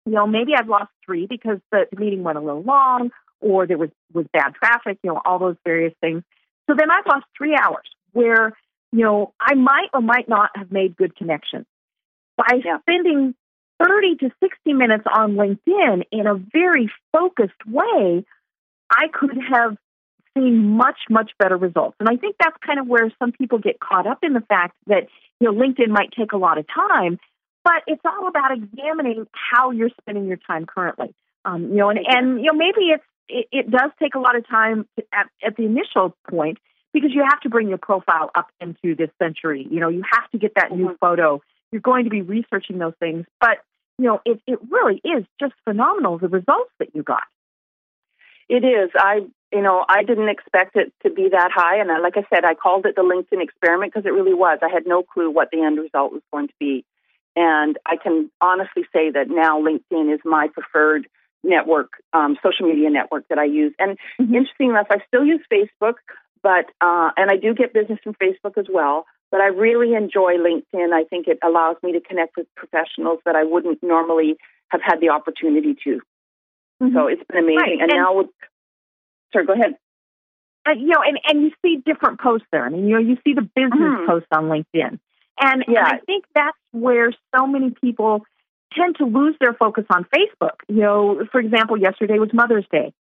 you 0.07 0.13
know, 0.13 0.27
maybe 0.27 0.53
I've 0.57 0.69
lost 0.69 0.91
three 1.05 1.27
because 1.27 1.59
the, 1.73 1.87
the 1.93 2.01
meeting 2.01 2.23
went 2.23 2.39
a 2.39 2.41
little 2.41 2.63
long 2.63 3.11
or 3.41 3.67
there 3.67 3.77
was, 3.77 3.91
was 4.13 4.27
bad 4.33 4.55
traffic, 4.55 4.99
you 5.03 5.11
know, 5.11 5.21
all 5.25 5.39
those 5.39 5.57
various 5.65 5.93
things. 6.01 6.23
So 6.71 6.77
then 6.79 6.91
I've 6.91 7.07
lost 7.07 7.27
three 7.37 7.57
hours 7.61 7.87
where, 8.13 8.53
you 8.97 9.05
know, 9.05 9.35
I 9.39 9.55
might 9.55 9.89
or 9.93 10.01
might 10.01 10.29
not 10.29 10.51
have 10.55 10.73
made 10.73 10.97
good 10.97 11.15
connections. 11.17 11.67
By 12.37 12.63
Yeah. 12.65 12.79
spending 12.81 13.35
30 13.79 14.17
to 14.17 14.33
60 14.41 14.73
minutes 14.73 15.05
on 15.13 15.35
LinkedIn 15.35 16.05
in 16.11 16.27
a 16.27 16.35
very 16.35 16.91
focused 17.13 17.67
way, 17.67 18.25
I 18.91 19.09
could 19.09 19.37
have 19.51 19.77
seen 20.35 20.77
much, 20.77 20.99
much 21.11 21.33
better 21.39 21.57
results. 21.57 21.97
And 22.01 22.09
I 22.09 22.17
think 22.17 22.37
that's 22.41 22.57
kind 22.65 22.79
of 22.79 22.87
where 22.87 23.11
some 23.19 23.33
people 23.33 23.59
get 23.59 23.81
caught 23.81 24.07
up 24.07 24.19
in 24.23 24.33
the 24.33 24.41
fact 24.41 24.77
that, 24.87 25.09
you 25.41 25.51
know, 25.51 25.53
LinkedIn 25.53 25.89
might 25.89 26.13
take 26.13 26.33
a 26.33 26.39
lot 26.39 26.57
of 26.57 26.67
time, 26.67 27.19
but 27.65 27.83
it's 27.87 28.03
all 28.05 28.29
about 28.29 28.53
examining 28.53 29.27
how 29.33 29.73
you're 29.73 29.91
spending 30.01 30.27
your 30.27 30.39
time 30.39 30.65
currently. 30.65 31.15
Um, 31.45 31.69
you 31.71 31.77
know, 31.77 31.91
and, 31.91 31.99
and 32.07 32.41
you 32.41 32.51
know 32.51 32.59
maybe 32.59 32.91
it's 32.91 33.05
it, 33.29 33.47
it 33.53 33.71
does 33.71 33.91
take 34.01 34.15
a 34.15 34.19
lot 34.19 34.37
of 34.37 34.49
time 34.49 34.87
at, 35.13 35.27
at 35.45 35.57
the 35.57 35.65
initial 35.65 36.17
point 36.29 36.59
because 36.97 37.15
you 37.15 37.23
have 37.29 37.41
to 37.41 37.51
bring 37.51 37.69
your 37.69 37.77
profile 37.77 38.31
up 38.35 38.49
into 38.59 38.95
this 38.95 39.11
century. 39.19 39.67
You 39.71 39.81
know, 39.81 39.89
you 39.91 40.03
have 40.11 40.31
to 40.31 40.39
get 40.39 40.55
that 40.55 40.73
new 40.73 40.89
Mhm. 40.89 40.99
photo. 40.99 41.43
You're 41.71 41.83
going 41.83 42.05
to 42.05 42.11
be 42.11 42.23
researching 42.23 42.79
those 42.79 42.95
things, 42.99 43.27
but 43.39 43.59
you 43.99 44.07
know, 44.07 44.23
it 44.25 44.41
it 44.47 44.59
really 44.71 45.01
is 45.05 45.27
just 45.39 45.55
phenomenal 45.65 46.17
the 46.19 46.29
results 46.29 46.73
that 46.79 46.95
you 46.95 47.03
got. 47.03 47.25
It 48.49 48.65
is. 48.65 48.91
I, 48.97 49.27
you 49.53 49.63
know, 49.63 49.85
I 49.89 50.05
didn't 50.05 50.29
expect 50.29 50.77
it 50.77 50.93
to 51.03 51.11
be 51.11 51.29
that 51.31 51.51
high, 51.53 51.77
and 51.81 51.91
I, 51.91 51.99
like 51.99 52.17
I 52.17 52.25
said, 52.33 52.45
I 52.45 52.55
called 52.55 52.87
it 52.87 52.95
the 52.95 53.03
LinkedIn 53.03 53.43
experiment 53.43 53.93
because 53.93 54.07
it 54.07 54.13
really 54.13 54.35
was. 54.35 54.59
I 54.63 54.69
had 54.69 54.87
no 54.87 55.03
clue 55.03 55.31
what 55.31 55.51
the 55.51 55.63
end 55.63 55.79
result 55.79 56.13
was 56.13 56.23
going 56.33 56.49
to 56.49 56.55
be, 56.59 56.85
and 57.35 57.79
I 57.85 57.97
can 57.97 58.31
honestly 58.41 58.85
say 58.93 59.11
that 59.11 59.29
now 59.29 59.61
LinkedIn 59.61 60.15
is 60.15 60.21
my 60.25 60.49
preferred 60.49 61.09
network, 61.43 61.91
um, 62.13 62.37
social 62.43 62.67
media 62.67 62.91
network 62.91 63.27
that 63.29 63.39
I 63.39 63.45
use. 63.45 63.75
And 63.79 63.99
Mhm. 64.21 64.35
interesting 64.35 64.71
enough, 64.71 64.89
I 64.91 64.99
still 65.07 65.25
use 65.25 65.45
Facebook, 65.51 65.99
but 66.47 66.67
uh, 66.81 67.11
and 67.17 67.29
I 67.29 67.37
do 67.37 67.55
get 67.55 67.73
business 67.75 67.99
from 68.05 68.15
Facebook 68.15 68.57
as 68.57 68.67
well. 68.73 69.05
But 69.33 69.41
I 69.41 69.47
really 69.47 69.95
enjoy 69.95 70.35
LinkedIn. 70.49 70.93
I 70.93 71.03
think 71.11 71.27
it 71.27 71.39
allows 71.45 71.75
me 71.83 71.91
to 71.95 72.01
connect 72.01 72.37
with 72.37 72.47
professionals 72.55 73.19
that 73.27 73.35
I 73.35 73.43
wouldn't 73.43 73.83
normally 73.83 74.37
have 74.69 74.81
had 74.85 75.01
the 75.01 75.09
opportunity 75.09 75.75
to. 75.83 76.01
So 76.95 77.09
it's 77.09 77.23
been 77.29 77.43
amazing. 77.43 77.57
Right, 77.59 77.73
And, 77.81 77.91
and- 77.91 78.01
now, 78.01 78.15
with, 78.19 78.27
sorry, 79.33 79.47
go 79.47 79.55
ahead. 79.55 79.75
uh, 80.69 80.73
you 80.79 80.87
know, 80.87 81.03
and, 81.05 81.19
and 81.27 81.43
you 81.43 81.51
see 81.65 81.83
different 81.85 82.21
posts 82.21 82.47
there. 82.53 82.65
I 82.65 82.69
mean, 82.69 82.85
you 82.87 82.93
know, 82.95 83.01
you 83.01 83.17
see 83.27 83.35
the 83.35 83.43
business 83.43 83.73
Mhm. 83.81 84.07
posts 84.07 84.29
on 84.31 84.45
LinkedIn. 84.45 85.01
And, 85.41 85.65
and 85.67 85.79
I 85.79 85.99
think 86.07 86.25
that's 86.35 86.57
where 86.73 87.11
so 87.37 87.47
many 87.49 87.71
people 87.71 88.25
tend 88.79 88.95
to 88.99 89.05
lose 89.07 89.35
their 89.41 89.55
focus 89.55 89.85
on 89.91 90.05
Facebook. 90.15 90.57
You 90.69 90.83
know, 90.83 91.27
for 91.33 91.41
example, 91.41 91.77
yesterday 91.77 92.19
was 92.21 92.31
Mother's 92.33 92.67
Day. 92.71 92.93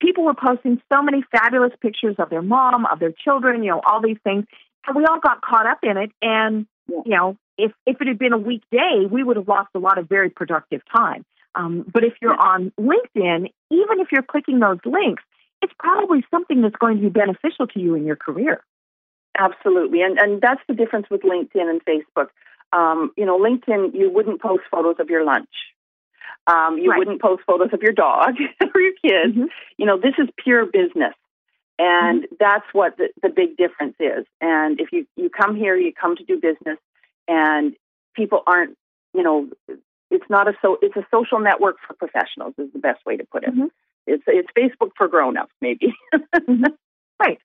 People 0.00 0.24
were 0.24 0.34
posting 0.34 0.80
so 0.92 1.02
many 1.02 1.24
fabulous 1.32 1.72
pictures 1.80 2.16
of 2.18 2.30
their 2.30 2.42
mom, 2.42 2.86
of 2.86 2.98
their 2.98 3.12
children, 3.12 3.62
you 3.62 3.70
know, 3.70 3.80
all 3.84 4.02
these 4.02 4.18
things. 4.22 4.44
And 4.86 4.96
we 4.96 5.04
all 5.04 5.20
got 5.20 5.40
caught 5.42 5.66
up 5.66 5.78
in 5.82 5.96
it. 5.96 6.10
And, 6.20 6.66
you 6.88 7.16
know, 7.16 7.36
if, 7.58 7.72
if 7.86 8.00
it 8.00 8.06
had 8.06 8.18
been 8.18 8.32
a 8.32 8.38
weekday, 8.38 9.06
we 9.10 9.22
would 9.22 9.36
have 9.36 9.48
lost 9.48 9.70
a 9.74 9.78
lot 9.78 9.98
of 9.98 10.08
very 10.08 10.30
productive 10.30 10.82
time. 10.94 11.24
Um, 11.54 11.86
but 11.90 12.04
if 12.04 12.12
you're 12.20 12.38
on 12.38 12.72
LinkedIn, 12.78 13.50
even 13.70 14.00
if 14.00 14.08
you're 14.12 14.22
clicking 14.22 14.60
those 14.60 14.78
links, 14.84 15.22
it's 15.62 15.72
probably 15.78 16.22
something 16.30 16.60
that's 16.60 16.76
going 16.76 16.98
to 16.98 17.02
be 17.02 17.08
beneficial 17.08 17.66
to 17.68 17.80
you 17.80 17.94
in 17.94 18.04
your 18.04 18.16
career. 18.16 18.62
Absolutely, 19.38 20.02
and 20.02 20.18
and 20.18 20.40
that's 20.40 20.60
the 20.68 20.74
difference 20.74 21.06
with 21.10 21.22
LinkedIn 21.22 21.68
and 21.68 21.82
Facebook. 21.84 22.28
Um, 22.72 23.12
you 23.16 23.26
know, 23.26 23.38
LinkedIn, 23.38 23.94
you 23.94 24.10
wouldn't 24.10 24.40
post 24.40 24.62
photos 24.70 24.96
of 24.98 25.10
your 25.10 25.24
lunch. 25.24 25.48
Um, 26.46 26.78
you 26.78 26.90
Right. 26.90 26.98
wouldn't 26.98 27.20
post 27.20 27.42
photos 27.46 27.70
of 27.72 27.82
your 27.82 27.92
dog 27.92 28.34
or 28.74 28.80
your 28.80 28.92
kids. 29.02 29.36
Mhm. 29.36 29.48
You 29.78 29.86
know, 29.86 29.98
this 29.98 30.14
is 30.18 30.28
pure 30.42 30.66
business, 30.66 31.14
and 31.78 32.26
that's 32.38 32.64
what 32.72 32.96
the, 32.96 33.08
the 33.22 33.28
big 33.28 33.56
difference 33.56 33.96
is. 34.00 34.24
And 34.40 34.80
if 34.80 34.92
you 34.92 35.06
you 35.16 35.28
come 35.30 35.56
here, 35.56 35.76
you 35.76 35.92
come 35.92 36.16
to 36.16 36.24
do 36.24 36.36
business, 36.40 36.78
and 37.28 37.74
people 38.14 38.42
aren't, 38.46 38.76
you 39.14 39.22
know, 39.22 39.48
it's 40.10 40.24
not 40.30 40.48
a 40.48 40.54
so 40.62 40.78
it's 40.82 40.96
a 40.96 41.06
social 41.10 41.40
network 41.40 41.76
for 41.86 41.94
professionals 41.94 42.54
is 42.58 42.72
the 42.72 42.78
best 42.78 43.04
way 43.04 43.16
to 43.16 43.24
put 43.24 43.42
it. 43.44 43.54
Mhm. 43.54 43.70
It's 44.06 44.22
it's 44.26 44.48
Facebook 44.56 44.90
for 44.96 45.08
grown-ups, 45.08 45.52
maybe. 45.60 45.94
Right. 47.18 47.38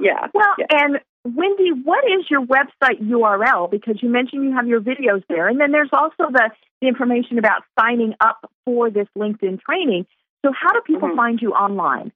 yeah. 0.00 0.26
Well, 0.34 0.54
yeah. 0.58 0.66
and 0.70 1.00
Wendy, 1.34 1.70
what 1.84 2.04
is 2.04 2.30
your 2.30 2.44
website 2.44 3.00
URL? 3.02 3.70
Because 3.70 4.02
you 4.02 4.08
mentioned 4.08 4.44
you 4.44 4.52
have 4.54 4.66
your 4.66 4.80
videos 4.80 5.22
there, 5.28 5.48
and 5.48 5.60
then 5.60 5.72
there's 5.72 5.90
also 5.92 6.30
the, 6.30 6.50
the 6.80 6.88
information 6.88 7.38
about 7.38 7.62
signing 7.78 8.14
up 8.20 8.50
for 8.64 8.90
this 8.90 9.08
LinkedIn 9.18 9.60
training. 9.60 10.06
So, 10.44 10.52
how 10.52 10.72
do 10.72 10.80
people 10.86 11.08
Mhm. 11.08 11.16
find 11.16 11.42
you 11.42 11.52
online? 11.52 12.12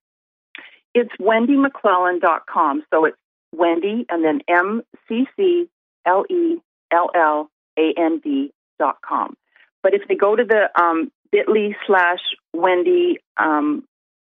It's 0.94 1.10
wendymcclelland.com. 1.20 2.84
So 2.92 3.04
it's 3.04 3.16
Wendy 3.52 4.06
and 4.08 4.24
then 4.24 4.40
M 4.48 4.82
C 5.08 5.26
C 5.36 5.68
L 6.06 6.24
E 6.28 6.58
L 6.90 7.10
L 7.14 7.50
A 7.78 7.92
N 7.96 8.18
D 8.18 8.52
dot 8.78 9.00
com. 9.02 9.36
But 9.82 9.94
if 9.94 10.06
they 10.08 10.14
go 10.14 10.36
to 10.36 10.44
the 10.44 10.70
um, 10.80 11.10
bit.ly 11.32 11.76
slash 11.86 12.20
Wendy 12.54 13.18
um, 13.36 13.84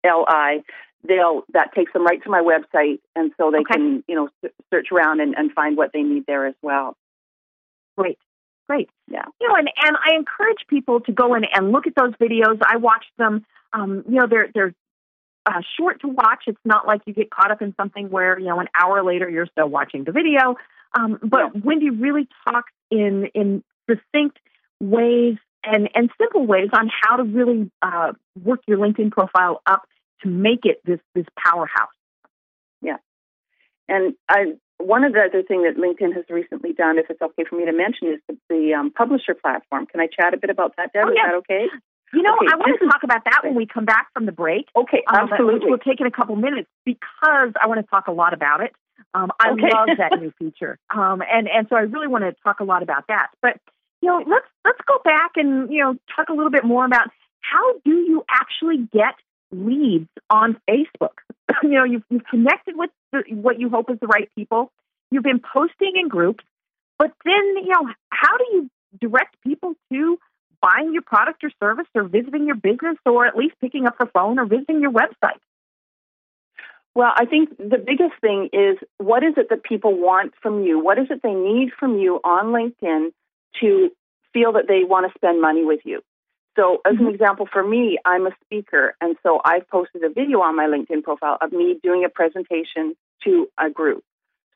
L 0.05 0.25
I, 0.29 0.63
they'll 1.05 1.45
that 1.53 1.75
takes 1.75 1.93
them 1.93 2.05
right 2.05 2.23
to 2.25 2.31
my 2.31 2.41
website, 2.43 3.01
and 3.15 3.33
so 3.37 3.51
they 3.51 3.59
Okay. 3.59 3.75
can 3.75 4.05
you 4.09 4.15
know 4.15 4.29
search 4.73 4.89
around 4.93 5.21
and, 5.21 5.35
and 5.37 5.53
find 5.53 5.77
what 5.77 5.93
they 5.93 6.03
need 6.03 6.25
there 6.27 6.47
as 6.47 6.55
well. 6.63 6.97
Great, 7.97 8.19
great. 8.69 8.89
Yeah. 9.09 9.25
You 9.41 9.49
know, 9.49 9.55
and, 9.57 9.69
and 9.85 9.97
I 9.97 10.15
encourage 10.15 10.67
people 10.69 11.01
to 11.01 11.13
go 11.13 11.35
in 11.35 11.45
and 11.53 11.73
look 11.73 11.87
at 11.87 11.95
those 11.95 12.13
videos. 12.15 12.59
I 12.65 12.77
watched 12.77 13.13
them 13.19 13.45
Um, 13.73 14.05
you 14.09 14.17
know, 14.17 14.27
they're 14.27 14.49
they're 14.55 14.75
uh, 15.47 15.61
short 15.79 16.01
to 16.03 16.09
watch. 16.09 16.45
It's 16.47 16.59
not 16.65 16.87
like 16.87 17.03
you 17.07 17.13
get 17.15 17.31
caught 17.31 17.51
up 17.51 17.63
in 17.63 17.75
something 17.77 18.11
where 18.11 18.39
you 18.39 18.47
know 18.47 18.61
an 18.61 18.69
hour 18.79 19.03
later 19.05 19.29
you're 19.29 19.47
still 19.47 19.69
watching 19.69 20.05
the 20.05 20.13
video. 20.13 20.57
Um, 20.99 21.19
but 21.23 21.55
yeah. 21.55 21.61
Wendy 21.65 21.91
really 21.91 22.29
talks 22.47 22.73
in 22.91 23.27
in 23.35 23.63
succinct 23.89 24.39
ways 24.81 25.37
and 25.65 25.89
and 25.95 26.11
simple 26.19 26.47
ways 26.47 26.71
on 26.73 26.91
how 27.03 27.17
to 27.17 27.25
really 27.25 27.71
uh, 27.83 28.13
work 28.43 28.61
your 28.67 28.79
LinkedIn 28.79 29.11
profile 29.11 29.61
up 29.67 29.83
to 30.23 30.29
make 30.29 30.65
it 30.65 30.81
this 30.85 31.01
this 31.15 31.27
powerhouse. 31.37 31.89
Yeah, 32.83 32.97
and 33.89 34.15
I 34.29 34.55
one 34.79 35.05
of 35.05 35.13
the 35.13 35.21
other 35.21 35.43
thing 35.43 35.63
that 35.63 35.77
LinkedIn 35.77 36.15
has 36.15 36.25
recently 36.31 36.73
done, 36.73 36.99
if 36.99 37.07
it's 37.11 37.21
okay 37.21 37.45
for 37.49 37.57
me 37.57 37.65
to 37.67 37.73
mention, 37.73 38.09
is 38.15 38.21
the, 38.29 38.39
the 38.49 38.75
um, 38.75 38.91
publisher 38.93 39.35
platform. 39.35 39.87
Can 39.87 40.01
I 40.01 40.07
chat 40.07 40.35
a 40.35 40.37
bit 40.37 40.51
about 40.51 40.75
that, 40.77 40.93
Deb? 40.93 41.07
Oh, 41.07 41.13
yeah. 41.13 41.27
Is 41.27 41.31
that 41.31 41.35
okay? 41.39 41.67
You 42.13 42.23
know, 42.23 42.35
okay, 42.41 42.47
I 42.51 42.57
want 42.57 42.79
to 42.81 42.87
talk 42.87 43.03
about 43.03 43.25
that 43.25 43.41
when 43.45 43.55
we 43.55 43.67
come 43.67 43.85
back 43.85 44.09
from 44.15 44.25
the 44.25 44.33
break. 44.33 44.67
Okay, 44.75 45.03
um, 45.07 45.29
absolutely. 45.29 45.69
We'll 45.69 45.79
take 45.79 46.01
in 46.01 46.07
a 46.07 46.11
couple 46.11 46.37
minutes 46.37 46.71
because 46.87 47.53
I 47.61 47.67
want 47.67 47.81
to 47.85 47.87
talk 47.91 48.07
a 48.07 48.13
lot 48.13 48.33
about 48.33 48.63
it. 48.63 48.73
Um, 49.13 49.31
I 49.39 49.51
okay. 49.51 49.69
love 49.73 49.89
that 49.99 50.13
new 50.21 50.33
feature, 50.39 50.79
um, 50.95 51.23
and 51.23 51.49
and 51.49 51.67
so 51.69 51.77
I 51.77 51.81
really 51.81 52.09
want 52.09 52.25
to 52.25 52.35
talk 52.43 52.61
a 52.61 52.65
lot 52.65 52.83
about 52.83 53.05
that. 53.09 53.29
But 53.43 53.61
you 54.01 54.09
know, 54.09 54.25
let's 54.27 54.47
let's 54.65 54.81
go 54.87 55.01
back 55.05 55.33
and 55.37 55.71
you 55.71 55.83
know 55.83 55.97
talk 56.15 56.29
a 56.31 56.33
little 56.33 56.51
bit 56.51 56.65
more 56.65 56.87
about 56.87 57.09
how 57.41 57.75
do 57.85 57.91
you 57.91 58.25
actually 58.31 58.89
get 58.93 59.15
leads 59.51 60.09
on 60.31 60.59
Facebook. 60.69 61.15
you 61.63 61.71
know, 61.71 61.85
you've, 61.85 62.03
you've 62.11 62.25
connected 62.25 62.77
with 62.77 62.91
the, 63.13 63.23
what 63.31 63.59
you 63.59 63.71
hope 63.71 63.91
is 63.91 63.99
the 64.01 64.07
right 64.07 64.29
people. 64.35 64.71
You've 65.11 65.25
been 65.25 65.41
posting 65.41 65.93
in 65.97 66.09
groups, 66.09 66.45
but 66.99 67.13
then 67.25 67.65
you 67.65 67.69
know, 67.69 67.93
how 68.11 68.37
do 68.37 68.45
you 68.53 68.71
direct 69.01 69.37
people 69.43 69.75
to 69.93 70.19
buying 70.61 70.93
your 70.93 71.03
product 71.03 71.45
or 71.45 71.51
service, 71.61 71.87
or 71.95 72.05
visiting 72.05 72.47
your 72.47 72.57
business, 72.57 72.97
or 73.07 73.27
at 73.27 73.37
least 73.37 73.55
picking 73.61 73.87
up 73.87 73.97
the 73.99 74.07
phone 74.07 74.39
or 74.39 74.45
visiting 74.45 74.81
your 74.81 74.91
website? 74.91 75.39
Well, 76.95 77.13
I 77.15 77.27
think 77.27 77.57
the 77.57 77.79
biggest 77.79 78.21
thing 78.21 78.49
is 78.53 78.77
what 78.99 79.23
is 79.23 79.35
it 79.37 79.51
that 79.51 79.63
people 79.63 79.97
want 79.97 80.35
from 80.43 80.65
you? 80.65 80.83
What 80.83 80.99
is 80.99 81.07
it 81.11 81.21
they 81.23 81.33
need 81.33 81.71
from 81.79 81.99
you 81.99 82.21
on 82.25 82.47
LinkedIn 82.47 83.11
to 83.61 83.91
feel 84.33 84.53
that 84.55 84.67
they 84.67 84.83
want 84.85 85.07
to 85.07 85.17
spend 85.17 85.41
money 85.41 85.65
with 85.65 85.81
you? 85.85 86.03
So, 86.59 86.81
as 86.85 86.95
mm-hmm. 86.95 87.07
an 87.07 87.15
example, 87.15 87.49
for 87.51 87.63
me, 87.63 87.99
I'm 88.05 88.27
a 88.27 88.33
speaker, 88.45 88.97
and 89.01 89.17
so 89.23 89.41
I've 89.45 89.69
posted 89.69 90.03
a 90.03 90.09
video 90.09 90.41
on 90.41 90.57
my 90.57 90.65
LinkedIn 90.65 91.05
profile 91.05 91.39
of 91.41 91.53
me 91.53 91.79
doing 91.83 92.05
a 92.05 92.09
presentation 92.09 92.97
to 93.25 93.49
a 93.59 93.71
group. 93.71 94.03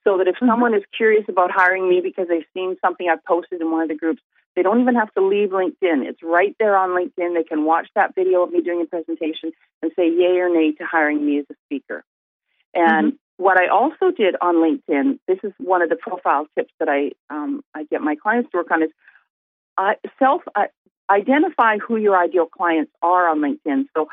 So 0.03 0.19
that 0.19 0.27
if 0.27 0.35
mm-hmm. 0.35 0.49
someone 0.49 0.75
is 0.75 0.83
curious 0.97 1.25
about 1.29 1.53
hiring 1.53 1.89
me 1.89 2.01
because 2.03 2.27
they've 2.29 2.45
seen 2.55 2.77
something 2.81 3.09
I've 3.09 3.25
posted 3.25 3.61
in 3.61 3.71
one 3.71 3.83
of 3.83 3.89
the 3.89 3.95
groups, 3.95 4.21
they 4.57 4.63
don't 4.63 4.81
even 4.81 4.97
have 4.97 5.15
to 5.15 5.25
leave 5.25 5.51
LinkedIn. 5.51 6.05
It's 6.05 6.23
right 6.25 6.57
there 6.59 6.77
on 6.77 6.91
LinkedIn. 6.91 7.35
They 7.35 7.45
can 7.45 7.65
watch 7.65 7.89
that 7.95 8.17
video 8.17 8.43
of 8.43 8.51
me 8.51 8.63
doing 8.63 8.83
a 8.83 8.87
presentation 8.87 9.53
and 9.81 9.93
say 9.95 10.11
yay 10.11 10.39
or 10.41 10.53
nay 10.53 10.73
to 10.73 10.85
hiring 10.85 11.25
me 11.25 11.39
as 11.39 11.47
a 11.53 11.55
speaker. 11.67 12.03
And 12.75 13.13
mm-hmm. 13.13 13.43
what 13.45 13.61
I 13.61 13.69
also 13.69 14.11
did 14.11 14.35
on 14.41 14.57
LinkedIn, 14.57 15.21
this 15.29 15.39
is 15.45 15.53
one 15.59 15.83
of 15.83 15.89
the 15.89 15.97
profile 15.97 16.49
tips 16.59 16.73
that 16.81 16.89
I 16.89 17.13
um, 17.31 17.63
I 17.77 17.85
get 17.85 18.01
my 18.01 18.17
clients 18.17 18.51
to 18.51 18.59
work 18.59 18.73
on 18.73 18.83
is 18.83 18.91
uh, 19.79 19.95
self 20.19 20.43
identify 21.17 21.79
who 21.79 21.97
your 21.97 22.17
ideal 22.17 22.47
clients 22.47 22.93
are 23.03 23.29
on 23.29 23.41
LinkedIn. 23.41 23.85
So 23.95 24.09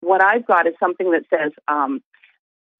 what 0.00 0.22
I've 0.22 0.46
got 0.46 0.66
is 0.66 0.74
something 0.78 1.10
that 1.12 1.24
says 1.30 1.52
um, 1.68 2.02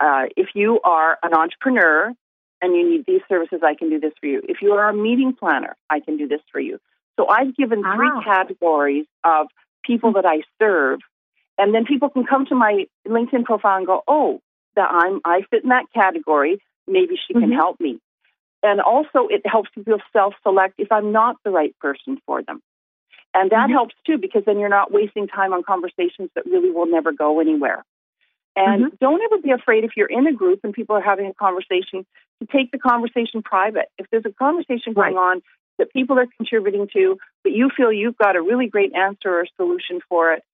uh, 0.00 0.24
if 0.36 0.48
you 0.54 0.80
are 0.84 1.18
an 1.22 1.34
entrepreneur 1.34 2.12
and 2.60 2.74
you 2.74 2.88
need 2.88 3.04
these 3.06 3.22
services, 3.28 3.60
I 3.62 3.74
can 3.74 3.90
do 3.90 4.00
this 4.00 4.12
for 4.20 4.26
you. 4.26 4.42
If 4.48 4.58
you 4.62 4.72
are 4.72 4.88
a 4.88 4.94
meeting 4.94 5.34
planner, 5.38 5.76
I 5.90 6.00
can 6.00 6.16
do 6.16 6.28
this 6.28 6.40
for 6.52 6.60
you. 6.60 6.78
So 7.16 7.28
I've 7.28 7.54
given 7.56 7.82
three 7.82 8.10
categories 8.24 9.06
of 9.22 9.46
people 9.84 10.14
that 10.14 10.26
I 10.26 10.42
serve, 10.60 11.00
and 11.58 11.72
then 11.74 11.84
people 11.84 12.08
can 12.08 12.24
come 12.24 12.46
to 12.46 12.54
my 12.56 12.86
LinkedIn 13.06 13.44
profile 13.44 13.76
and 13.76 13.86
go, 13.86 14.02
"Oh, 14.08 14.40
that 14.74 14.88
I'm 14.90 15.20
I 15.24 15.42
fit 15.50 15.62
in 15.62 15.68
that 15.68 15.86
category. 15.94 16.58
Maybe 16.88 17.14
she 17.26 17.34
can 17.34 17.42
mm-hmm. 17.42 17.52
help 17.52 17.78
me." 17.80 18.00
And 18.64 18.80
also, 18.80 19.28
it 19.28 19.42
helps 19.44 19.70
people 19.74 19.98
self-select 20.12 20.74
if 20.78 20.90
I'm 20.90 21.12
not 21.12 21.36
the 21.44 21.50
right 21.50 21.74
person 21.80 22.18
for 22.26 22.42
them. 22.42 22.62
And 23.34 23.50
that 23.50 23.64
mm-hmm. 23.64 23.72
helps 23.72 23.94
too 24.06 24.16
because 24.18 24.44
then 24.46 24.58
you're 24.58 24.68
not 24.68 24.92
wasting 24.92 25.26
time 25.26 25.52
on 25.52 25.64
conversations 25.64 26.30
that 26.34 26.46
really 26.46 26.70
will 26.70 26.86
never 26.86 27.12
go 27.12 27.40
anywhere. 27.40 27.84
And 28.56 28.84
mm-hmm. 28.84 28.94
don't 29.00 29.20
ever 29.20 29.42
be 29.42 29.50
afraid 29.50 29.82
if 29.84 29.92
you're 29.96 30.06
in 30.06 30.26
a 30.26 30.32
group 30.32 30.60
and 30.62 30.72
people 30.72 30.94
are 30.94 31.02
having 31.02 31.26
a 31.26 31.34
conversation 31.34 32.06
to 32.40 32.46
take 32.50 32.70
the 32.70 32.78
conversation 32.78 33.42
private. 33.42 33.86
If 33.98 34.06
there's 34.10 34.24
a 34.24 34.32
conversation 34.32 34.92
going 34.92 35.16
right. 35.16 35.34
on 35.34 35.42
that 35.78 35.92
people 35.92 36.18
are 36.18 36.26
contributing 36.36 36.88
to, 36.92 37.18
but 37.42 37.52
you 37.52 37.68
feel 37.76 37.92
you've 37.92 38.16
got 38.16 38.36
a 38.36 38.42
really 38.42 38.68
great 38.68 38.94
answer 38.94 39.28
or 39.28 39.46
solution 39.56 40.00
for 40.08 40.34
it, 40.34 40.44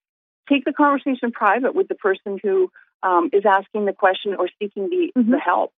take 0.48 0.64
the 0.64 0.72
conversation 0.72 1.30
private 1.30 1.74
with 1.74 1.88
the 1.88 1.94
person 1.94 2.38
who 2.42 2.70
um, 3.02 3.28
is 3.32 3.44
asking 3.46 3.84
the 3.84 3.92
question 3.92 4.34
or 4.34 4.48
seeking 4.58 4.88
the, 4.88 5.12
mm-hmm. 5.16 5.32
the 5.32 5.38
help. 5.38 5.72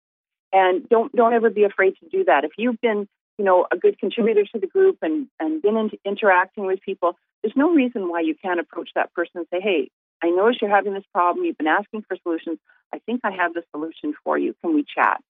And 0.53 0.89
don't 0.89 1.15
don't 1.15 1.33
ever 1.33 1.49
be 1.49 1.63
afraid 1.63 1.95
to 2.01 2.09
do 2.09 2.25
that. 2.25 2.45
If 2.45 2.53
you've 2.59 2.81
been, 2.81 3.09
you 3.41 3.47
know, 3.47 3.67
a 3.73 3.77
good 3.79 3.99
contributor 3.99 4.45
to 4.53 4.61
the 4.61 4.67
group 4.67 4.99
and 5.01 5.27
and 5.41 5.63
been 5.63 5.79
in, 5.79 5.91
interacting 6.05 6.67
with 6.67 6.79
people, 6.83 7.17
there's 7.43 7.57
no 7.57 7.73
reason 7.73 8.11
why 8.11 8.21
you 8.21 8.35
can't 8.35 8.61
approach 8.61 8.91
that 8.95 9.15
person 9.15 9.33
and 9.37 9.47
say, 9.51 9.61
"Hey, 9.63 9.89
I 10.23 10.29
notice 10.29 10.59
you're 10.61 10.69
having 10.69 10.93
this 10.93 11.07
problem. 11.15 11.47
You've 11.47 11.57
been 11.57 11.67
asking 11.67 12.03
for 12.03 12.19
solutions. 12.23 12.59
I 12.93 12.99
think 13.07 13.23
I 13.25 13.31
have 13.31 13.55
the 13.55 13.63
solution 13.71 14.13
for 14.23 14.37
you. 14.37 14.55
Can 14.61 14.75
we 14.75 14.85
chat?" 14.85 15.23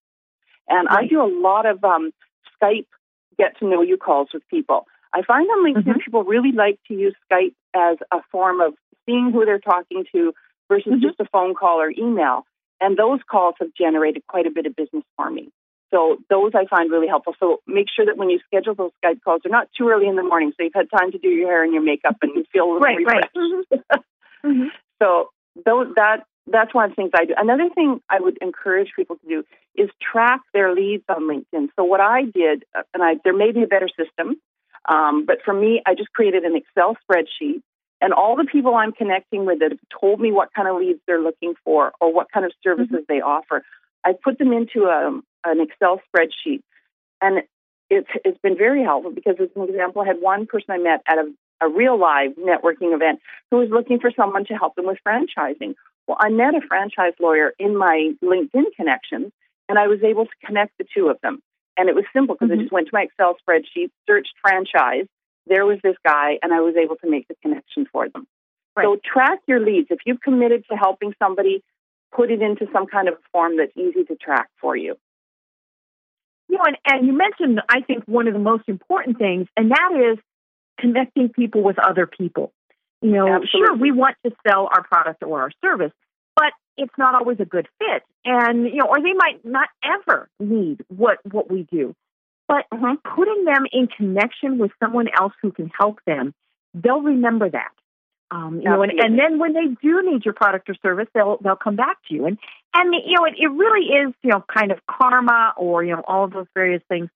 And 0.68 0.88
right. 0.90 1.04
I 1.04 1.06
do 1.06 1.22
a 1.22 1.30
lot 1.30 1.66
of 1.66 1.84
um, 1.84 2.10
Skype 2.60 2.88
get 3.38 3.56
to 3.60 3.68
know 3.68 3.82
you 3.82 3.96
calls 3.96 4.30
with 4.34 4.42
people. 4.48 4.88
I 5.14 5.22
find 5.22 5.48
on 5.48 5.64
LinkedIn 5.64 5.84
mm-hmm. 5.84 6.00
people 6.04 6.24
really 6.24 6.50
like 6.50 6.80
to 6.88 6.94
use 6.94 7.14
Skype 7.30 7.54
as 7.76 7.98
a 8.10 8.18
form 8.32 8.60
of 8.60 8.74
seeing 9.06 9.30
who 9.32 9.44
they're 9.44 9.60
talking 9.60 10.04
to 10.10 10.32
versus 10.68 10.94
mm-hmm. 10.94 11.06
just 11.06 11.20
a 11.20 11.26
phone 11.32 11.54
call 11.54 11.80
or 11.80 11.92
email. 11.96 12.44
And 12.80 12.96
those 12.96 13.20
calls 13.30 13.54
have 13.60 13.68
generated 13.78 14.24
quite 14.26 14.48
a 14.48 14.50
bit 14.50 14.66
of 14.66 14.74
business 14.74 15.04
for 15.16 15.30
me. 15.30 15.52
So 15.92 16.18
those 16.28 16.52
I 16.54 16.66
find 16.66 16.90
really 16.90 17.08
helpful. 17.08 17.34
So 17.40 17.60
make 17.66 17.86
sure 17.94 18.06
that 18.06 18.16
when 18.16 18.30
you 18.30 18.38
schedule 18.46 18.74
those 18.74 18.92
Skype 19.04 19.22
calls, 19.22 19.40
they're 19.42 19.50
not 19.50 19.68
too 19.76 19.88
early 19.88 20.06
in 20.06 20.16
the 20.16 20.22
morning, 20.22 20.52
so 20.56 20.62
you've 20.62 20.74
had 20.74 20.88
time 20.90 21.12
to 21.12 21.18
do 21.18 21.28
your 21.28 21.48
hair 21.48 21.64
and 21.64 21.72
your 21.72 21.82
makeup 21.82 22.16
and 22.22 22.32
you 22.34 22.44
feel 22.52 22.64
a 22.64 22.66
little 22.74 22.80
right, 22.80 22.96
refreshed. 22.96 23.36
Right. 23.36 23.80
mm-hmm. 24.44 24.68
So 25.02 25.30
those 25.66 25.94
that 25.96 26.24
that's 26.46 26.74
one 26.74 26.84
of 26.84 26.90
the 26.90 26.96
things 26.96 27.10
I 27.14 27.24
do. 27.24 27.34
Another 27.36 27.68
thing 27.74 28.00
I 28.08 28.20
would 28.20 28.38
encourage 28.40 28.90
people 28.96 29.16
to 29.16 29.28
do 29.28 29.44
is 29.76 29.88
track 30.00 30.40
their 30.52 30.74
leads 30.74 31.04
on 31.08 31.28
LinkedIn. 31.28 31.68
So 31.76 31.84
what 31.84 32.00
I 32.00 32.22
did, 32.22 32.64
uh, 32.74 32.82
and 32.92 33.02
I, 33.02 33.14
there 33.22 33.36
may 33.36 33.52
be 33.52 33.62
a 33.62 33.66
better 33.66 33.88
system, 33.88 34.36
um, 34.88 35.26
but 35.26 35.38
for 35.44 35.54
me, 35.54 35.82
I 35.86 35.94
just 35.94 36.12
created 36.12 36.44
an 36.44 36.56
Excel 36.56 36.96
spreadsheet, 37.04 37.62
and 38.00 38.12
all 38.12 38.36
the 38.36 38.46
people 38.50 38.74
I'm 38.74 38.92
connecting 38.92 39.44
with 39.44 39.60
that 39.60 39.72
have 39.72 40.00
told 40.00 40.20
me 40.20 40.32
what 40.32 40.48
kind 40.54 40.68
of 40.68 40.76
leads 40.76 41.00
they're 41.06 41.20
looking 41.20 41.54
for 41.64 41.92
or 42.00 42.12
what 42.12 42.32
kind 42.32 42.46
of 42.46 42.52
services 42.64 42.90
mm-hmm. 42.90 43.12
they 43.12 43.20
offer, 43.20 43.62
I 44.04 44.12
put 44.12 44.38
them 44.38 44.52
into 44.52 44.84
a, 44.84 45.08
um, 45.08 45.24
an 45.44 45.60
Excel 45.60 46.00
spreadsheet, 46.08 46.62
and 47.20 47.42
it's 47.88 48.08
it's 48.24 48.38
been 48.42 48.56
very 48.56 48.82
helpful 48.82 49.12
because, 49.12 49.36
as 49.40 49.48
an 49.56 49.68
example, 49.68 50.02
I 50.02 50.06
had 50.06 50.20
one 50.20 50.46
person 50.46 50.70
I 50.70 50.78
met 50.78 51.02
at 51.06 51.18
a 51.18 51.32
a 51.62 51.68
real 51.68 51.98
live 51.98 52.32
networking 52.36 52.94
event 52.94 53.20
who 53.50 53.58
was 53.58 53.68
looking 53.70 54.00
for 54.00 54.10
someone 54.16 54.46
to 54.46 54.54
help 54.54 54.74
them 54.76 54.86
with 54.86 54.98
franchising 55.06 55.74
well, 56.10 56.18
I 56.20 56.28
met 56.28 56.56
a 56.56 56.60
franchise 56.66 57.12
lawyer 57.20 57.52
in 57.60 57.76
my 57.76 58.10
LinkedIn 58.20 58.74
connections, 58.74 59.30
and 59.68 59.78
I 59.78 59.86
was 59.86 60.02
able 60.02 60.24
to 60.26 60.32
connect 60.44 60.76
the 60.76 60.84
two 60.92 61.06
of 61.06 61.18
them. 61.22 61.40
And 61.76 61.88
it 61.88 61.94
was 61.94 62.04
simple 62.12 62.34
because 62.34 62.50
mm-hmm. 62.50 62.58
I 62.58 62.62
just 62.62 62.72
went 62.72 62.88
to 62.88 62.90
my 62.92 63.02
Excel 63.02 63.36
spreadsheet, 63.38 63.90
searched 64.08 64.32
franchise. 64.42 65.06
There 65.46 65.64
was 65.64 65.78
this 65.84 65.94
guy, 66.04 66.38
and 66.42 66.52
I 66.52 66.62
was 66.62 66.74
able 66.74 66.96
to 66.96 67.08
make 67.08 67.28
the 67.28 67.36
connection 67.42 67.86
for 67.92 68.08
them. 68.08 68.26
Right. 68.76 68.86
So 68.86 68.96
track 69.04 69.38
your 69.46 69.60
leads. 69.60 69.86
If 69.90 70.00
you've 70.04 70.20
committed 70.20 70.64
to 70.68 70.76
helping 70.76 71.14
somebody, 71.22 71.62
put 72.14 72.30
it 72.30 72.42
into 72.42 72.66
some 72.72 72.86
kind 72.86 73.08
of 73.08 73.14
form 73.32 73.56
that's 73.56 73.76
easy 73.76 74.04
to 74.04 74.16
track 74.16 74.48
for 74.60 74.76
you. 74.76 74.96
You 76.48 76.56
know, 76.56 76.64
and, 76.66 76.76
and 76.86 77.06
you 77.06 77.12
mentioned, 77.12 77.60
I 77.68 77.80
think, 77.82 78.04
one 78.06 78.26
of 78.26 78.34
the 78.34 78.40
most 78.40 78.64
important 78.68 79.18
things, 79.18 79.46
and 79.56 79.70
that 79.70 80.12
is 80.12 80.18
connecting 80.80 81.28
people 81.28 81.62
with 81.62 81.78
other 81.78 82.06
people. 82.06 82.52
You 83.02 83.12
know, 83.12 83.26
Absolutely. 83.26 83.50
sure, 83.50 83.76
we 83.76 83.92
want 83.92 84.16
to 84.26 84.32
sell 84.46 84.68
our 84.72 84.82
product 84.82 85.22
or 85.22 85.40
our 85.40 85.50
service, 85.62 85.92
but 86.34 86.52
it's 86.76 86.92
not 86.98 87.14
always 87.14 87.38
a 87.40 87.44
good 87.44 87.68
fit. 87.78 88.02
And, 88.24 88.64
you 88.64 88.76
know, 88.76 88.86
or 88.86 88.96
they 88.96 89.12
might 89.14 89.44
not 89.44 89.68
ever 89.84 90.28
need 90.38 90.84
what, 90.88 91.18
what 91.30 91.50
we 91.50 91.66
do. 91.70 91.94
But 92.48 92.64
mm-hmm. 92.72 92.94
putting 93.14 93.44
them 93.44 93.64
in 93.72 93.86
connection 93.86 94.58
with 94.58 94.72
someone 94.82 95.06
else 95.18 95.32
who 95.40 95.52
can 95.52 95.70
help 95.78 96.00
them, 96.06 96.34
they'll 96.74 97.00
remember 97.00 97.48
that. 97.48 97.70
Um, 98.32 98.60
you 98.60 98.68
know, 98.68 98.82
and, 98.82 98.92
and 98.92 99.18
then 99.18 99.40
when 99.40 99.54
they 99.54 99.66
do 99.82 100.08
need 100.08 100.24
your 100.24 100.34
product 100.34 100.70
or 100.70 100.76
service, 100.82 101.08
they'll 101.14 101.38
they'll 101.42 101.56
come 101.56 101.76
back 101.76 101.96
to 102.08 102.14
you. 102.14 102.26
And 102.26 102.38
and 102.74 102.94
you 102.94 103.16
know, 103.16 103.24
it, 103.24 103.34
it 103.38 103.48
really 103.48 103.86
is 103.86 104.14
you 104.22 104.30
know 104.30 104.44
kind 104.52 104.70
of 104.70 104.78
karma 104.86 105.54
or 105.56 105.82
you 105.82 105.96
know 105.96 106.02
all 106.06 106.24
of 106.24 106.32
those 106.32 106.46
various 106.54 106.82
things 106.88 107.08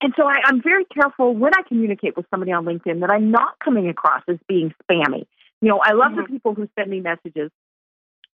and 0.00 0.14
so 0.16 0.26
I, 0.26 0.40
I'm 0.44 0.62
very 0.62 0.84
careful 0.86 1.34
when 1.34 1.52
I 1.54 1.62
communicate 1.68 2.16
with 2.16 2.26
somebody 2.30 2.52
on 2.52 2.64
LinkedIn 2.64 3.00
that 3.00 3.10
I'm 3.10 3.30
not 3.30 3.58
coming 3.62 3.88
across 3.88 4.22
as 4.28 4.38
being 4.48 4.72
spammy. 4.82 5.26
You 5.60 5.68
know, 5.68 5.80
I 5.82 5.92
love 5.92 6.12
mm-hmm. 6.12 6.22
the 6.22 6.28
people 6.28 6.54
who 6.54 6.68
send 6.78 6.90
me 6.90 7.00
messages 7.00 7.50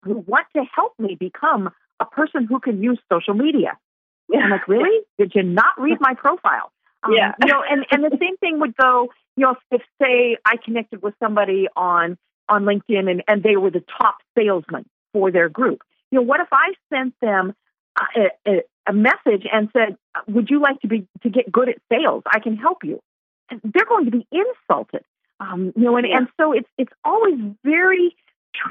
who 0.03 0.23
want 0.27 0.45
to 0.55 0.63
help 0.73 0.93
me 0.99 1.17
become 1.19 1.71
a 1.99 2.05
person 2.05 2.45
who 2.45 2.59
can 2.59 2.83
use 2.83 2.99
social 3.11 3.33
media. 3.33 3.77
Yeah. 4.29 4.41
I'm 4.41 4.51
like, 4.51 4.67
really? 4.67 5.03
Did 5.17 5.31
you 5.33 5.41
not 5.41 5.73
read 5.79 5.97
my 5.99 6.13
profile? 6.13 6.71
Um, 7.03 7.13
yeah. 7.15 7.33
You 7.41 7.51
know, 7.51 7.63
and, 7.67 7.85
and 7.89 8.03
the 8.03 8.17
same 8.19 8.37
thing 8.37 8.59
would 8.59 8.75
go, 8.77 9.09
you 9.35 9.45
know, 9.45 9.55
if 9.71 9.81
say 10.01 10.37
I 10.45 10.57
connected 10.63 11.01
with 11.01 11.13
somebody 11.21 11.67
on 11.75 12.17
on 12.47 12.63
LinkedIn 12.63 13.09
and, 13.09 13.23
and 13.27 13.43
they 13.43 13.55
were 13.55 13.71
the 13.71 13.83
top 13.99 14.17
salesman 14.37 14.85
for 15.13 15.31
their 15.31 15.49
group. 15.49 15.81
You 16.11 16.19
know, 16.19 16.23
what 16.23 16.39
if 16.39 16.47
I 16.51 16.73
sent 16.93 17.15
them 17.21 17.55
a, 17.99 18.29
a, 18.47 18.61
a 18.87 18.93
message 18.93 19.45
and 19.51 19.69
said, 19.73 19.97
"Would 20.27 20.49
you 20.49 20.61
like 20.61 20.79
to 20.81 20.87
be 20.87 21.07
to 21.23 21.29
get 21.29 21.51
good 21.51 21.69
at 21.69 21.77
sales? 21.91 22.23
I 22.31 22.39
can 22.39 22.55
help 22.57 22.83
you." 22.83 23.01
They're 23.49 23.85
going 23.85 24.05
to 24.05 24.11
be 24.11 24.27
insulted. 24.31 25.03
Um, 25.39 25.73
you 25.75 25.83
know, 25.83 25.97
and, 25.97 26.05
and 26.05 26.27
so 26.39 26.53
it's 26.53 26.69
it's 26.77 26.93
always 27.03 27.35
very 27.63 28.15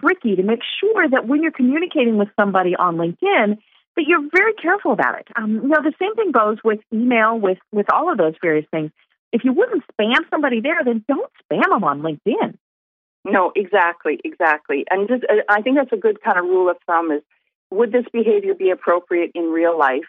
tricky 0.00 0.36
to 0.36 0.42
make 0.42 0.60
sure 0.80 1.08
that 1.08 1.26
when 1.26 1.42
you're 1.42 1.52
communicating 1.52 2.16
with 2.16 2.28
somebody 2.38 2.74
on 2.74 2.96
LinkedIn, 2.96 3.58
that 3.96 4.04
you're 4.06 4.26
very 4.34 4.54
careful 4.54 4.92
about 4.92 5.20
it. 5.20 5.28
Um, 5.36 5.54
you 5.54 5.68
know, 5.68 5.82
the 5.82 5.92
same 5.98 6.14
thing 6.14 6.32
goes 6.32 6.58
with 6.64 6.80
email, 6.92 7.38
with 7.38 7.58
with 7.72 7.86
all 7.92 8.10
of 8.10 8.18
those 8.18 8.34
various 8.40 8.66
things. 8.70 8.90
If 9.34 9.42
you 9.42 9.52
wouldn't 9.52 9.82
spam 9.92 10.20
somebody 10.30 10.60
there, 10.60 10.78
then 10.84 11.04
don't 11.08 11.30
spam 11.42 11.68
them 11.68 11.82
on 11.82 12.02
LinkedIn. 12.02 12.56
No, 13.24 13.50
exactly, 13.56 14.20
exactly. 14.24 14.84
And 14.88 15.08
just, 15.08 15.24
uh, 15.24 15.42
I 15.48 15.60
think 15.60 15.76
that's 15.76 15.92
a 15.92 15.96
good 15.96 16.22
kind 16.22 16.38
of 16.38 16.44
rule 16.44 16.70
of 16.70 16.76
thumb 16.86 17.10
is 17.10 17.20
would 17.72 17.90
this 17.90 18.04
behavior 18.12 18.54
be 18.54 18.70
appropriate 18.70 19.32
in 19.34 19.50
real 19.50 19.76
life? 19.76 20.04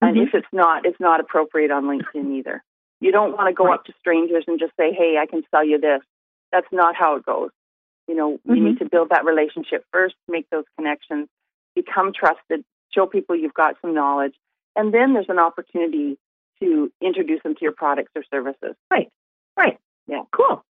And 0.00 0.16
mm-hmm. 0.16 0.28
if 0.28 0.34
it's 0.34 0.48
not, 0.50 0.86
it's 0.86 0.98
not 0.98 1.20
appropriate 1.20 1.70
on 1.70 1.84
LinkedIn 1.84 2.38
either. 2.38 2.62
You 3.00 3.12
don't 3.12 3.36
want 3.36 3.48
to 3.48 3.54
go 3.54 3.66
right. 3.66 3.74
up 3.74 3.84
to 3.84 3.92
strangers 4.00 4.44
and 4.46 4.58
just 4.58 4.72
say, 4.78 4.92
"Hey, 4.92 5.16
I 5.20 5.26
can 5.26 5.42
sell 5.50 5.64
you 5.64 5.78
this." 5.78 6.00
That's 6.50 6.66
not 6.72 6.96
how 6.96 7.16
it 7.16 7.26
goes. 7.26 7.50
You 8.06 8.14
know, 8.14 8.32
mm-hmm. 8.38 8.54
you 8.54 8.64
need 8.64 8.78
to 8.78 8.88
build 8.88 9.10
that 9.10 9.26
relationship 9.26 9.84
first, 9.92 10.14
make 10.26 10.48
those 10.50 10.64
connections, 10.76 11.28
become 11.74 12.12
trusted, 12.14 12.64
show 12.94 13.06
people 13.06 13.36
you've 13.36 13.52
got 13.52 13.74
some 13.82 13.92
knowledge, 13.92 14.34
and 14.74 14.94
then 14.94 15.12
there's 15.12 15.28
an 15.28 15.38
opportunity 15.38 16.16
to 16.62 16.92
introduce 17.00 17.42
them 17.42 17.54
to 17.54 17.60
your 17.62 17.72
products 17.72 18.12
or 18.14 18.22
services. 18.30 18.74
Right. 18.90 19.10
Right. 19.56 19.78
Yeah. 20.06 20.22
Cool. 20.32 20.64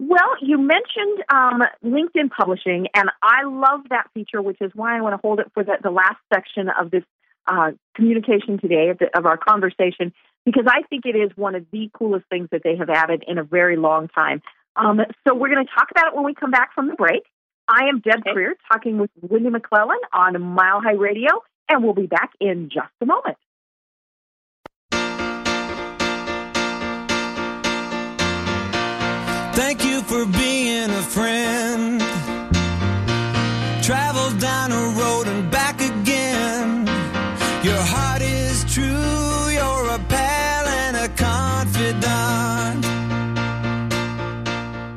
Well, 0.00 0.36
you 0.40 0.58
mentioned 0.58 1.24
um, 1.28 1.62
LinkedIn 1.84 2.30
publishing, 2.30 2.86
and 2.94 3.10
I 3.20 3.44
love 3.44 3.80
that 3.90 4.08
feature, 4.14 4.40
which 4.40 4.58
is 4.60 4.70
why 4.74 4.96
I 4.96 5.00
want 5.00 5.14
to 5.14 5.20
hold 5.20 5.40
it 5.40 5.50
for 5.54 5.64
the, 5.64 5.72
the 5.82 5.90
last 5.90 6.18
section 6.32 6.68
of 6.68 6.92
this 6.92 7.02
uh, 7.48 7.72
communication 7.96 8.60
today, 8.60 8.90
of, 8.90 8.98
the, 8.98 9.06
of 9.16 9.26
our 9.26 9.36
conversation, 9.36 10.12
because 10.44 10.66
I 10.68 10.82
think 10.88 11.04
it 11.04 11.16
is 11.16 11.30
one 11.34 11.56
of 11.56 11.66
the 11.72 11.90
coolest 11.92 12.26
things 12.28 12.48
that 12.52 12.62
they 12.62 12.76
have 12.76 12.90
added 12.90 13.24
in 13.26 13.38
a 13.38 13.42
very 13.42 13.76
long 13.76 14.06
time. 14.08 14.40
Um, 14.76 15.00
so 15.26 15.34
we're 15.34 15.52
going 15.52 15.66
to 15.66 15.72
talk 15.74 15.90
about 15.90 16.08
it 16.08 16.14
when 16.14 16.24
we 16.24 16.34
come 16.34 16.52
back 16.52 16.74
from 16.74 16.86
the 16.86 16.94
break. 16.94 17.24
I 17.66 17.88
am 17.88 18.00
Deb 18.00 18.20
okay. 18.26 18.54
talking 18.70 18.98
with 18.98 19.10
Wendy 19.20 19.50
McClelland 19.50 20.02
on 20.12 20.40
Mile 20.40 20.80
High 20.80 20.92
Radio, 20.92 21.42
and 21.68 21.82
we'll 21.82 21.94
be 21.94 22.06
back 22.06 22.30
in 22.40 22.70
just 22.72 22.92
a 23.00 23.06
moment. 23.06 23.36
Thank 29.58 29.84
you 29.84 30.02
for 30.02 30.24
being 30.24 30.88
a 30.88 31.02
friend. 31.02 32.00
Travel 33.82 34.30
down 34.38 34.70
a 34.70 34.84
road 35.00 35.26
and 35.26 35.50
back 35.50 35.80
again. 35.80 36.86
Your 37.64 37.82
heart 37.92 38.22
is 38.22 38.62
true, 38.72 39.50
you're 39.58 39.88
a 39.96 39.98
pal 40.08 40.64
and 40.84 40.96
a 40.96 41.08
confidant. 41.08 42.84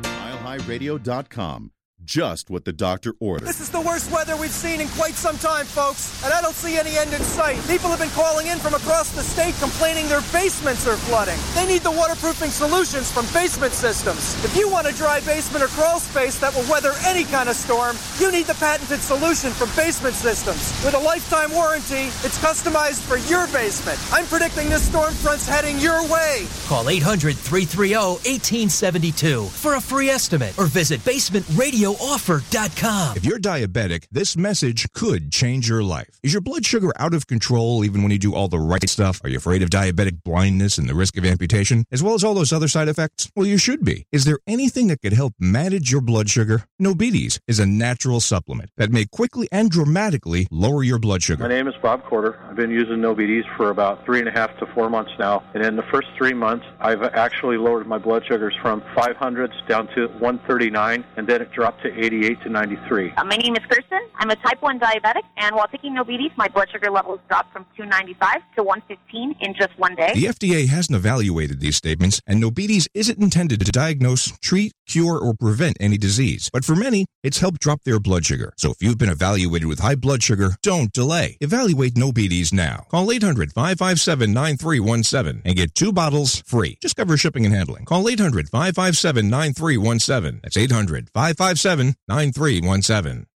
MileHighRadio.com 0.04 1.72
just 2.12 2.50
what 2.50 2.66
the 2.66 2.72
doctor 2.74 3.14
ordered. 3.20 3.48
This 3.48 3.62
is 3.62 3.70
the 3.70 3.80
worst 3.80 4.12
weather 4.12 4.36
we've 4.36 4.52
seen 4.52 4.82
in 4.82 4.88
quite 5.00 5.14
some 5.14 5.38
time, 5.38 5.64
folks, 5.64 6.12
and 6.22 6.30
I 6.30 6.42
don't 6.42 6.54
see 6.54 6.76
any 6.76 6.98
end 6.98 7.14
in 7.14 7.22
sight. 7.22 7.56
People 7.66 7.88
have 7.88 8.00
been 8.00 8.12
calling 8.12 8.48
in 8.48 8.58
from 8.58 8.74
across 8.74 9.12
the 9.12 9.22
state 9.22 9.54
complaining 9.64 10.06
their 10.08 10.20
basements 10.28 10.86
are 10.86 11.00
flooding. 11.08 11.40
They 11.54 11.64
need 11.64 11.80
the 11.80 11.90
waterproofing 11.90 12.50
solutions 12.50 13.10
from 13.10 13.24
Basement 13.32 13.72
Systems. 13.72 14.36
If 14.44 14.54
you 14.54 14.68
want 14.68 14.88
a 14.88 14.92
dry 14.92 15.20
basement 15.20 15.64
or 15.64 15.68
crawl 15.68 16.00
space 16.00 16.38
that 16.40 16.54
will 16.54 16.68
weather 16.70 16.92
any 17.06 17.24
kind 17.24 17.48
of 17.48 17.56
storm, 17.56 17.96
you 18.20 18.30
need 18.30 18.44
the 18.44 18.60
patented 18.60 19.00
solution 19.00 19.48
from 19.50 19.70
Basement 19.74 20.14
Systems. 20.14 20.68
With 20.84 20.92
a 20.92 21.00
lifetime 21.00 21.50
warranty, 21.50 22.12
it's 22.28 22.36
customized 22.44 23.00
for 23.08 23.16
your 23.32 23.46
basement. 23.56 23.98
I'm 24.12 24.26
predicting 24.26 24.68
this 24.68 24.84
storm 24.84 25.14
front's 25.14 25.48
heading 25.48 25.78
your 25.78 26.04
way. 26.12 26.44
Call 26.68 26.90
800 26.90 27.36
330 27.40 28.20
1872 28.28 29.46
for 29.46 29.76
a 29.76 29.80
free 29.80 30.10
estimate 30.10 30.52
or 30.58 30.66
visit 30.66 31.02
Basement 31.06 31.46
Radio 31.56 31.96
offer.com. 32.02 33.16
If 33.16 33.24
you're 33.24 33.38
diabetic, 33.38 34.06
this 34.10 34.36
message 34.36 34.90
could 34.92 35.30
change 35.30 35.68
your 35.68 35.82
life. 35.82 36.18
Is 36.22 36.32
your 36.32 36.42
blood 36.42 36.66
sugar 36.66 36.92
out 36.98 37.14
of 37.14 37.26
control 37.26 37.84
even 37.84 38.02
when 38.02 38.10
you 38.10 38.18
do 38.18 38.34
all 38.34 38.48
the 38.48 38.58
right 38.58 38.88
stuff? 38.88 39.20
Are 39.24 39.28
you 39.28 39.38
afraid 39.38 39.62
of 39.62 39.70
diabetic 39.70 40.22
blindness 40.24 40.78
and 40.78 40.88
the 40.88 40.94
risk 40.94 41.16
of 41.16 41.24
amputation, 41.24 41.84
as 41.92 42.02
well 42.02 42.14
as 42.14 42.24
all 42.24 42.34
those 42.34 42.52
other 42.52 42.68
side 42.68 42.88
effects? 42.88 43.30
Well, 43.36 43.46
you 43.46 43.58
should 43.58 43.84
be. 43.84 44.06
Is 44.10 44.24
there 44.24 44.38
anything 44.46 44.88
that 44.88 45.00
could 45.00 45.12
help 45.12 45.34
manage 45.38 45.92
your 45.92 46.00
blood 46.00 46.28
sugar? 46.28 46.64
Nobetes 46.80 47.38
is 47.46 47.60
a 47.60 47.66
natural 47.66 48.20
supplement 48.20 48.70
that 48.76 48.90
may 48.90 49.04
quickly 49.06 49.48
and 49.52 49.70
dramatically 49.70 50.48
lower 50.50 50.82
your 50.82 50.98
blood 50.98 51.22
sugar. 51.22 51.44
My 51.44 51.48
name 51.48 51.68
is 51.68 51.74
Bob 51.82 52.04
Corder. 52.04 52.38
I've 52.48 52.56
been 52.56 52.70
using 52.70 52.96
Nobetes 52.96 53.44
for 53.56 53.70
about 53.70 54.04
three 54.04 54.18
and 54.18 54.28
a 54.28 54.32
half 54.32 54.56
to 54.58 54.66
four 54.74 54.90
months 54.90 55.12
now. 55.18 55.44
And 55.54 55.64
in 55.64 55.76
the 55.76 55.84
first 55.84 56.08
three 56.16 56.34
months, 56.34 56.66
I've 56.80 57.02
actually 57.02 57.58
lowered 57.58 57.86
my 57.86 57.98
blood 57.98 58.24
sugars 58.26 58.56
from 58.60 58.80
500s 58.96 59.52
down 59.68 59.88
to 59.94 60.08
139, 60.18 61.04
and 61.16 61.26
then 61.26 61.42
it 61.42 61.52
dropped 61.52 61.81
to 61.82 62.04
88 62.04 62.42
to 62.42 62.48
93. 62.48 63.12
Uh, 63.16 63.24
my 63.24 63.36
name 63.36 63.54
is 63.54 63.62
Kirsten. 63.68 64.00
I'm 64.16 64.30
a 64.30 64.36
type 64.36 64.62
1 64.62 64.78
diabetic, 64.78 65.22
and 65.36 65.54
while 65.56 65.66
taking 65.68 65.94
Nobetes, 65.94 66.30
my 66.36 66.48
blood 66.48 66.68
sugar 66.70 66.90
levels 66.90 67.20
dropped 67.28 67.52
from 67.52 67.64
295 67.76 68.36
to 68.56 68.62
115 68.62 69.36
in 69.40 69.54
just 69.54 69.76
one 69.78 69.94
day. 69.94 70.12
The 70.14 70.26
FDA 70.26 70.68
hasn't 70.68 70.96
evaluated 70.96 71.60
these 71.60 71.76
statements, 71.76 72.20
and 72.26 72.42
Nobetes 72.42 72.88
isn't 72.94 73.18
intended 73.18 73.60
to 73.60 73.72
diagnose, 73.72 74.36
treat, 74.38 74.72
cure, 74.86 75.18
or 75.18 75.34
prevent 75.34 75.76
any 75.80 75.98
disease. 75.98 76.50
But 76.52 76.64
for 76.64 76.74
many, 76.74 77.06
it's 77.22 77.38
helped 77.38 77.60
drop 77.60 77.82
their 77.84 78.00
blood 78.00 78.24
sugar. 78.24 78.52
So 78.56 78.70
if 78.70 78.82
you've 78.82 78.98
been 78.98 79.08
evaluated 79.08 79.68
with 79.68 79.78
high 79.80 79.94
blood 79.94 80.22
sugar, 80.22 80.56
don't 80.62 80.92
delay. 80.92 81.36
Evaluate 81.40 81.94
Nobetes 81.94 82.52
now. 82.52 82.86
Call 82.90 83.10
800 83.12 83.52
557 83.52 84.32
9317 84.32 85.42
and 85.44 85.56
get 85.56 85.74
two 85.74 85.92
bottles 85.92 86.42
free. 86.46 86.78
Just 86.82 86.96
cover 86.96 87.16
shipping 87.16 87.44
and 87.44 87.54
handling. 87.54 87.84
Call 87.84 88.08
800 88.08 88.48
557 88.48 89.28
9317. 89.28 90.40
That's 90.42 90.56
800 90.56 91.10
557 91.12 91.94
9317. 92.08 93.26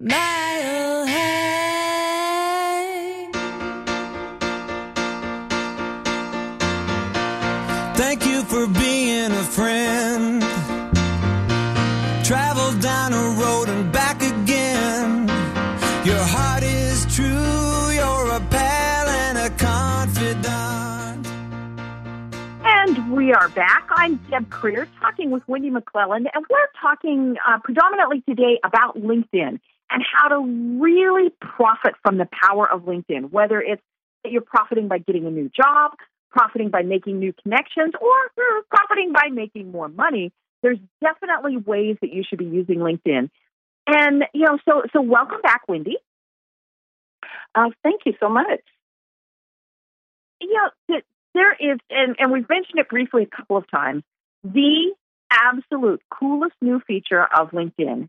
Mile 0.00 1.06
High. 1.06 1.48
Thank 7.96 8.26
you 8.26 8.42
for 8.44 8.66
being 8.68 9.32
a 9.32 9.42
friend. 9.42 10.47
We 23.28 23.34
are 23.34 23.50
back. 23.50 23.86
I'm 23.90 24.16
Deb 24.30 24.48
Krier 24.48 24.88
talking 25.02 25.30
with 25.30 25.42
Wendy 25.46 25.68
McClelland, 25.68 26.30
and 26.32 26.46
we're 26.48 26.70
talking 26.80 27.36
uh, 27.46 27.58
predominantly 27.62 28.22
today 28.26 28.58
about 28.64 28.96
LinkedIn 28.96 29.60
and 29.90 30.02
how 30.10 30.28
to 30.28 30.80
really 30.80 31.28
profit 31.38 31.92
from 32.02 32.16
the 32.16 32.26
power 32.42 32.66
of 32.72 32.84
LinkedIn, 32.84 33.30
whether 33.30 33.60
it's 33.60 33.82
that 34.24 34.32
you're 34.32 34.40
profiting 34.40 34.88
by 34.88 34.96
getting 34.96 35.26
a 35.26 35.30
new 35.30 35.50
job, 35.54 35.90
profiting 36.30 36.70
by 36.70 36.80
making 36.80 37.18
new 37.18 37.34
connections, 37.42 37.92
or 38.00 38.14
profiting 38.70 39.12
by 39.12 39.28
making 39.30 39.72
more 39.72 39.90
money. 39.90 40.32
There's 40.62 40.78
definitely 41.02 41.58
ways 41.58 41.98
that 42.00 42.10
you 42.10 42.24
should 42.26 42.38
be 42.38 42.46
using 42.46 42.78
LinkedIn. 42.78 43.28
And, 43.86 44.24
you 44.32 44.46
know, 44.46 44.56
so, 44.66 44.84
so 44.94 45.02
welcome 45.02 45.42
back, 45.42 45.68
Wendy. 45.68 45.98
Uh, 47.54 47.68
thank 47.82 48.06
you 48.06 48.14
so 48.20 48.30
much. 48.30 48.62
You 50.40 50.70
know, 50.88 51.00
there 51.38 51.72
is, 51.72 51.78
and, 51.90 52.16
and 52.18 52.32
we've 52.32 52.48
mentioned 52.48 52.78
it 52.78 52.88
briefly 52.88 53.22
a 53.22 53.36
couple 53.36 53.56
of 53.56 53.70
times, 53.70 54.02
the 54.42 54.92
absolute 55.30 56.02
coolest 56.10 56.54
new 56.60 56.80
feature 56.86 57.24
of 57.24 57.50
LinkedIn. 57.50 58.08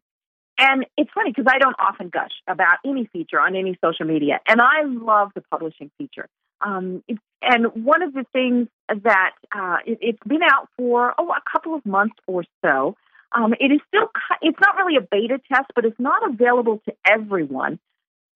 And 0.58 0.86
it's 0.98 1.12
funny 1.14 1.32
because 1.32 1.46
I 1.48 1.60
don't 1.60 1.76
often 1.80 2.10
gush 2.10 2.34
about 2.48 2.78
any 2.86 3.08
feature 3.14 3.40
on 3.40 3.56
any 3.56 3.78
social 3.84 4.06
media, 4.06 4.40
and 4.48 4.60
I 4.60 4.84
love 4.84 5.32
the 5.36 5.42
publishing 5.42 5.90
feature. 5.98 6.28
Um, 6.62 7.02
it, 7.08 7.18
and 7.42 7.86
one 7.86 8.02
of 8.02 8.14
the 8.14 8.26
things 8.34 8.68
that 8.90 9.32
uh, 9.56 9.78
it, 9.86 10.00
has 10.04 10.16
been 10.28 10.44
out 10.44 10.68
for 10.76 11.14
oh 11.18 11.30
a 11.30 11.42
couple 11.50 11.76
of 11.76 11.86
months 11.86 12.16
or 12.28 12.44
so. 12.64 12.96
Um, 13.32 13.54
it 13.60 13.72
is 13.72 13.80
still 13.88 14.10
it's 14.42 14.58
not 14.60 14.76
really 14.76 14.98
a 14.98 15.02
beta 15.02 15.40
test, 15.54 15.68
but 15.76 15.86
it's 15.86 16.00
not 16.00 16.28
available 16.30 16.82
to 16.86 16.94
everyone. 17.08 17.80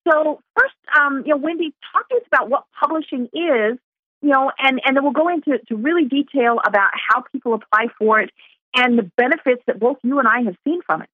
So 0.07 0.39
first, 0.57 0.75
um, 0.97 1.23
you 1.25 1.33
know, 1.33 1.37
Wendy, 1.37 1.73
talk 1.91 2.07
to 2.09 2.15
us 2.15 2.21
about 2.27 2.49
what 2.49 2.63
publishing 2.79 3.27
is 3.33 3.79
you 4.23 4.29
know, 4.29 4.51
and, 4.57 4.81
and 4.85 4.95
then 4.95 5.03
we'll 5.03 5.11
go 5.11 5.27
into 5.27 5.59
to 5.67 5.75
really 5.75 6.05
detail 6.05 6.59
about 6.65 6.91
how 6.93 7.23
people 7.33 7.53
apply 7.53 7.87
for 7.99 8.21
it 8.21 8.31
and 8.73 8.97
the 8.97 9.11
benefits 9.17 9.61
that 9.67 9.79
both 9.79 9.97
you 10.01 10.17
and 10.17 10.27
I 10.27 10.41
have 10.43 10.55
seen 10.63 10.81
from 10.85 11.01
it. 11.01 11.09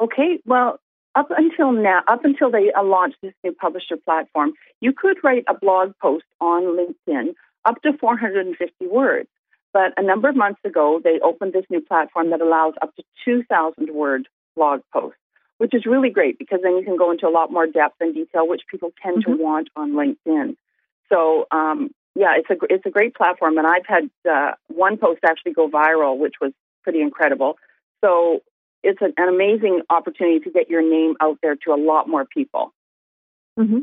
Okay, 0.00 0.38
well, 0.46 0.78
up 1.16 1.28
until 1.36 1.72
now, 1.72 2.02
up 2.06 2.24
until 2.24 2.52
they 2.52 2.72
uh, 2.72 2.84
launched 2.84 3.16
this 3.20 3.34
new 3.42 3.52
publisher 3.52 3.96
platform, 3.96 4.52
you 4.80 4.92
could 4.92 5.16
write 5.24 5.44
a 5.48 5.54
blog 5.54 5.92
post 6.00 6.24
on 6.40 6.62
LinkedIn 6.62 7.34
up 7.64 7.82
to 7.82 7.92
450 7.98 8.86
words. 8.86 9.28
But 9.72 9.92
a 9.96 10.02
number 10.02 10.28
of 10.28 10.36
months 10.36 10.60
ago, 10.64 11.00
they 11.02 11.18
opened 11.20 11.52
this 11.52 11.66
new 11.68 11.80
platform 11.80 12.30
that 12.30 12.40
allows 12.40 12.74
up 12.80 12.94
to 12.94 13.02
2,000 13.24 13.92
word 13.92 14.28
blog 14.54 14.80
posts, 14.92 15.18
which 15.58 15.74
is 15.74 15.84
really 15.84 16.10
great 16.10 16.38
because 16.38 16.60
then 16.62 16.76
you 16.76 16.84
can 16.84 16.96
go 16.96 17.10
into 17.10 17.26
a 17.26 17.30
lot 17.30 17.50
more 17.52 17.66
depth 17.66 17.96
and 18.00 18.14
detail, 18.14 18.46
which 18.46 18.62
people 18.70 18.92
tend 19.02 19.24
Mm-hmm. 19.24 19.36
to 19.36 19.42
want 19.42 19.68
on 19.74 19.92
LinkedIn. 19.92 20.56
So, 21.10 21.46
um, 21.50 21.90
yeah, 22.14 22.34
it's 22.36 22.50
a 22.50 22.56
it's 22.68 22.86
a 22.86 22.90
great 22.90 23.14
platform, 23.14 23.58
and 23.58 23.66
I've 23.66 23.86
had 23.86 24.10
uh, 24.30 24.52
one 24.68 24.96
post 24.98 25.20
actually 25.24 25.52
go 25.52 25.68
viral, 25.68 26.18
which 26.18 26.34
was 26.40 26.52
pretty 26.82 27.00
incredible. 27.00 27.58
So, 28.04 28.40
it's 28.82 29.00
an, 29.00 29.12
an 29.16 29.28
amazing 29.28 29.82
opportunity 29.90 30.40
to 30.40 30.50
get 30.50 30.68
your 30.70 30.82
name 30.82 31.14
out 31.20 31.38
there 31.42 31.56
to 31.64 31.72
a 31.72 31.76
lot 31.76 32.08
more 32.08 32.24
people. 32.24 32.72
hmm 33.56 33.80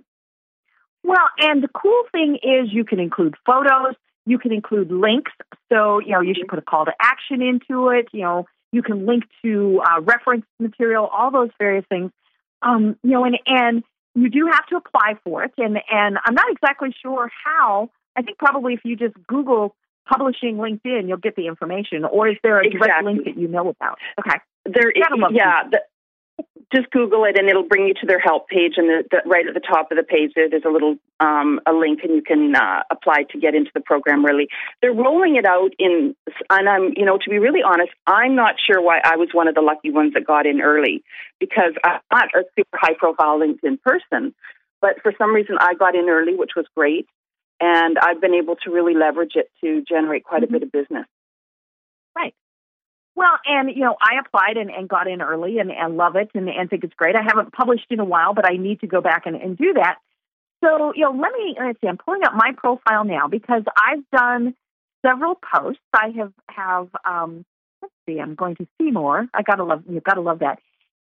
Well, 1.03 1.27
and 1.39 1.63
the 1.63 1.69
cool 1.69 2.03
thing 2.11 2.37
is 2.41 2.71
you 2.71 2.85
can 2.85 2.99
include 2.99 3.35
photos, 3.45 3.95
you 4.25 4.37
can 4.39 4.51
include 4.51 4.91
links. 4.91 5.31
So, 5.71 5.99
you 5.99 6.11
know, 6.11 6.21
you 6.21 6.33
should 6.35 6.47
put 6.47 6.59
a 6.59 6.63
call 6.63 6.85
to 6.85 6.93
action 6.99 7.41
into 7.41 7.89
it. 7.89 8.07
You 8.11 8.21
know, 8.21 8.45
you 8.71 8.81
can 8.81 9.05
link 9.05 9.23
to 9.43 9.81
uh, 9.85 10.01
reference 10.01 10.45
material, 10.59 11.05
all 11.05 11.31
those 11.31 11.49
various 11.59 11.85
things. 11.89 12.11
Um, 12.61 12.97
you 13.03 13.11
know, 13.11 13.25
and, 13.25 13.37
and 13.45 13.83
you 14.15 14.29
do 14.29 14.49
have 14.51 14.65
to 14.67 14.77
apply 14.77 15.15
for 15.23 15.43
it. 15.43 15.53
And, 15.57 15.77
and 15.91 16.17
I'm 16.25 16.33
not 16.33 16.49
exactly 16.49 16.95
sure 17.01 17.29
how. 17.43 17.89
I 18.15 18.21
think 18.21 18.37
probably 18.37 18.73
if 18.73 18.79
you 18.83 18.95
just 18.95 19.15
Google 19.27 19.75
publishing 20.07 20.55
LinkedIn, 20.55 21.07
you'll 21.07 21.17
get 21.17 21.35
the 21.35 21.47
information. 21.47 22.05
Or 22.05 22.27
is 22.27 22.37
there 22.43 22.59
a 22.59 22.63
direct 22.63 22.75
Exactly. 22.75 23.13
link 23.13 23.25
that 23.25 23.37
you 23.37 23.47
know 23.47 23.69
about? 23.69 23.97
Okay. 24.19 24.37
There 24.65 24.89
is, 24.89 25.03
yeah. 25.31 25.63
The, 25.69 25.81
just 26.73 26.89
Google 26.91 27.23
it, 27.25 27.37
and 27.37 27.49
it'll 27.49 27.67
bring 27.67 27.87
you 27.87 27.93
to 27.93 28.05
their 28.05 28.19
help 28.19 28.47
page. 28.47 28.73
And 28.77 28.89
the, 28.89 29.03
the, 29.09 29.29
right 29.29 29.47
at 29.47 29.53
the 29.53 29.61
top 29.61 29.91
of 29.91 29.97
the 29.97 30.03
page, 30.03 30.31
there, 30.35 30.49
there's 30.49 30.65
a 30.65 30.69
little 30.71 30.95
um, 31.19 31.59
a 31.65 31.71
link, 31.71 31.99
and 32.03 32.13
you 32.15 32.21
can 32.21 32.55
uh, 32.55 32.83
apply 32.91 33.23
to 33.31 33.39
get 33.39 33.55
into 33.55 33.71
the 33.73 33.81
program. 33.81 34.25
Really, 34.25 34.47
they're 34.81 34.93
rolling 34.93 35.35
it 35.35 35.45
out 35.45 35.71
in, 35.79 36.15
and 36.49 36.69
I'm, 36.69 36.93
you 36.95 37.05
know, 37.05 37.17
to 37.17 37.29
be 37.29 37.39
really 37.39 37.61
honest, 37.63 37.91
I'm 38.07 38.35
not 38.35 38.55
sure 38.59 38.81
why 38.81 38.99
I 39.03 39.15
was 39.15 39.29
one 39.31 39.47
of 39.47 39.55
the 39.55 39.61
lucky 39.61 39.91
ones 39.91 40.13
that 40.15 40.25
got 40.25 40.45
in 40.45 40.61
early, 40.61 41.03
because 41.39 41.73
I'm 41.83 41.99
not 42.11 42.29
a 42.35 42.43
super 42.57 42.77
high 42.77 42.95
profile 42.97 43.39
LinkedIn 43.39 43.81
person, 43.81 44.33
but 44.81 45.01
for 45.01 45.13
some 45.17 45.33
reason 45.33 45.57
I 45.59 45.75
got 45.75 45.95
in 45.95 46.09
early, 46.09 46.35
which 46.35 46.51
was 46.55 46.65
great, 46.75 47.07
and 47.61 47.97
I've 47.97 48.19
been 48.19 48.33
able 48.33 48.55
to 48.65 48.71
really 48.71 48.95
leverage 48.95 49.33
it 49.35 49.49
to 49.63 49.83
generate 49.87 50.23
quite 50.23 50.43
a 50.43 50.47
bit 50.47 50.63
of 50.63 50.71
business. 50.71 51.05
Right. 52.15 52.33
Well, 53.15 53.39
and 53.45 53.69
you 53.69 53.81
know, 53.81 53.95
I 54.01 54.19
applied 54.19 54.57
and, 54.57 54.69
and 54.69 54.89
got 54.89 55.07
in 55.07 55.21
early 55.21 55.59
and, 55.59 55.71
and 55.71 55.95
love 55.95 56.15
it 56.15 56.29
and, 56.33 56.49
and 56.49 56.69
think 56.69 56.83
it's 56.83 56.93
great. 56.95 57.15
I 57.15 57.23
haven't 57.23 57.53
published 57.53 57.85
in 57.89 57.99
a 57.99 58.05
while, 58.05 58.33
but 58.33 58.45
I 58.45 58.57
need 58.57 58.81
to 58.81 58.87
go 58.87 59.01
back 59.01 59.25
and, 59.25 59.35
and 59.35 59.57
do 59.57 59.73
that. 59.73 59.97
So, 60.63 60.93
you 60.95 61.01
know, 61.03 61.11
let 61.11 61.31
me 61.33 61.55
let's 61.59 61.79
see, 61.79 61.87
I'm 61.87 61.97
pulling 61.97 62.23
up 62.23 62.33
my 62.35 62.51
profile 62.57 63.05
now 63.05 63.27
because 63.27 63.63
I've 63.77 64.03
done 64.11 64.55
several 65.05 65.35
posts. 65.35 65.81
I 65.93 66.09
have 66.17 66.33
have 66.49 66.89
um 67.05 67.45
let's 67.81 67.93
see, 68.07 68.19
I'm 68.19 68.35
going 68.35 68.55
to 68.57 68.67
see 68.79 68.91
more. 68.91 69.27
I 69.33 69.43
gotta 69.43 69.63
love 69.63 69.83
you 69.89 70.01
gotta 70.01 70.21
love 70.21 70.39
that. 70.39 70.59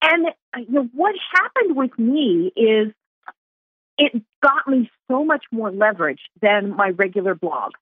And 0.02 0.28
uh, 0.28 0.60
you 0.60 0.72
know, 0.72 0.88
what 0.94 1.14
happened 1.34 1.76
with 1.76 1.98
me 1.98 2.52
is 2.56 2.92
it 3.98 4.22
got 4.42 4.66
me 4.68 4.90
so 5.10 5.24
much 5.24 5.44
more 5.50 5.70
leverage 5.70 6.20
than 6.40 6.74
my 6.74 6.90
regular 6.90 7.34
blog. 7.34 7.72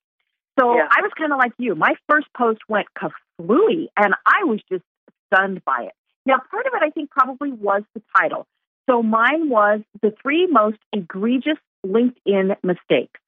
So 0.59 0.75
Yeah. 0.75 0.87
I 0.91 1.01
was 1.01 1.11
kind 1.17 1.31
of 1.31 1.37
like 1.37 1.53
you. 1.57 1.75
My 1.75 1.95
first 2.09 2.27
post 2.33 2.59
went 2.67 2.87
kaflooey, 2.95 3.87
and 3.95 4.15
I 4.25 4.43
was 4.43 4.59
just 4.69 4.83
stunned 5.27 5.63
by 5.65 5.83
it. 5.83 5.93
Now, 6.25 6.39
part 6.51 6.65
of 6.65 6.73
it, 6.73 6.81
I 6.83 6.89
think, 6.89 7.09
probably 7.11 7.51
was 7.51 7.83
the 7.93 8.01
title. 8.17 8.47
So 8.89 9.03
mine 9.03 9.49
was 9.49 9.81
the 10.01 10.11
three 10.21 10.47
most 10.47 10.77
egregious 10.93 11.57
LinkedIn 11.85 12.55
mistakes. 12.63 13.19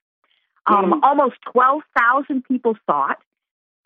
Um, 0.66 0.94
Mhm. 0.94 1.00
Almost 1.04 1.42
12,000 1.44 2.44
people 2.46 2.78
saw 2.86 3.12
it. 3.12 3.18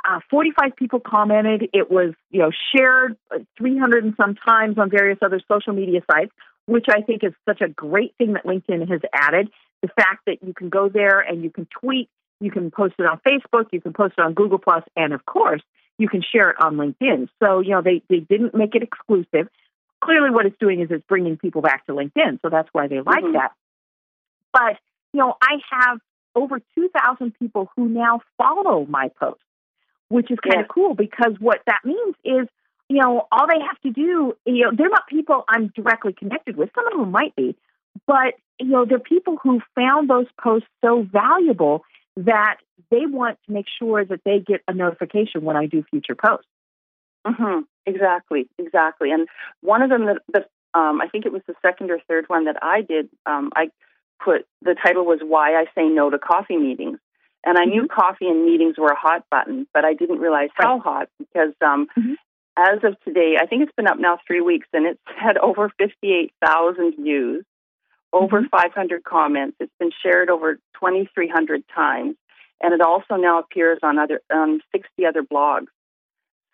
Uh, 0.06 0.20
45 0.30 0.76
people 0.76 1.00
commented. 1.00 1.70
It 1.74 1.90
was, 1.90 2.14
you 2.30 2.40
know, 2.40 2.52
shared 2.76 3.18
uh, 3.32 3.40
300 3.58 4.04
and 4.04 4.16
some 4.18 4.36
times 4.36 4.78
on 4.78 4.90
various 4.90 5.18
other 5.22 5.40
social 5.48 5.74
media 5.74 6.02
sites, 6.12 6.34
which 6.66 6.88
I 6.90 7.02
think 7.02 7.24
is 7.24 7.34
such 7.48 7.62
a 7.62 7.70
great 7.70 8.14
thing 8.18 8.34
that 8.34 8.44
LinkedIn 8.46 8.90
has 8.90 9.02
added. 9.14 9.50
The 9.82 9.88
fact 9.90 10.26
that 10.26 10.44
you 10.44 10.54
can 10.54 10.70
go 10.70 10.90
there 10.90 11.20
and 11.20 11.44
you 11.44 11.50
can 11.50 11.68
tweet, 11.68 12.10
you 12.44 12.52
can 12.52 12.70
post 12.72 12.96
it 13.00 13.06
on 13.06 13.20
Facebook, 13.28 13.68
you 13.72 13.80
can 13.80 13.94
post 13.94 14.16
it 14.18 14.22
on 14.22 14.34
Google 14.34 14.60
Plus, 14.60 14.84
and 14.96 15.14
of 15.14 15.26
course, 15.26 15.62
you 15.98 16.10
can 16.10 16.22
share 16.22 16.50
it 16.50 16.58
on 16.60 16.76
LinkedIn. 16.76 17.30
So, 17.42 17.62
you 17.62 17.70
know, 17.70 17.82
they, 17.82 18.02
they 18.10 18.20
didn't 18.20 18.54
make 18.54 18.76
it 18.76 18.84
exclusive. 18.84 19.48
Clearly, 20.04 20.32
what 20.32 20.46
it's 20.46 20.58
doing 20.60 20.82
is 20.82 20.90
it's 20.92 21.06
bringing 21.08 21.38
people 21.38 21.62
back 21.62 21.86
to 21.86 21.94
LinkedIn. 21.94 22.42
So 22.42 22.50
that's 22.50 22.68
why 22.74 22.88
they 22.88 23.00
like 23.00 23.24
Mhm. 23.24 23.34
that. 23.34 23.54
But, 24.52 24.78
you 25.14 25.22
know, 25.22 25.36
I 25.42 25.60
have 25.72 26.00
over 26.36 26.60
2,000 26.76 27.34
people 27.40 27.70
who 27.76 27.88
now 27.88 28.22
follow 28.38 28.86
my 28.86 29.10
posts, 29.20 29.44
which 30.10 30.30
is 30.30 30.40
kind 30.40 30.62
of 30.62 30.68
cool 30.68 30.96
because 30.96 31.40
what 31.40 31.62
that 31.68 31.80
means 31.86 32.16
is, 32.26 32.48
you 32.90 33.00
know, 33.02 33.28
all 33.32 33.48
they 33.48 33.62
have 33.62 33.80
to 33.82 33.92
do, 33.92 34.36
you 34.46 34.66
know, 34.66 34.72
they're 34.76 34.90
not 34.90 35.08
people 35.08 35.46
I'm 35.48 35.68
directly 35.68 36.14
connected 36.14 36.58
with. 36.58 36.70
Some 36.76 36.88
of 36.88 36.94
them 36.94 37.12
might 37.12 37.36
be, 37.36 37.56
but, 38.06 38.34
you 38.60 38.68
know, 38.68 38.84
they're 38.86 39.00
people 39.00 39.38
who 39.42 39.62
found 39.76 40.10
those 40.10 40.28
posts 40.42 40.68
so 40.84 41.04
valuable 41.04 41.86
that 42.18 42.58
they 42.92 43.06
want 43.06 43.38
to 43.46 43.52
make 43.52 43.66
sure 43.80 44.06
that 44.06 44.22
they 44.26 44.40
get 44.40 44.62
a 44.68 44.74
notification 44.74 45.44
when 45.44 45.56
I 45.56 45.66
do 45.66 45.84
future 45.90 46.16
posts. 46.16 46.48
hmm 47.26 47.62
Exactly, 47.86 48.48
exactly. 48.58 49.12
And 49.12 49.28
one 49.60 49.82
of 49.82 49.90
them, 49.90 50.06
that 50.06 50.22
the 50.32 50.46
um, 50.80 51.02
I 51.02 51.08
think 51.08 51.26
it 51.26 51.32
was 51.34 51.42
the 51.48 51.54
second 51.62 51.92
or 51.92 52.00
third 52.08 52.26
one 52.28 52.46
that 52.46 52.58
I 52.62 52.82
did. 52.82 53.10
Um, 53.26 53.52
I 53.56 53.70
put 54.24 54.46
the 54.62 54.76
title 54.76 55.06
was 55.06 55.20
"Why 55.22 55.54
I 55.54 55.66
Say 55.76 55.88
No 55.90 56.10
to 56.10 56.18
Coffee 56.18 56.58
Meetings," 56.58 57.00
and 57.46 57.58
I 57.58 57.66
knew 57.66 57.88
coffee 57.88 58.28
and 58.28 58.46
meetings 58.46 58.78
were 58.78 58.88
a 58.88 58.96
hot 58.96 59.26
button, 59.30 59.68
but 59.74 59.84
I 59.86 59.94
didn't 59.94 60.20
realize 60.20 60.50
how 60.56 60.80
hot 60.80 61.10
because 61.20 61.54
um, 61.62 61.88
as 62.58 62.80
of 62.84 63.00
today, 63.04 63.36
I 63.40 63.46
think 63.46 63.64
it's 63.64 63.76
been 63.76 63.88
up 63.88 64.00
now 64.00 64.20
three 64.26 64.42
weeks, 64.42 64.68
and 64.74 64.86
it's 64.86 65.00
had 65.18 65.38
over 65.38 65.70
fifty-eight 65.78 66.32
thousand 66.46 66.96
views, 66.96 67.44
over 68.14 68.48
five 68.50 68.72
hundred 68.74 69.04
comments. 69.04 69.58
It's 69.60 69.78
been 69.80 69.92
shared 70.02 70.30
over 70.30 70.60
twenty-three 70.80 71.28
hundred 71.28 71.64
times, 71.76 72.16
and 72.62 72.74
it 72.74 72.80
also 72.80 73.16
now 73.16 73.40
appears 73.40 73.80
on 73.84 74.00
other 74.00 74.22
on 74.32 74.62
sixty 74.72 75.06
other 75.06 75.24
blogs. 75.24 75.68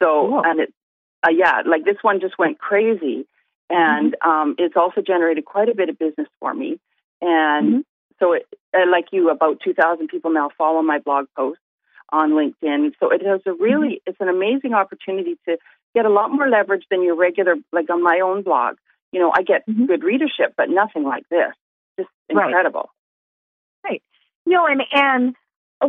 So, 0.01 0.41
and 0.43 0.62
it, 0.62 0.74
uh, 1.24 1.32
yeah, 1.32 1.62
like 1.68 1.84
this 1.84 1.97
one 2.01 2.22
just 2.22 2.39
went 2.39 2.57
crazy, 2.57 3.28
and 3.70 4.16
um, 4.26 4.55
it's 4.57 4.78
also 4.78 5.01
generated 5.01 5.43
quite 5.45 5.70
a 5.70 5.76
bit 5.76 5.89
of 5.89 5.99
business 5.99 6.30
for 6.39 6.53
me. 6.53 6.80
And 7.22 7.84
so, 8.20 8.34
it, 8.34 8.47
uh, 8.74 8.89
like 8.89 9.07
you, 9.12 9.30
about 9.30 9.60
two 9.62 9.74
thousand 9.74 10.07
people 10.07 10.32
now 10.32 10.49
follow 10.57 10.82
my 10.82 10.99
blog 10.99 11.26
posts 11.36 11.62
on 12.12 12.32
LinkedIn. 12.32 12.93
So 12.99 13.12
it 13.12 13.24
has 13.24 13.41
a 13.45 13.53
really, 13.53 14.01
it's 14.07 14.20
an 14.20 14.30
amazing 14.30 14.74
opportunity 14.74 15.38
to 15.47 15.57
get 15.93 16.05
a 16.05 16.10
lot 16.10 16.32
more 16.32 16.49
leverage 16.49 16.86
than 16.89 17.03
your 17.03 17.16
regular, 17.16 17.55
like 17.72 17.89
on 17.91 18.01
my 18.01 18.22
own 18.24 18.41
blog. 18.41 18.78
You 19.12 19.20
know, 19.20 19.32
I 19.36 19.43
get 19.43 19.66
good 19.66 20.03
readership, 20.03 20.53
but 20.55 20.70
nothing 20.70 21.03
like 21.03 21.28
this. 21.30 21.51
Just 21.99 22.10
Right. 22.32 22.45
incredible. 22.47 22.91
Right. 23.84 24.03
You 24.45 24.53
know, 24.53 24.68
and 24.68 24.82
and 24.91 25.36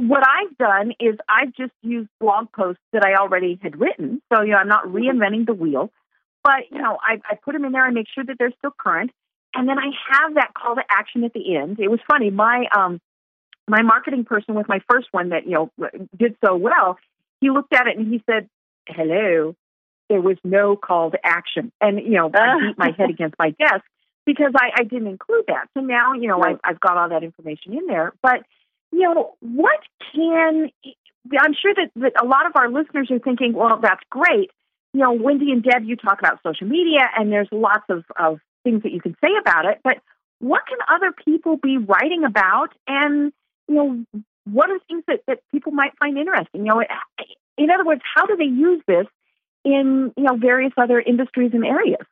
what 0.09 0.23
I've 0.27 0.57
done 0.57 0.93
is 1.01 1.17
I've 1.29 1.53
just 1.55 1.73
used 1.83 2.09
blog 2.21 2.53
posts 2.53 2.83
that 2.93 3.05
I 3.05 3.15
already 3.17 3.59
had 3.63 3.79
written. 3.81 4.23
So 4.33 4.43
you 4.43 4.53
know, 4.53 4.59
I'm 4.59 4.69
not 4.69 4.85
reinventing 4.85 5.47
the 5.47 5.55
wheel, 5.55 5.91
but 6.45 6.71
you 6.71 6.79
know, 6.79 6.99
I, 7.03 7.21
I 7.29 7.35
put 7.37 7.53
them 7.53 7.65
in 7.65 7.73
there. 7.73 7.85
I 7.85 7.91
make 7.91 8.07
sure 8.15 8.25
that 8.25 8.37
they're 8.39 8.53
still 8.59 8.73
current, 8.79 9.11
and 9.55 9.69
then 9.69 9.79
I 9.79 9.91
have 10.11 10.35
that 10.35 10.55
call 10.55 10.77
to 10.77 10.83
action 10.89 11.25
at 11.25 11.33
the 11.33 11.57
end. 11.57 11.79
It 11.81 11.89
was 11.89 12.01
funny. 12.11 12.31
My 12.31 12.67
um 12.77 13.01
my 13.69 13.83
marketing 13.83 14.25
person 14.25 14.55
with 14.55 14.69
my 14.69 14.81
first 14.91 15.09
one 15.13 15.31
that 15.31 15.45
you 15.45 15.53
know 15.53 15.71
did 16.17 16.37
so 16.45 16.57
well. 16.57 16.99
He 17.41 17.51
looked 17.51 17.75
at 17.75 17.87
it 17.87 17.97
and 17.97 18.13
he 18.13 18.23
said, 18.27 18.49
"Hello." 18.87 19.55
There 20.11 20.21
was 20.21 20.37
no 20.45 20.77
call 20.77 21.13
to 21.13 21.19
action, 21.25 21.73
and 21.81 21.99
you 21.99 22.19
know, 22.19 22.31
I 22.35 22.59
beat 22.61 22.77
my 22.77 22.91
head 22.99 23.09
against 23.17 23.37
my 23.39 23.51
desk 23.51 23.85
because 24.27 24.53
I, 24.55 24.71
I 24.81 24.85
didn't 24.85 25.09
include 25.09 25.45
that. 25.49 25.69
So 25.75 25.81
now, 25.81 26.13
you 26.15 26.29
know, 26.29 26.39
Right. 26.39 26.57
I've, 26.65 26.75
I've 26.75 26.81
got 26.81 26.97
all 26.97 27.09
that 27.09 27.25
information 27.25 27.73
in 27.75 27.87
there. 27.87 28.13
But, 28.23 28.45
you 28.93 29.01
know, 29.01 29.35
what 29.41 29.81
can, 30.15 30.71
I'm 31.39 31.55
sure 31.61 31.75
that, 31.75 31.91
that 31.97 32.23
a 32.23 32.27
lot 32.27 32.47
of 32.47 32.53
our 32.55 32.71
listeners 32.71 33.11
are 33.11 33.19
thinking, 33.19 33.55
well, 33.55 33.79
that's 33.83 34.03
great. 34.11 34.51
You 34.93 35.01
know, 35.01 35.13
Wendy 35.13 35.53
and 35.53 35.63
Deb, 35.63 35.85
you 35.85 35.97
talk 35.97 36.19
about 36.19 36.41
social 36.45 36.67
media, 36.67 37.01
and 37.17 37.33
there's 37.33 37.49
lots 37.53 37.85
of, 37.89 38.05
of 38.19 38.41
things 38.65 38.83
that 38.83 38.93
you 38.93 39.01
can 39.01 39.17
say 39.21 39.31
about 39.41 39.65
it. 39.65 39.81
But 39.83 39.99
what 40.41 40.63
can 40.67 40.79
other 40.89 41.13
people 41.25 41.57
be 41.57 41.79
writing 41.79 42.25
about? 42.25 42.69
And, 42.87 43.33
you 43.69 43.75
know, 43.75 44.05
what 44.45 44.71
are 44.71 44.79
things 44.89 45.05
that, 45.07 45.21
that 45.27 45.41
people 45.53 45.73
might 45.73 45.93
find 45.99 46.19
interesting? 46.19 46.67
You 46.67 46.75
know, 46.75 46.83
in 47.57 47.71
other 47.71 47.85
words, 47.85 48.03
how 48.15 48.27
do 48.27 48.37
they 48.37 48.45
use 48.45 48.83
this 48.87 49.07
in, 49.65 50.13
you 50.17 50.25
know, 50.25 50.37
various 50.37 50.73
other 50.77 51.01
industries 51.01 51.53
and 51.53 51.65
areas? 51.65 52.07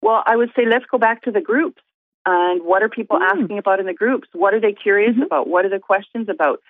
Well, 0.00 0.22
I 0.26 0.36
would 0.36 0.50
say 0.54 0.66
let's 0.66 0.84
go 0.90 0.98
back 0.98 1.22
to 1.22 1.30
the 1.30 1.40
groups. 1.40 1.82
And 2.26 2.62
what 2.62 2.82
are 2.82 2.88
people 2.88 3.18
hmm. 3.18 3.40
asking 3.40 3.58
about 3.58 3.80
in 3.80 3.86
the 3.86 3.94
groups? 3.94 4.28
What 4.32 4.54
are 4.54 4.60
they 4.60 4.72
curious 4.72 5.12
mm-hmm. 5.12 5.22
about? 5.22 5.48
What 5.48 5.64
are 5.64 5.70
the 5.70 5.78
questions 5.78 6.28
about? 6.28 6.60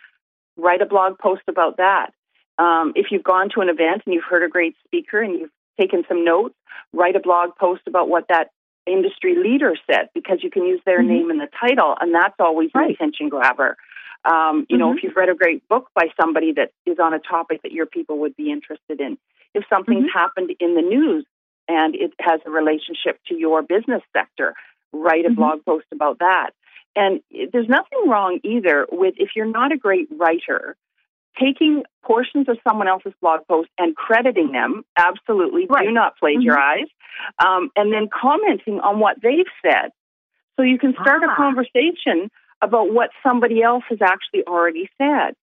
Write 0.56 0.82
a 0.82 0.86
blog 0.86 1.18
post 1.18 1.42
about 1.48 1.78
that. 1.78 2.12
Um, 2.58 2.92
if 2.94 3.06
you've 3.10 3.24
gone 3.24 3.48
to 3.54 3.60
an 3.60 3.68
event 3.68 4.02
and 4.06 4.14
you've 4.14 4.24
heard 4.28 4.44
a 4.44 4.48
great 4.48 4.76
speaker 4.84 5.20
and 5.20 5.38
you've 5.38 5.50
taken 5.78 6.04
some 6.08 6.24
notes, 6.24 6.54
write 6.92 7.16
a 7.16 7.20
blog 7.20 7.56
post 7.58 7.82
about 7.86 8.08
what 8.08 8.26
that 8.28 8.50
industry 8.86 9.34
leader 9.36 9.74
said 9.90 10.10
because 10.14 10.38
you 10.42 10.50
can 10.50 10.64
use 10.64 10.80
their 10.84 11.00
mm-hmm. 11.00 11.08
name 11.08 11.30
in 11.30 11.38
the 11.38 11.48
title, 11.60 11.96
and 12.00 12.14
that's 12.14 12.36
always 12.38 12.70
an 12.74 12.90
attention 12.90 13.28
grabber. 13.28 13.76
Um, 14.24 14.66
you 14.68 14.78
know, 14.78 14.88
Mm-hmm. 14.88 14.98
if 14.98 15.04
you've 15.04 15.16
read 15.16 15.28
a 15.28 15.34
great 15.34 15.66
book 15.68 15.88
by 15.94 16.08
somebody 16.20 16.52
that 16.52 16.72
is 16.86 16.98
on 16.98 17.12
a 17.14 17.18
topic 17.18 17.62
that 17.62 17.72
your 17.72 17.86
people 17.86 18.18
would 18.20 18.36
be 18.36 18.50
interested 18.50 19.00
in. 19.00 19.18
If 19.54 19.64
something's 19.68 20.06
Mm-hmm. 20.06 20.18
happened 20.18 20.50
in 20.60 20.74
the 20.74 20.82
news 20.82 21.26
and 21.68 21.94
it 21.94 22.12
has 22.20 22.40
a 22.46 22.50
relationship 22.50 23.18
to 23.28 23.34
your 23.34 23.62
business 23.62 24.02
sector, 24.12 24.54
write 24.92 25.26
a 25.26 25.30
Mhm. 25.30 25.36
blog 25.36 25.64
post 25.64 25.86
about 25.92 26.18
that. 26.20 26.50
And 26.96 27.20
there's 27.52 27.68
nothing 27.68 28.08
wrong 28.08 28.40
either 28.44 28.86
with 28.90 29.14
if 29.18 29.30
you're 29.34 29.46
not 29.46 29.72
a 29.72 29.76
great 29.76 30.08
writer, 30.12 30.76
taking 31.38 31.82
portions 32.04 32.48
of 32.48 32.56
someone 32.66 32.86
else's 32.86 33.12
blog 33.20 33.40
post 33.48 33.68
and 33.78 33.96
crediting 33.96 34.52
them. 34.52 34.84
Absolutely, 34.96 35.66
do 35.66 35.90
not 35.90 36.16
plagiarize. 36.18 36.86
Um, 37.44 37.70
and 37.76 37.92
then 37.92 38.08
commenting 38.08 38.78
on 38.80 39.00
what 39.00 39.20
they've 39.20 39.50
said, 39.62 39.90
so 40.56 40.62
you 40.62 40.78
can 40.78 40.92
start 40.94 41.22
Ah. 41.24 41.32
a 41.32 41.36
conversation 41.36 42.30
about 42.64 42.92
what 42.92 43.10
somebody 43.22 43.62
else 43.62 43.84
has 43.88 43.98
actually 44.02 44.44
already 44.46 44.88
said. 44.98 45.34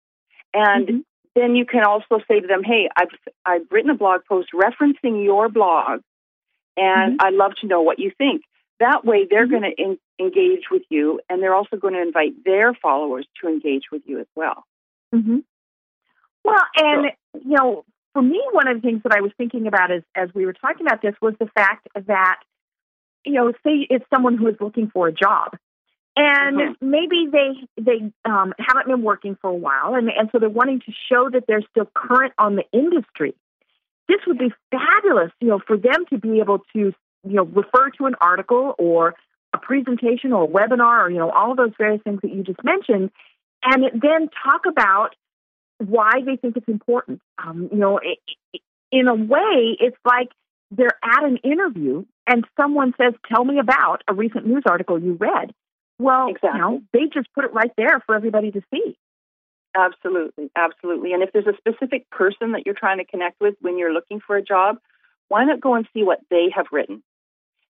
And 0.53 0.88
Mm-hmm. 0.88 0.97
then 1.36 1.55
you 1.55 1.65
can 1.65 1.84
also 1.86 2.19
say 2.28 2.39
to 2.39 2.47
them, 2.47 2.63
"Hey, 2.63 2.89
I've 2.95 3.09
I've 3.45 3.67
written 3.72 3.91
a 3.91 3.95
blog 3.95 4.22
post 4.28 4.49
referencing 4.53 5.24
your 5.24 5.49
blog, 5.49 6.01
and 6.78 7.13
Mm-hmm. 7.13 7.15
I'd 7.19 7.34
love 7.34 7.53
to 7.61 7.67
know 7.67 7.82
what 7.82 7.99
you 7.99 8.11
think." 8.17 8.43
That 8.80 9.05
way, 9.05 9.28
they're 9.30 9.47
going 9.47 9.61
to 9.61 9.76
en- 9.80 9.99
engage 10.19 10.63
with 10.72 10.84
you, 10.89 11.22
and 11.30 11.41
they're 11.41 11.53
also 11.55 11.78
going 11.78 11.93
to 11.93 12.01
invite 12.01 12.43
their 12.43 12.74
followers 12.74 13.28
to 13.41 13.47
engage 13.47 13.84
with 13.91 14.01
you 14.05 14.19
as 14.19 14.28
well. 14.36 14.65
hmm 15.13 15.39
Well, 16.43 16.65
and 16.76 17.05
you 17.36 17.55
know, 17.57 17.86
for 18.13 18.22
me, 18.22 18.41
one 18.51 18.67
of 18.67 18.78
the 18.78 18.82
things 18.82 19.03
that 19.03 19.13
I 19.13 19.22
was 19.22 19.32
thinking 19.38 19.67
about 19.67 19.91
as 19.91 20.03
as 20.15 20.30
we 20.34 20.45
were 20.45 20.53
talking 20.53 20.86
about 20.86 21.01
this 21.01 21.15
was 21.22 21.36
the 21.39 21.47
fact 21.55 21.88
that 21.95 22.39
you 23.26 23.34
know, 23.34 23.51
say 23.65 23.88
it's 23.89 24.05
someone 24.13 24.38
who 24.38 24.47
is 24.47 24.55
looking 24.59 24.89
for 24.89 25.07
a 25.07 25.13
job, 25.13 25.57
and 26.16 26.57
Mhm. 26.57 26.76
maybe 26.82 27.28
they 27.28 27.68
they 27.78 28.12
um, 28.26 28.53
haven't 28.59 28.88
been 28.88 29.01
working 29.01 29.36
for 29.36 29.49
a 29.49 29.53
while, 29.53 29.95
and 29.95 30.09
and 30.09 30.30
so 30.32 30.39
they're 30.39 30.49
wanting 30.49 30.80
to 30.82 30.91
show 31.09 31.30
that 31.30 31.45
they're 31.47 31.62
still 31.70 31.86
current 31.93 32.34
on 32.38 32.55
the 32.55 32.66
industry. 32.74 33.34
This 34.07 34.20
would 34.28 34.38
be 34.38 34.53
fabulous, 34.72 35.32
you 35.39 35.47
know, 35.47 35.59
for 35.59 35.78
them 35.78 36.05
to 36.09 36.18
be 36.18 36.39
able 36.39 36.59
to 36.74 36.80
you 36.80 36.93
know 37.24 37.43
refer 37.43 37.89
to 37.91 38.05
an 38.07 38.16
article 38.20 38.76
or 38.78 39.16
a 39.53 39.57
presentation 39.57 40.34
or 40.34 40.43
a 40.43 40.47
webinar 40.47 41.05
or 41.05 41.09
you 41.09 41.18
know 41.18 41.30
all 41.32 41.51
of 41.51 41.57
those 41.57 41.72
various 41.78 42.01
things 42.03 42.20
that 42.22 42.32
you 42.32 42.43
just 42.43 42.64
mentioned, 42.64 43.12
and 43.64 44.01
then 44.01 44.30
talk 44.43 44.66
about 44.68 45.16
why 45.78 46.22
they 46.26 46.36
think 46.36 46.57
it's 46.57 46.68
important. 46.68 47.22
Um, 47.43 47.70
you 47.72 47.78
know, 47.78 47.99
i 47.99 48.16
i 48.53 48.59
in 48.91 49.07
a 49.07 49.16
way, 49.16 49.78
it's 49.80 49.97
like 50.03 50.32
they're 50.72 50.99
at 51.01 51.24
an 51.24 51.38
interview 51.38 52.03
and 52.28 52.45
someone 52.59 52.93
says, 52.99 53.14
"Tell 53.34 53.45
me 53.45 53.59
about 53.59 54.03
a 54.09 54.14
recent 54.14 54.45
news 54.45 54.64
article 54.66 54.99
you 54.99 55.14
read." 55.14 55.53
Well, 56.02 56.30
you 56.30 56.58
know, 56.58 56.82
they 56.93 57.06
just 57.14 57.32
put 57.34 57.45
it 57.45 57.54
right 57.54 57.72
there 57.78 58.02
for 58.06 58.16
everybody 58.16 58.52
to 58.52 58.62
see. 58.74 58.97
Absolutely, 59.76 60.49
absolutely. 60.56 61.14
And 61.14 61.24
if 61.24 61.32
there's 61.32 61.47
a 61.47 61.56
specific 61.58 62.10
person 62.10 62.54
that 62.54 62.66
you're 62.66 62.76
trying 62.76 62.97
to 62.97 63.06
connect 63.06 63.39
with 63.39 63.56
when 63.62 63.78
you're 63.78 63.93
looking 63.93 64.20
for 64.20 64.36
a 64.36 64.41
job, 64.41 64.78
why 65.28 65.45
not 65.45 65.62
go 65.62 65.76
and 65.76 65.88
see 65.93 66.04
what 66.04 66.20
they 66.30 66.52
have 66.54 66.66
written 66.72 67.04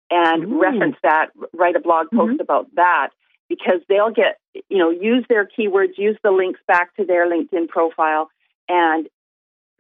and 0.10 0.46
Ooh. 0.46 0.62
reference 0.62 0.96
that, 1.04 1.28
write 1.54 1.76
a 1.76 1.80
blog 1.80 2.08
post 2.12 2.40
about 2.40 2.68
that 2.76 3.10
because 3.50 3.82
they'll 3.88 4.12
get, 4.12 4.40
you 4.70 4.78
know, 4.78 4.90
use 4.90 5.26
their 5.28 5.46
keywords, 5.46 5.98
use 5.98 6.18
the 6.24 6.32
links 6.32 6.60
back 6.68 6.96
to 6.96 7.06
their 7.06 7.30
LinkedIn 7.30 7.68
profile 7.68 8.30
and 8.68 9.08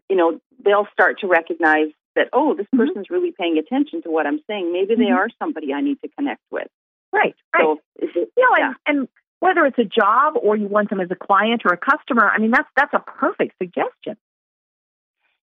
you 0.09 0.17
know, 0.17 0.41
they'll 0.63 0.87
start 0.91 1.21
to 1.21 1.27
recognize 1.27 1.87
that 2.17 2.27
oh, 2.33 2.53
this 2.53 2.67
person's 2.75 3.09
really 3.09 3.31
paying 3.31 3.57
attention 3.57 4.01
to 4.03 4.11
what 4.11 4.27
I'm 4.27 4.41
saying. 4.45 4.73
Maybe 4.73 4.95
they 4.95 5.05
Mhm. 5.05 5.15
are 5.15 5.29
somebody 5.39 5.73
I 5.73 5.79
need 5.79 6.01
to 6.01 6.09
connect 6.09 6.41
with. 6.51 6.67
Right, 7.13 7.35
right. 7.53 7.61
So, 7.61 7.79
you 8.01 8.27
know, 8.37 8.55
yeah. 8.57 8.73
and, 8.87 8.99
and 8.99 9.07
whether 9.39 9.65
it's 9.65 9.79
a 9.79 9.83
job 9.83 10.35
or 10.41 10.55
you 10.55 10.67
want 10.67 10.89
them 10.89 11.01
as 11.01 11.09
a 11.11 11.15
client 11.15 11.63
or 11.65 11.73
a 11.73 11.77
customer, 11.77 12.29
I 12.29 12.39
mean, 12.39 12.51
that's 12.51 12.69
that's 12.75 12.93
a 12.93 12.99
perfect 12.99 13.57
suggestion. 13.57 14.17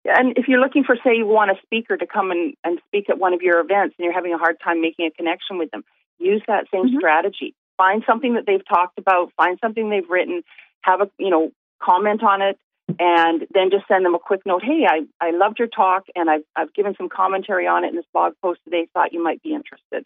And 0.06 0.38
if 0.38 0.48
you're 0.48 0.60
looking 0.60 0.84
for, 0.84 0.96
say, 1.04 1.16
you 1.16 1.28
want 1.28 1.52
a 1.52 1.56
speaker 1.62 1.96
to 1.96 2.08
come 2.08 2.32
and, 2.32 2.56
and 2.64 2.80
speak 2.88 3.10
at 3.10 3.20
one 3.20 3.34
of 3.34 3.42
your 3.42 3.60
events 3.60 3.96
and 3.98 4.06
you're 4.06 4.14
having 4.14 4.34
a 4.34 4.38
hard 4.38 4.58
time 4.64 4.82
making 4.82 5.06
a 5.06 5.12
connection 5.12 5.60
with 5.60 5.70
them, 5.72 5.84
use 6.18 6.42
that 6.48 6.66
same 6.74 6.86
Mm-hmm. 6.88 6.98
strategy. 6.98 7.54
Find 7.78 8.04
something 8.08 8.34
that 8.36 8.46
they've 8.48 8.68
talked 8.68 8.98
about, 8.98 9.32
find 9.38 9.58
something 9.62 9.90
they've 9.90 10.10
written, 10.10 10.44
have 10.82 11.02
a, 11.02 11.10
you 11.20 11.30
know, 11.30 11.52
comment 11.82 12.24
on 12.24 12.42
it, 12.42 12.58
and 13.00 13.48
then 13.54 13.70
just 13.72 13.88
send 13.88 14.06
them 14.06 14.16
a 14.16 14.20
quick 14.20 14.42
note. 14.46 14.64
Hey, 14.64 14.86
I, 14.88 15.02
I 15.20 15.32
loved 15.32 15.60
your 15.60 15.68
talk 15.68 16.04
and 16.16 16.30
I've, 16.30 16.44
I've 16.56 16.74
given 16.74 16.96
some 16.98 17.10
commentary 17.10 17.68
on 17.68 17.84
it 17.84 17.90
in 17.90 17.96
this 17.96 18.06
blog 18.14 18.34
post 18.42 18.60
today, 18.64 18.88
thought 18.94 19.14
you 19.14 19.24
might 19.24 19.42
be 19.42 19.54
interested. 19.54 20.06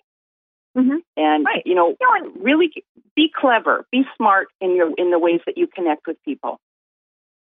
Mm-hmm. 0.76 0.98
And, 1.16 1.48
you 1.66 1.76
know, 1.76 1.96
really 2.40 2.72
be 3.16 3.32
clever, 3.34 3.86
be 3.92 4.04
smart 4.18 4.50
in 4.60 4.76
your, 4.76 4.92
in 4.98 5.10
the 5.10 5.20
ways 5.20 5.40
that 5.46 5.58
you 5.58 5.68
connect 5.68 6.06
with 6.08 6.18
people. 6.24 6.60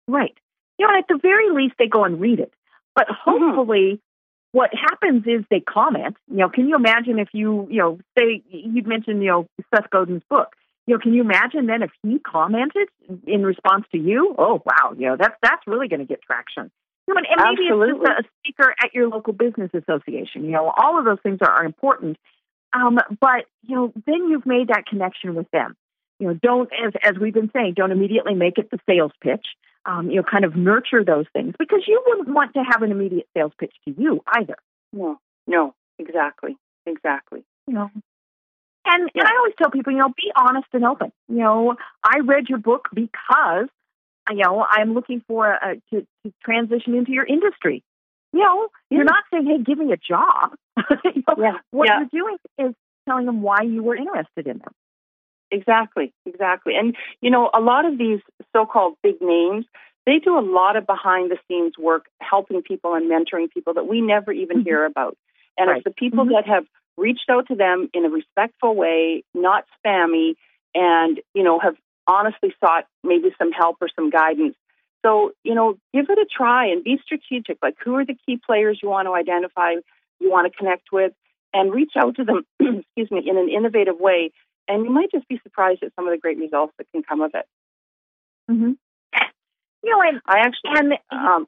Right. 0.06 0.34
You 0.78 0.86
know, 0.86 0.98
at 0.98 1.04
the 1.08 1.18
very 1.20 1.50
least, 1.50 1.74
they 1.78 1.86
go 1.86 2.04
and 2.04 2.20
read 2.20 2.40
it. 2.40 2.52
But 2.94 3.06
hopefully, 3.08 4.00
what 4.52 4.70
happens 4.74 5.24
is 5.26 5.44
they 5.50 5.60
comment. 5.60 6.16
You 6.30 6.38
know, 6.38 6.48
can 6.50 6.68
you 6.68 6.76
imagine 6.76 7.18
if 7.18 7.28
you, 7.32 7.66
you 7.70 7.78
know, 7.78 7.98
say 8.18 8.42
you'd 8.50 8.86
mentioned, 8.86 9.22
you 9.22 9.30
know, 9.30 9.46
Seth 9.74 9.88
Godin's 9.90 10.22
book. 10.28 10.48
You 10.86 10.94
know, 10.94 11.00
can 11.00 11.14
you 11.14 11.22
imagine 11.22 11.66
then 11.66 11.82
if 11.82 11.90
he 12.02 12.18
commented 12.18 12.88
in 13.26 13.44
response 13.44 13.86
to 13.92 13.98
you? 13.98 14.34
Oh, 14.36 14.60
wow. 14.66 14.92
You 14.98 15.06
know, 15.06 15.16
that's 15.16 15.36
that's 15.42 15.62
really 15.66 15.88
going 15.88 16.00
to 16.00 16.06
get 16.06 16.20
traction. 16.22 16.70
You 17.06 17.14
know, 17.14 17.18
and, 17.18 17.26
and 17.30 17.56
maybe 17.56 17.68
Absolutely. 17.70 18.00
it's 18.00 18.08
just 18.08 18.18
a, 18.18 18.20
a 18.20 18.30
speaker 18.40 18.74
at 18.84 18.94
your 18.94 19.08
local 19.08 19.32
business 19.32 19.70
association. 19.72 20.44
You 20.44 20.50
know, 20.50 20.72
all 20.76 20.98
of 20.98 21.04
those 21.04 21.18
things 21.22 21.38
are, 21.40 21.50
are 21.50 21.64
important. 21.64 22.18
Um, 22.72 22.98
but 23.20 23.46
you 23.62 23.74
know, 23.76 23.92
then 24.06 24.28
you've 24.28 24.46
made 24.46 24.68
that 24.68 24.86
connection 24.86 25.34
with 25.34 25.50
them. 25.50 25.76
You 26.18 26.28
know, 26.28 26.34
don't 26.34 26.70
as 26.72 26.92
as 27.02 27.18
we've 27.20 27.34
been 27.34 27.50
saying, 27.52 27.74
don't 27.76 27.92
immediately 27.92 28.34
make 28.34 28.58
it 28.58 28.70
the 28.70 28.78
sales 28.88 29.12
pitch. 29.20 29.46
Um, 29.84 30.10
you 30.10 30.16
know, 30.16 30.22
kind 30.22 30.44
of 30.44 30.54
nurture 30.54 31.04
those 31.04 31.26
things 31.32 31.54
because 31.58 31.82
you 31.88 32.00
wouldn't 32.06 32.28
want 32.28 32.54
to 32.54 32.60
have 32.60 32.82
an 32.82 32.92
immediate 32.92 33.26
sales 33.36 33.52
pitch 33.58 33.74
to 33.84 33.94
you 34.00 34.22
either. 34.28 34.54
No, 34.92 35.18
no, 35.48 35.74
exactly, 35.98 36.56
exactly. 36.86 37.42
You 37.66 37.74
know, 37.74 37.90
and 38.84 39.10
and 39.14 39.24
I 39.24 39.36
always 39.36 39.54
tell 39.58 39.70
people, 39.70 39.92
you 39.92 39.98
know, 39.98 40.08
be 40.08 40.32
honest 40.36 40.68
and 40.72 40.84
open. 40.84 41.12
You 41.28 41.38
know, 41.38 41.76
I 42.04 42.18
read 42.24 42.48
your 42.48 42.58
book 42.58 42.88
because, 42.92 43.68
you 44.30 44.36
know, 44.36 44.64
I'm 44.68 44.94
looking 44.94 45.22
for 45.26 45.46
a, 45.48 45.76
to, 45.90 46.06
to 46.24 46.32
transition 46.44 46.94
into 46.94 47.12
your 47.12 47.26
industry. 47.26 47.82
You 48.32 48.40
know, 48.40 48.68
you're 48.90 49.04
not 49.04 49.24
saying, 49.32 49.46
hey, 49.46 49.62
give 49.62 49.78
me 49.78 49.92
a 49.92 49.96
job. 49.96 50.54
you 51.04 51.22
know, 51.26 51.58
what 51.70 51.88
yeah. 51.88 52.04
you're 52.12 52.22
doing 52.22 52.36
is 52.58 52.74
telling 53.08 53.26
them 53.26 53.42
why 53.42 53.62
you 53.62 53.82
were 53.82 53.96
interested 53.96 54.46
in 54.46 54.58
them. 54.58 54.72
Exactly, 55.50 56.12
exactly. 56.24 56.74
And, 56.76 56.96
you 57.20 57.30
know, 57.30 57.50
a 57.52 57.60
lot 57.60 57.84
of 57.84 57.98
these 57.98 58.20
so 58.54 58.64
called 58.64 58.94
big 59.02 59.20
names, 59.20 59.66
they 60.06 60.18
do 60.18 60.38
a 60.38 60.40
lot 60.40 60.76
of 60.76 60.86
behind 60.86 61.30
the 61.30 61.36
scenes 61.46 61.74
work 61.78 62.06
helping 62.20 62.62
people 62.62 62.94
and 62.94 63.10
mentoring 63.10 63.50
people 63.50 63.74
that 63.74 63.86
we 63.86 64.00
never 64.00 64.32
even 64.32 64.58
mm-hmm. 64.58 64.64
hear 64.64 64.84
about. 64.84 65.16
And 65.58 65.68
Right. 65.68 65.76
it's 65.76 65.84
the 65.84 65.90
people 65.90 66.24
mm-hmm. 66.24 66.34
that 66.34 66.46
have 66.46 66.64
reached 66.96 67.28
out 67.30 67.48
to 67.48 67.54
them 67.54 67.88
in 67.92 68.04
a 68.04 68.08
respectful 68.08 68.74
way, 68.74 69.24
not 69.34 69.64
spammy, 69.78 70.34
and, 70.74 71.20
you 71.34 71.42
know, 71.42 71.58
have 71.58 71.76
honestly 72.06 72.54
sought 72.58 72.86
maybe 73.04 73.30
some 73.38 73.52
help 73.52 73.76
or 73.80 73.88
some 73.94 74.10
guidance. 74.10 74.56
So, 75.04 75.32
you 75.44 75.54
know, 75.54 75.76
give 75.92 76.06
it 76.08 76.18
a 76.18 76.26
try 76.26 76.68
and 76.68 76.82
be 76.82 76.98
strategic. 77.04 77.58
Like, 77.60 77.74
who 77.84 77.94
are 77.96 78.04
the 78.04 78.16
key 78.26 78.40
players 78.44 78.78
you 78.82 78.88
want 78.88 79.06
to 79.06 79.14
identify, 79.14 79.74
you 80.22 80.30
want 80.30 80.50
to 80.50 80.56
connect 80.56 80.88
with, 80.92 81.12
and 81.52 81.72
reach 81.72 81.92
out 81.96 82.16
to 82.16 82.24
them, 82.24 82.42
excuse 82.60 83.10
me, 83.10 83.28
in 83.28 83.36
an 83.36 83.48
innovative 83.48 83.98
way. 83.98 84.30
And 84.68 84.84
you 84.84 84.90
might 84.90 85.10
just 85.12 85.28
be 85.28 85.40
surprised 85.42 85.82
at 85.82 85.92
some 85.96 86.06
of 86.06 86.12
the 86.12 86.18
great 86.18 86.38
results 86.38 86.72
that 86.78 86.86
can 86.92 87.02
come 87.02 87.20
of 87.20 87.32
it. 87.34 87.44
Mm-hmm. 88.50 88.72
You 89.84 89.90
know, 89.90 90.00
and 90.00 90.20
I 90.26 90.38
actually, 90.38 90.70
and 90.76 90.92
um, 91.10 91.46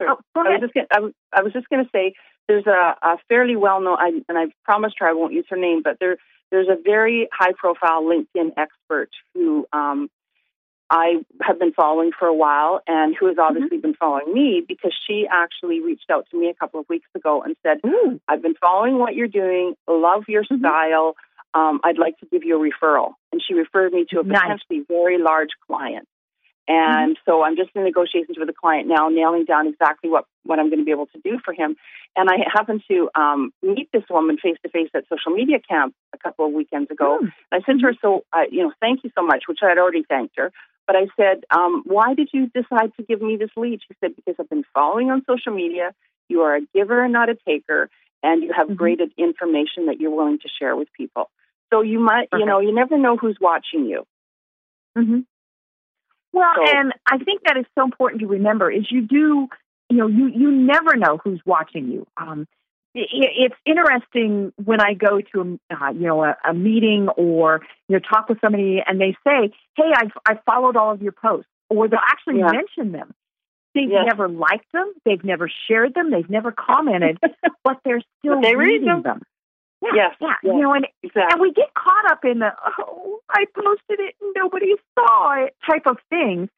sorry. 0.00 0.16
Oh, 0.36 0.40
I 0.40 0.50
was 0.50 0.60
just 0.60 0.74
gonna, 0.74 0.86
I 0.92 1.00
was, 1.00 1.12
I 1.32 1.42
was 1.42 1.52
just 1.52 1.68
going 1.68 1.84
to 1.84 1.90
say 1.92 2.14
there's 2.48 2.66
a, 2.66 2.94
a 3.02 3.18
fairly 3.28 3.56
well 3.56 3.80
known, 3.80 3.96
I, 3.98 4.12
and 4.28 4.38
I've 4.38 4.52
promised 4.64 4.96
her 5.00 5.08
I 5.08 5.12
won't 5.12 5.32
use 5.32 5.46
her 5.50 5.56
name, 5.56 5.82
but 5.82 5.96
there 5.98 6.16
there's 6.50 6.68
a 6.68 6.80
very 6.80 7.28
high 7.32 7.52
profile 7.56 8.02
LinkedIn 8.02 8.52
expert 8.56 9.10
who 9.34 9.66
um, 9.72 10.08
I 10.90 11.24
have 11.42 11.58
been 11.58 11.72
following 11.72 12.12
for 12.16 12.26
a 12.28 12.34
while 12.34 12.80
and 12.86 13.14
who 13.18 13.26
has 13.26 13.36
Mm-hmm. 13.36 13.46
obviously 13.46 13.78
been 13.78 13.94
following 13.94 14.32
me 14.32 14.62
because 14.66 14.94
she 15.06 15.26
actually 15.30 15.80
reached 15.80 16.10
out 16.10 16.26
to 16.30 16.38
me 16.38 16.48
a 16.48 16.54
couple 16.54 16.78
of 16.80 16.88
weeks 16.88 17.08
ago 17.14 17.42
and 17.42 17.56
said, 17.62 17.78
I've 18.28 18.42
been 18.42 18.54
following 18.60 18.98
what 18.98 19.14
you're 19.14 19.28
doing, 19.28 19.74
love 19.88 20.24
your 20.28 20.44
Mm-hmm. 20.44 20.58
style. 20.58 21.16
Um, 21.54 21.80
I'd 21.84 21.98
like 21.98 22.18
to 22.18 22.26
give 22.26 22.44
you 22.44 22.62
a 22.62 22.70
referral. 22.70 23.14
And 23.32 23.42
she 23.46 23.54
referred 23.54 23.92
me 23.92 24.04
to 24.10 24.20
a 24.20 24.24
Nice. 24.24 24.42
potentially 24.42 24.84
very 24.88 25.18
large 25.18 25.50
client. 25.66 26.06
And 26.68 27.16
so 27.24 27.42
I'm 27.44 27.54
just 27.56 27.70
in 27.76 27.84
negotiations 27.84 28.36
with 28.38 28.48
the 28.48 28.52
client 28.54 28.88
now, 28.88 29.08
nailing 29.08 29.44
down 29.44 29.68
exactly 29.68 30.10
what, 30.10 30.24
what 30.42 30.58
I'm 30.58 30.66
going 30.68 30.80
to 30.80 30.84
be 30.84 30.90
able 30.90 31.06
to 31.06 31.20
do 31.22 31.38
for 31.44 31.54
him. 31.54 31.76
And 32.16 32.28
I 32.28 32.34
happened 32.52 32.82
to 32.90 33.08
um, 33.14 33.52
meet 33.62 33.88
this 33.92 34.02
woman 34.10 34.36
face 34.36 34.56
to 34.64 34.68
face 34.68 34.90
at 34.94 35.04
social 35.08 35.30
media 35.32 35.58
camp 35.60 35.94
a 36.12 36.18
couple 36.18 36.44
of 36.46 36.52
weekends 36.52 36.90
ago. 36.90 37.20
I 37.52 37.60
sent 37.64 37.82
her, 37.82 37.94
"So, 38.02 38.24
uh, 38.32 38.42
you 38.50 38.64
know, 38.64 38.72
thank 38.80 39.04
you 39.04 39.10
so 39.16 39.24
much," 39.24 39.44
which 39.46 39.58
I 39.62 39.68
had 39.68 39.78
already 39.78 40.02
thanked 40.02 40.34
her. 40.38 40.50
But 40.86 40.96
I 40.96 41.06
said, 41.16 41.44
um, 41.50 41.82
"Why 41.84 42.14
did 42.14 42.30
you 42.32 42.46
decide 42.48 42.92
to 42.96 43.02
give 43.02 43.20
me 43.20 43.36
this 43.36 43.50
lead?" 43.56 43.80
She 43.82 43.94
said, 44.00 44.14
"Because 44.16 44.36
I've 44.38 44.48
been 44.48 44.64
following 44.72 45.10
on 45.10 45.24
social 45.24 45.52
media. 45.52 45.94
You 46.28 46.42
are 46.42 46.56
a 46.56 46.60
giver 46.74 47.02
and 47.02 47.12
not 47.12 47.28
a 47.28 47.36
taker, 47.46 47.90
and 48.22 48.42
you 48.42 48.52
have 48.52 48.76
great 48.76 49.00
information 49.16 49.86
that 49.86 50.00
you're 50.00 50.14
willing 50.14 50.38
to 50.38 50.48
share 50.48 50.76
with 50.76 50.92
people. 50.92 51.30
So 51.72 51.82
you 51.82 51.98
might, 51.98 52.28
you 52.32 52.46
know, 52.46 52.60
you 52.60 52.72
never 52.74 52.96
know 52.98 53.16
who's 53.16 53.36
watching 53.40 53.86
you." 53.86 54.06
Mm-hmm. 54.96 55.20
Well, 56.32 56.52
So- 56.54 56.76
and 56.76 56.92
I 57.10 57.18
think 57.18 57.42
that 57.44 57.56
is 57.56 57.66
so 57.76 57.84
important 57.84 58.20
to 58.20 58.26
remember 58.26 58.70
is 58.70 58.90
you 58.90 59.02
do, 59.02 59.48
you 59.88 59.96
know, 59.96 60.06
you 60.06 60.26
you 60.28 60.50
never 60.50 60.96
know 60.96 61.18
who's 61.18 61.40
watching 61.44 61.88
you. 61.88 62.06
Um, 62.16 62.46
it's 62.96 63.54
interesting 63.66 64.52
when 64.64 64.80
I 64.80 64.94
go 64.94 65.20
to 65.20 65.58
a, 65.70 65.74
uh, 65.74 65.90
you 65.90 66.06
know 66.06 66.24
a, 66.24 66.36
a 66.48 66.54
meeting 66.54 67.08
or 67.16 67.60
you 67.88 67.96
know 67.96 68.00
talk 68.00 68.28
with 68.28 68.38
somebody 68.40 68.82
and 68.86 69.00
they 69.00 69.16
say, 69.26 69.52
"Hey, 69.76 69.90
I've 69.94 70.12
I 70.26 70.38
followed 70.46 70.76
all 70.76 70.92
of 70.92 71.02
your 71.02 71.12
posts," 71.12 71.50
or 71.68 71.88
they'll 71.88 71.98
actually 72.00 72.38
Yeah. 72.38 72.50
mention 72.52 72.92
them. 72.92 73.14
They've 73.74 73.90
Yes. 73.90 74.06
never 74.06 74.28
liked 74.28 74.72
them, 74.72 74.90
they've 75.04 75.22
never 75.22 75.50
shared 75.68 75.92
them, 75.92 76.10
they've 76.10 76.30
never 76.30 76.50
commented, 76.50 77.18
but 77.64 77.78
they're 77.84 78.00
still 78.18 78.36
But 78.36 78.42
they 78.42 78.56
read 78.56 78.80
reading 78.80 79.02
them. 79.02 79.20
Yeah, 79.82 79.90
Yes, 79.94 80.16
yeah, 80.18 80.28
yes, 80.42 80.54
you 80.54 80.62
know, 80.62 80.72
and 80.72 80.86
exactly. 81.02 81.32
and 81.32 81.40
we 81.42 81.52
get 81.52 81.74
caught 81.74 82.10
up 82.10 82.24
in 82.24 82.38
the 82.38 82.52
oh, 82.78 83.20
I 83.28 83.44
posted 83.54 84.00
it 84.00 84.14
and 84.22 84.32
nobody 84.34 84.74
saw 84.98 85.44
it 85.44 85.54
type 85.68 85.86
of 85.86 85.98
thing. 86.08 86.48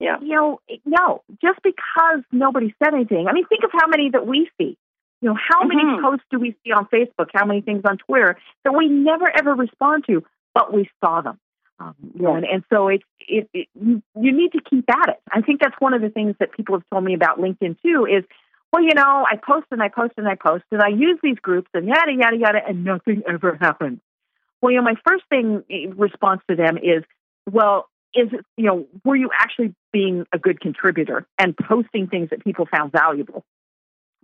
Yeah. 0.00 0.18
You 0.20 0.34
know, 0.34 0.60
no, 0.86 1.22
just 1.42 1.60
because 1.62 2.22
nobody 2.32 2.74
said 2.82 2.94
anything. 2.94 3.28
I 3.28 3.32
mean, 3.32 3.46
think 3.46 3.62
of 3.64 3.70
how 3.72 3.86
many 3.88 4.10
that 4.10 4.26
we 4.26 4.50
see. 4.58 4.78
You 5.22 5.30
know, 5.30 5.34
how 5.36 5.64
many 5.64 5.82
Mhm. 5.82 6.02
posts 6.02 6.26
do 6.30 6.38
we 6.38 6.54
see 6.62 6.72
on 6.72 6.86
Facebook? 6.86 7.30
How 7.34 7.46
many 7.46 7.60
things 7.62 7.82
on 7.88 7.98
Twitter 7.98 8.36
that 8.64 8.72
we 8.72 8.88
never 8.88 9.28
ever 9.28 9.54
respond 9.54 10.04
to, 10.06 10.24
but 10.54 10.72
we 10.72 10.90
saw 11.02 11.20
them. 11.22 11.38
Um, 11.78 11.94
you 12.14 12.22
know, 12.22 12.34
and, 12.34 12.44
and 12.46 12.64
so 12.72 12.88
it's 12.88 13.04
it, 13.20 13.48
it 13.52 13.68
you, 13.74 14.02
you 14.18 14.32
need 14.32 14.52
to 14.52 14.60
keep 14.60 14.84
at 14.90 15.08
it. 15.10 15.20
I 15.30 15.42
think 15.42 15.60
that's 15.60 15.74
one 15.78 15.94
of 15.94 16.00
the 16.00 16.08
things 16.10 16.36
that 16.40 16.52
people 16.52 16.74
have 16.76 16.84
told 16.90 17.04
me 17.04 17.14
about 17.14 17.38
LinkedIn 17.38 17.76
too. 17.82 18.06
Is 18.06 18.24
well, 18.72 18.82
you 18.82 18.94
know, 18.94 19.26
I 19.30 19.36
post 19.36 19.66
and 19.70 19.82
I 19.82 19.88
post 19.88 20.14
and 20.16 20.28
I 20.28 20.34
post 20.34 20.64
and 20.70 20.82
I 20.82 20.88
use 20.88 21.18
these 21.22 21.38
groups 21.38 21.68
and 21.74 21.86
yada 21.86 22.12
yada 22.12 22.36
yada, 22.36 22.60
and 22.66 22.84
nothing 22.84 23.22
ever 23.28 23.56
happens. 23.60 24.00
Well, 24.60 24.72
you 24.72 24.78
know, 24.78 24.84
my 24.84 24.96
first 25.06 25.24
thing 25.28 25.62
eh, 25.70 25.86
response 25.94 26.42
to 26.48 26.56
them 26.56 26.78
is, 26.78 27.04
well, 27.50 27.88
is 28.14 28.28
it, 28.32 28.44
you 28.56 28.64
know, 28.64 28.86
were 29.04 29.16
you 29.16 29.30
actually 29.38 29.74
being 29.92 30.26
a 30.32 30.38
good 30.38 30.60
contributor 30.60 31.26
and 31.38 31.54
posting 31.56 32.06
things 32.06 32.30
that 32.30 32.42
people 32.42 32.66
found 32.66 32.92
valuable? 32.92 33.44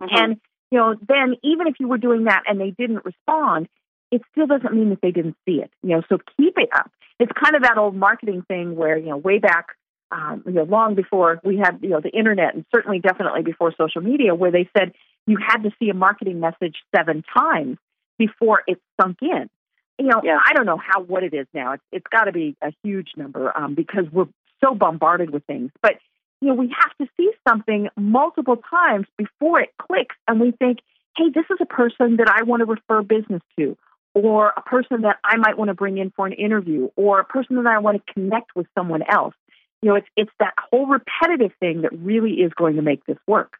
Mhm. 0.01 0.19
And 0.19 0.41
you 0.73 0.79
know, 0.79 0.95
then 1.07 1.35
even 1.43 1.67
if 1.67 1.75
you 1.79 1.87
were 1.87 1.99
doing 1.99 2.23
that 2.23 2.41
and 2.47 2.59
they 2.59 2.71
didn't 2.71 3.05
respond, 3.05 3.67
it 4.09 4.23
still 4.31 4.47
doesn't 4.47 4.73
mean 4.73 4.89
that 4.89 5.01
they 5.03 5.11
didn't 5.11 5.37
see 5.45 5.61
it. 5.61 5.69
You 5.83 5.89
know, 5.89 6.01
so 6.09 6.17
keep 6.35 6.55
it 6.57 6.69
up. 6.75 6.91
It's 7.19 7.31
kind 7.31 7.55
of 7.55 7.61
that 7.61 7.77
old 7.77 7.95
marketing 7.95 8.41
thing 8.47 8.75
where 8.75 8.97
you 8.97 9.09
know, 9.09 9.17
way 9.17 9.37
back, 9.37 9.67
um, 10.11 10.41
you 10.47 10.53
know, 10.53 10.63
long 10.63 10.95
before 10.95 11.39
we 11.43 11.57
had 11.57 11.77
you 11.83 11.89
know 11.89 12.01
the 12.01 12.09
internet, 12.09 12.55
and 12.55 12.65
certainly 12.73 12.97
definitely 12.97 13.43
before 13.43 13.71
social 13.77 14.01
media, 14.01 14.33
where 14.33 14.49
they 14.49 14.67
said 14.75 14.93
you 15.27 15.37
had 15.37 15.57
to 15.57 15.69
see 15.77 15.89
a 15.89 15.93
marketing 15.93 16.39
message 16.39 16.77
seven 16.95 17.23
times 17.37 17.77
before 18.17 18.63
it 18.65 18.81
sunk 18.99 19.17
in. 19.21 19.51
You 19.99 20.07
know, 20.07 20.21
Yeah. 20.23 20.39
I 20.43 20.53
don't 20.53 20.65
know 20.65 20.79
how 20.79 21.03
what 21.03 21.21
it 21.23 21.35
is 21.35 21.45
now. 21.53 21.73
It's 21.73 21.83
it's 21.91 22.07
got 22.11 22.23
to 22.23 22.31
be 22.31 22.55
a 22.63 22.73
huge 22.83 23.11
number 23.15 23.55
um, 23.55 23.75
because 23.75 24.05
we're 24.11 24.25
so 24.59 24.73
bombarded 24.73 25.29
with 25.29 25.45
things, 25.45 25.69
but 25.83 25.99
you 26.43 26.49
know, 26.49 26.55
we 26.55 26.73
have 26.77 26.95
to 26.97 27.07
see 27.17 27.31
something 27.47 27.89
multiple 27.95 28.57
times 28.69 29.07
before 29.17 29.61
it 29.61 29.69
clicks 29.81 30.15
and 30.27 30.39
we 30.39 30.51
think, 30.51 30.79
hey, 31.17 31.29
this 31.33 31.45
is 31.49 31.57
a 31.61 31.65
person 31.65 32.17
that 32.17 32.29
I 32.29 32.43
want 32.43 32.61
to 32.61 32.65
refer 32.65 33.01
business 33.01 33.41
to, 33.57 33.77
or 34.13 34.53
a 34.57 34.61
person 34.61 35.01
that 35.01 35.17
I 35.23 35.37
might 35.37 35.57
want 35.57 35.69
to 35.69 35.73
bring 35.73 35.97
in 35.97 36.11
for 36.15 36.27
an 36.27 36.33
interview, 36.33 36.89
or 36.95 37.19
a 37.19 37.23
person 37.23 37.55
that 37.55 37.67
I 37.67 37.79
want 37.79 38.03
to 38.05 38.13
connect 38.13 38.55
with 38.55 38.67
someone 38.77 39.03
else. 39.03 39.35
You 39.81 39.89
know, 39.89 39.95
it's 39.95 40.07
it's 40.17 40.31
that 40.39 40.53
whole 40.57 40.87
repetitive 40.87 41.51
thing 41.59 41.81
that 41.81 41.91
really 41.93 42.31
is 42.31 42.51
going 42.53 42.75
to 42.75 42.81
make 42.81 43.05
this 43.05 43.17
work. 43.27 43.53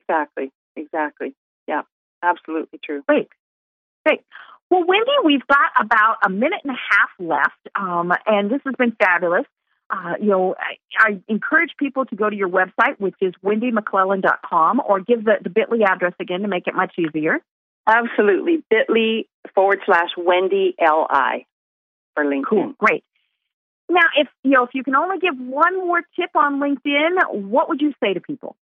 Exactly. 0.00 0.50
Exactly. 0.76 1.34
Yeah. 1.66 1.82
Absolutely 2.22 2.80
true. 2.84 3.02
Great. 3.06 3.28
Great. 4.04 4.20
Well, 4.70 4.84
Wendy, 4.86 5.12
we've 5.24 5.46
got 5.46 5.70
about 5.80 6.16
a 6.24 6.30
minute 6.30 6.60
and 6.64 6.74
a 6.74 6.78
half 6.90 7.10
left, 7.18 7.68
um, 7.76 8.12
and 8.26 8.50
this 8.50 8.60
has 8.64 8.74
been 8.76 8.96
fabulous. 8.98 9.44
Uh, 9.88 10.14
you 10.20 10.26
know, 10.26 10.54
I, 10.58 10.78
I 10.98 11.20
encourage 11.28 11.70
people 11.78 12.04
to 12.06 12.16
go 12.16 12.28
to 12.28 12.34
your 12.34 12.48
website, 12.48 12.98
which 12.98 13.14
is 13.20 13.32
wendymcclelland.com, 13.44 14.82
or 14.86 15.00
give 15.00 15.24
the, 15.24 15.34
the 15.42 15.50
bit.ly 15.50 15.84
address 15.88 16.14
again 16.18 16.40
to 16.40 16.48
make 16.48 16.66
it 16.66 16.74
much 16.74 16.94
easier. 16.98 17.38
Absolutely. 17.86 18.64
Bit.ly 18.68 19.26
forward 19.54 19.80
slash 19.86 20.10
Wendy 20.16 20.74
L.I. 20.80 21.46
for 22.14 22.24
LinkedIn. 22.24 22.44
Cool. 22.48 22.74
Great. 22.78 23.04
Now, 23.88 24.02
if 24.16 24.26
you 24.42 24.50
know, 24.50 24.64
if 24.64 24.70
you 24.74 24.82
can 24.82 24.96
only 24.96 25.18
give 25.18 25.38
one 25.38 25.76
more 25.86 26.02
tip 26.18 26.30
on 26.34 26.58
LinkedIn, 26.60 27.42
what 27.48 27.68
would 27.68 27.80
you 27.80 27.92
say 28.02 28.14
to 28.14 28.20
people? 28.20 28.56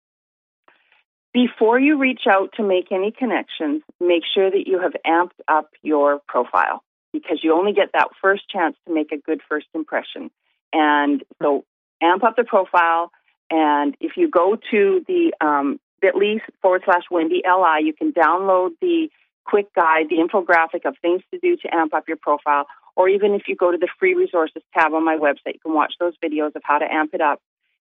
Before 1.33 1.81
you 1.81 1.99
reach 1.99 2.23
out 2.31 2.51
to 2.57 2.63
make 2.63 2.93
any 2.93 3.11
connections, 3.11 3.83
make 3.99 4.23
sure 4.35 4.51
that 4.51 4.67
you 4.67 4.81
have 4.81 4.93
amped 5.07 5.41
up 5.49 5.71
your 5.83 6.21
profile 6.29 6.85
because 7.13 7.41
you 7.43 7.55
only 7.55 7.73
get 7.73 7.91
that 7.95 8.09
first 8.21 8.43
chance 8.49 8.77
to 8.87 8.95
make 8.95 9.11
a 9.13 9.17
good 9.17 9.41
first 9.49 9.67
impression. 9.75 10.31
And 10.75 11.23
so 11.41 11.65
amp 12.03 12.25
up 12.25 12.37
the 12.37 12.45
profile. 12.45 13.11
And 13.51 13.97
if 14.01 14.13
you 14.17 14.29
go 14.29 14.59
to 14.71 15.05
the 15.07 15.33
um, 15.41 15.79
bit.ly 16.01 16.41
forward 16.61 16.83
slash 16.85 17.05
Wendy 17.11 17.43
LI, 17.47 17.87
you 17.87 17.95
can 17.95 18.13
download 18.13 18.71
the 18.81 19.09
quick 19.45 19.73
guide, 19.75 20.07
the 20.11 20.17
infographic 20.17 20.85
of 20.85 20.97
things 21.01 21.23
to 21.31 21.39
do 21.39 21.57
to 21.59 21.75
amp 21.75 21.95
up 21.95 22.09
your 22.09 22.17
profile. 22.17 22.67
Or 22.97 23.09
even 23.09 23.35
if 23.35 23.43
you 23.47 23.57
go 23.57 23.71
to 23.71 23.79
the 23.79 23.89
free 23.99 24.15
resources 24.15 24.63
tab 24.77 24.93
on 24.93 25.05
my 25.05 25.17
website, 25.17 25.55
you 25.55 25.61
can 25.65 25.75
watch 25.75 25.95
those 26.01 26.15
videos 26.23 26.55
of 26.57 26.63
how 26.65 26.79
to 26.79 26.85
amp 26.91 27.15
it 27.15 27.21
up. 27.21 27.41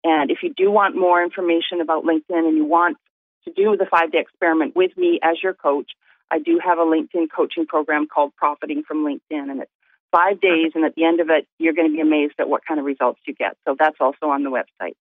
And 0.03 0.29
if 0.29 0.39
you 0.43 0.53
do 0.55 0.69
want 0.69 0.95
more 0.95 1.23
information 1.23 1.81
about 1.81 2.03
LinkedIn 2.03 2.47
and 2.47 2.55
you 2.55 2.65
want 2.65 2.97
to 3.45 3.53
do 3.53 3.75
the 3.77 3.87
five 3.89 4.11
day 4.11 4.19
experiment 4.19 4.75
with 4.75 4.95
me 4.95 5.19
as 5.23 5.37
your 5.41 5.53
coach, 5.53 5.91
I 6.29 6.39
do 6.39 6.59
have 6.63 6.77
a 6.77 6.85
LinkedIn 6.85 7.27
coaching 7.35 7.65
program 7.65 8.07
called 8.07 8.35
Profiting 8.35 8.83
from 8.83 9.05
LinkedIn. 9.05 9.49
And 9.49 9.61
it's 9.61 9.71
five 10.15 10.39
days. 10.39 10.71
And 10.75 10.85
at 10.85 10.95
the 10.95 11.03
end 11.03 11.19
of 11.19 11.29
it, 11.29 11.47
you're 11.59 11.73
going 11.73 11.89
to 11.89 11.93
be 11.93 12.01
amazed 12.01 12.35
at 12.39 12.47
what 12.47 12.65
kind 12.65 12.79
of 12.79 12.85
results 12.85 13.19
you 13.27 13.33
get. 13.33 13.57
So 13.67 13.75
that's 13.77 13.97
also 13.99 14.27
on 14.27 14.43
the 14.43 14.49
website. 14.49 14.95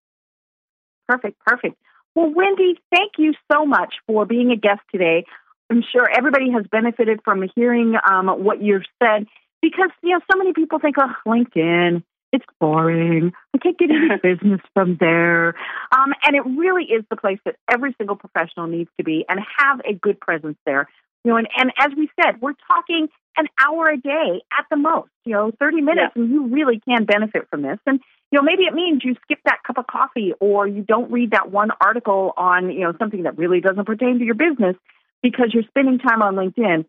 Perfect, 1.08 1.38
perfect. 1.46 1.76
Well, 2.14 2.32
Wendy, 2.34 2.78
thank 2.90 3.12
you 3.18 3.34
so 3.50 3.66
much 3.66 3.94
for 4.06 4.24
being 4.24 4.50
a 4.50 4.56
guest 4.56 4.80
today. 4.92 5.24
I'm 5.70 5.82
sure 5.92 6.08
everybody 6.10 6.50
has 6.52 6.64
benefited 6.70 7.20
from 7.24 7.44
hearing 7.54 7.94
um, 8.08 8.28
what 8.44 8.62
you've 8.62 8.84
said 9.02 9.26
because 9.62 9.90
you 10.02 10.10
know 10.10 10.20
so 10.30 10.38
many 10.38 10.52
people 10.52 10.78
think, 10.78 10.96
"Oh, 10.98 11.12
LinkedIn, 11.26 12.02
it's 12.32 12.44
boring. 12.60 13.32
I 13.54 13.58
can't 13.58 13.78
get 13.78 13.90
any 13.90 14.16
business 14.22 14.60
from 14.74 14.98
there." 15.00 15.54
Um, 15.90 16.12
and 16.24 16.36
it 16.36 16.44
really 16.44 16.84
is 16.84 17.04
the 17.10 17.16
place 17.16 17.38
that 17.46 17.56
every 17.70 17.94
single 17.98 18.16
professional 18.16 18.66
needs 18.66 18.90
to 18.98 19.04
be 19.04 19.24
and 19.28 19.40
have 19.58 19.80
a 19.88 19.94
good 19.94 20.20
presence 20.20 20.58
there. 20.66 20.88
You 21.24 21.32
know, 21.32 21.36
and, 21.38 21.48
and 21.56 21.72
as 21.78 21.90
we 21.96 22.10
said, 22.20 22.40
we're 22.40 22.54
talking 22.68 23.08
an 23.36 23.46
hour 23.58 23.88
a 23.88 23.96
day 23.96 24.42
at 24.56 24.66
the 24.70 24.76
most. 24.76 25.10
You 25.24 25.32
know, 25.32 25.52
30 25.58 25.80
minutes, 25.80 26.12
and 26.14 26.30
you 26.30 26.46
really 26.48 26.80
can 26.86 27.04
benefit 27.04 27.48
from 27.48 27.62
this. 27.62 27.78
And 27.86 28.00
you 28.30 28.38
know, 28.38 28.42
maybe 28.42 28.64
it 28.64 28.74
means 28.74 29.02
you 29.04 29.14
skip 29.22 29.38
that 29.44 29.62
cup 29.66 29.78
of 29.78 29.86
coffee 29.86 30.32
or 30.40 30.66
you 30.66 30.82
don't 30.82 31.10
read 31.10 31.30
that 31.30 31.50
one 31.50 31.70
article 31.80 32.32
on 32.36 32.70
you 32.70 32.80
know 32.80 32.92
something 32.98 33.22
that 33.22 33.38
really 33.38 33.60
doesn't 33.60 33.84
pertain 33.84 34.18
to 34.18 34.24
your 34.24 34.34
business 34.34 34.76
because 35.22 35.50
you're 35.54 35.64
spending 35.64 35.98
time 35.98 36.20
on 36.20 36.34
LinkedIn. 36.34 36.84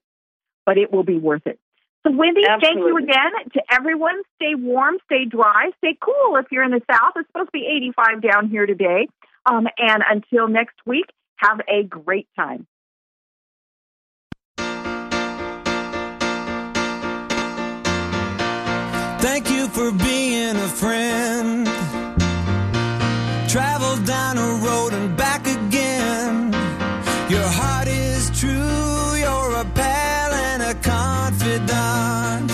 But 0.66 0.78
it 0.78 0.92
will 0.92 1.04
be 1.04 1.18
worth 1.18 1.46
it. 1.46 1.60
So, 2.06 2.12
Wendy, 2.12 2.42
thank 2.62 2.78
you 2.78 2.98
again 2.98 3.32
to 3.54 3.62
everyone. 3.72 4.22
Stay 4.36 4.54
warm, 4.56 4.96
stay 5.06 5.26
dry, 5.26 5.72
stay 5.78 5.98
cool 6.00 6.36
if 6.38 6.46
you're 6.52 6.64
in 6.64 6.72
the 6.72 6.82
South. 6.92 7.14
It's 7.16 7.28
supposed 7.30 7.48
to 7.48 7.52
be 7.52 7.66
85 7.98 8.22
down 8.22 8.50
here 8.50 8.66
today. 8.66 9.08
Um, 9.46 9.68
and 9.78 10.04
until 10.08 10.48
next 10.48 10.76
week, 10.86 11.06
have 11.38 11.62
a 11.68 11.84
great 11.84 12.28
time. 12.36 12.68
Thank 19.26 19.50
you 19.50 19.68
for 19.70 19.90
being 19.92 20.56
a 20.56 20.68
friend. 20.68 21.66
Travel 23.50 23.98
down 24.06 24.38
a 24.38 24.60
road 24.64 24.94
and 24.94 25.18
back 25.18 25.48
again. 25.48 26.54
Your 27.28 27.48
heart 27.60 27.88
is 27.88 28.30
true, 28.40 29.16
you're 29.18 29.62
a 29.62 29.66
pal 29.74 30.32
and 30.32 30.62
a 30.62 30.76
confidant. 30.76 32.52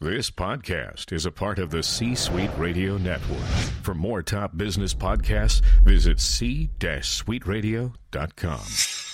This 0.00 0.30
podcast 0.30 1.12
is 1.12 1.26
a 1.26 1.30
part 1.30 1.58
of 1.58 1.68
the 1.70 1.82
C 1.82 2.14
Suite 2.14 2.56
Radio 2.56 2.96
Network. 2.96 3.44
For 3.82 3.92
more 3.94 4.22
top 4.22 4.56
business 4.56 4.94
podcasts, 4.94 5.60
visit 5.84 6.20
c-suiteradio.com. 6.20 9.11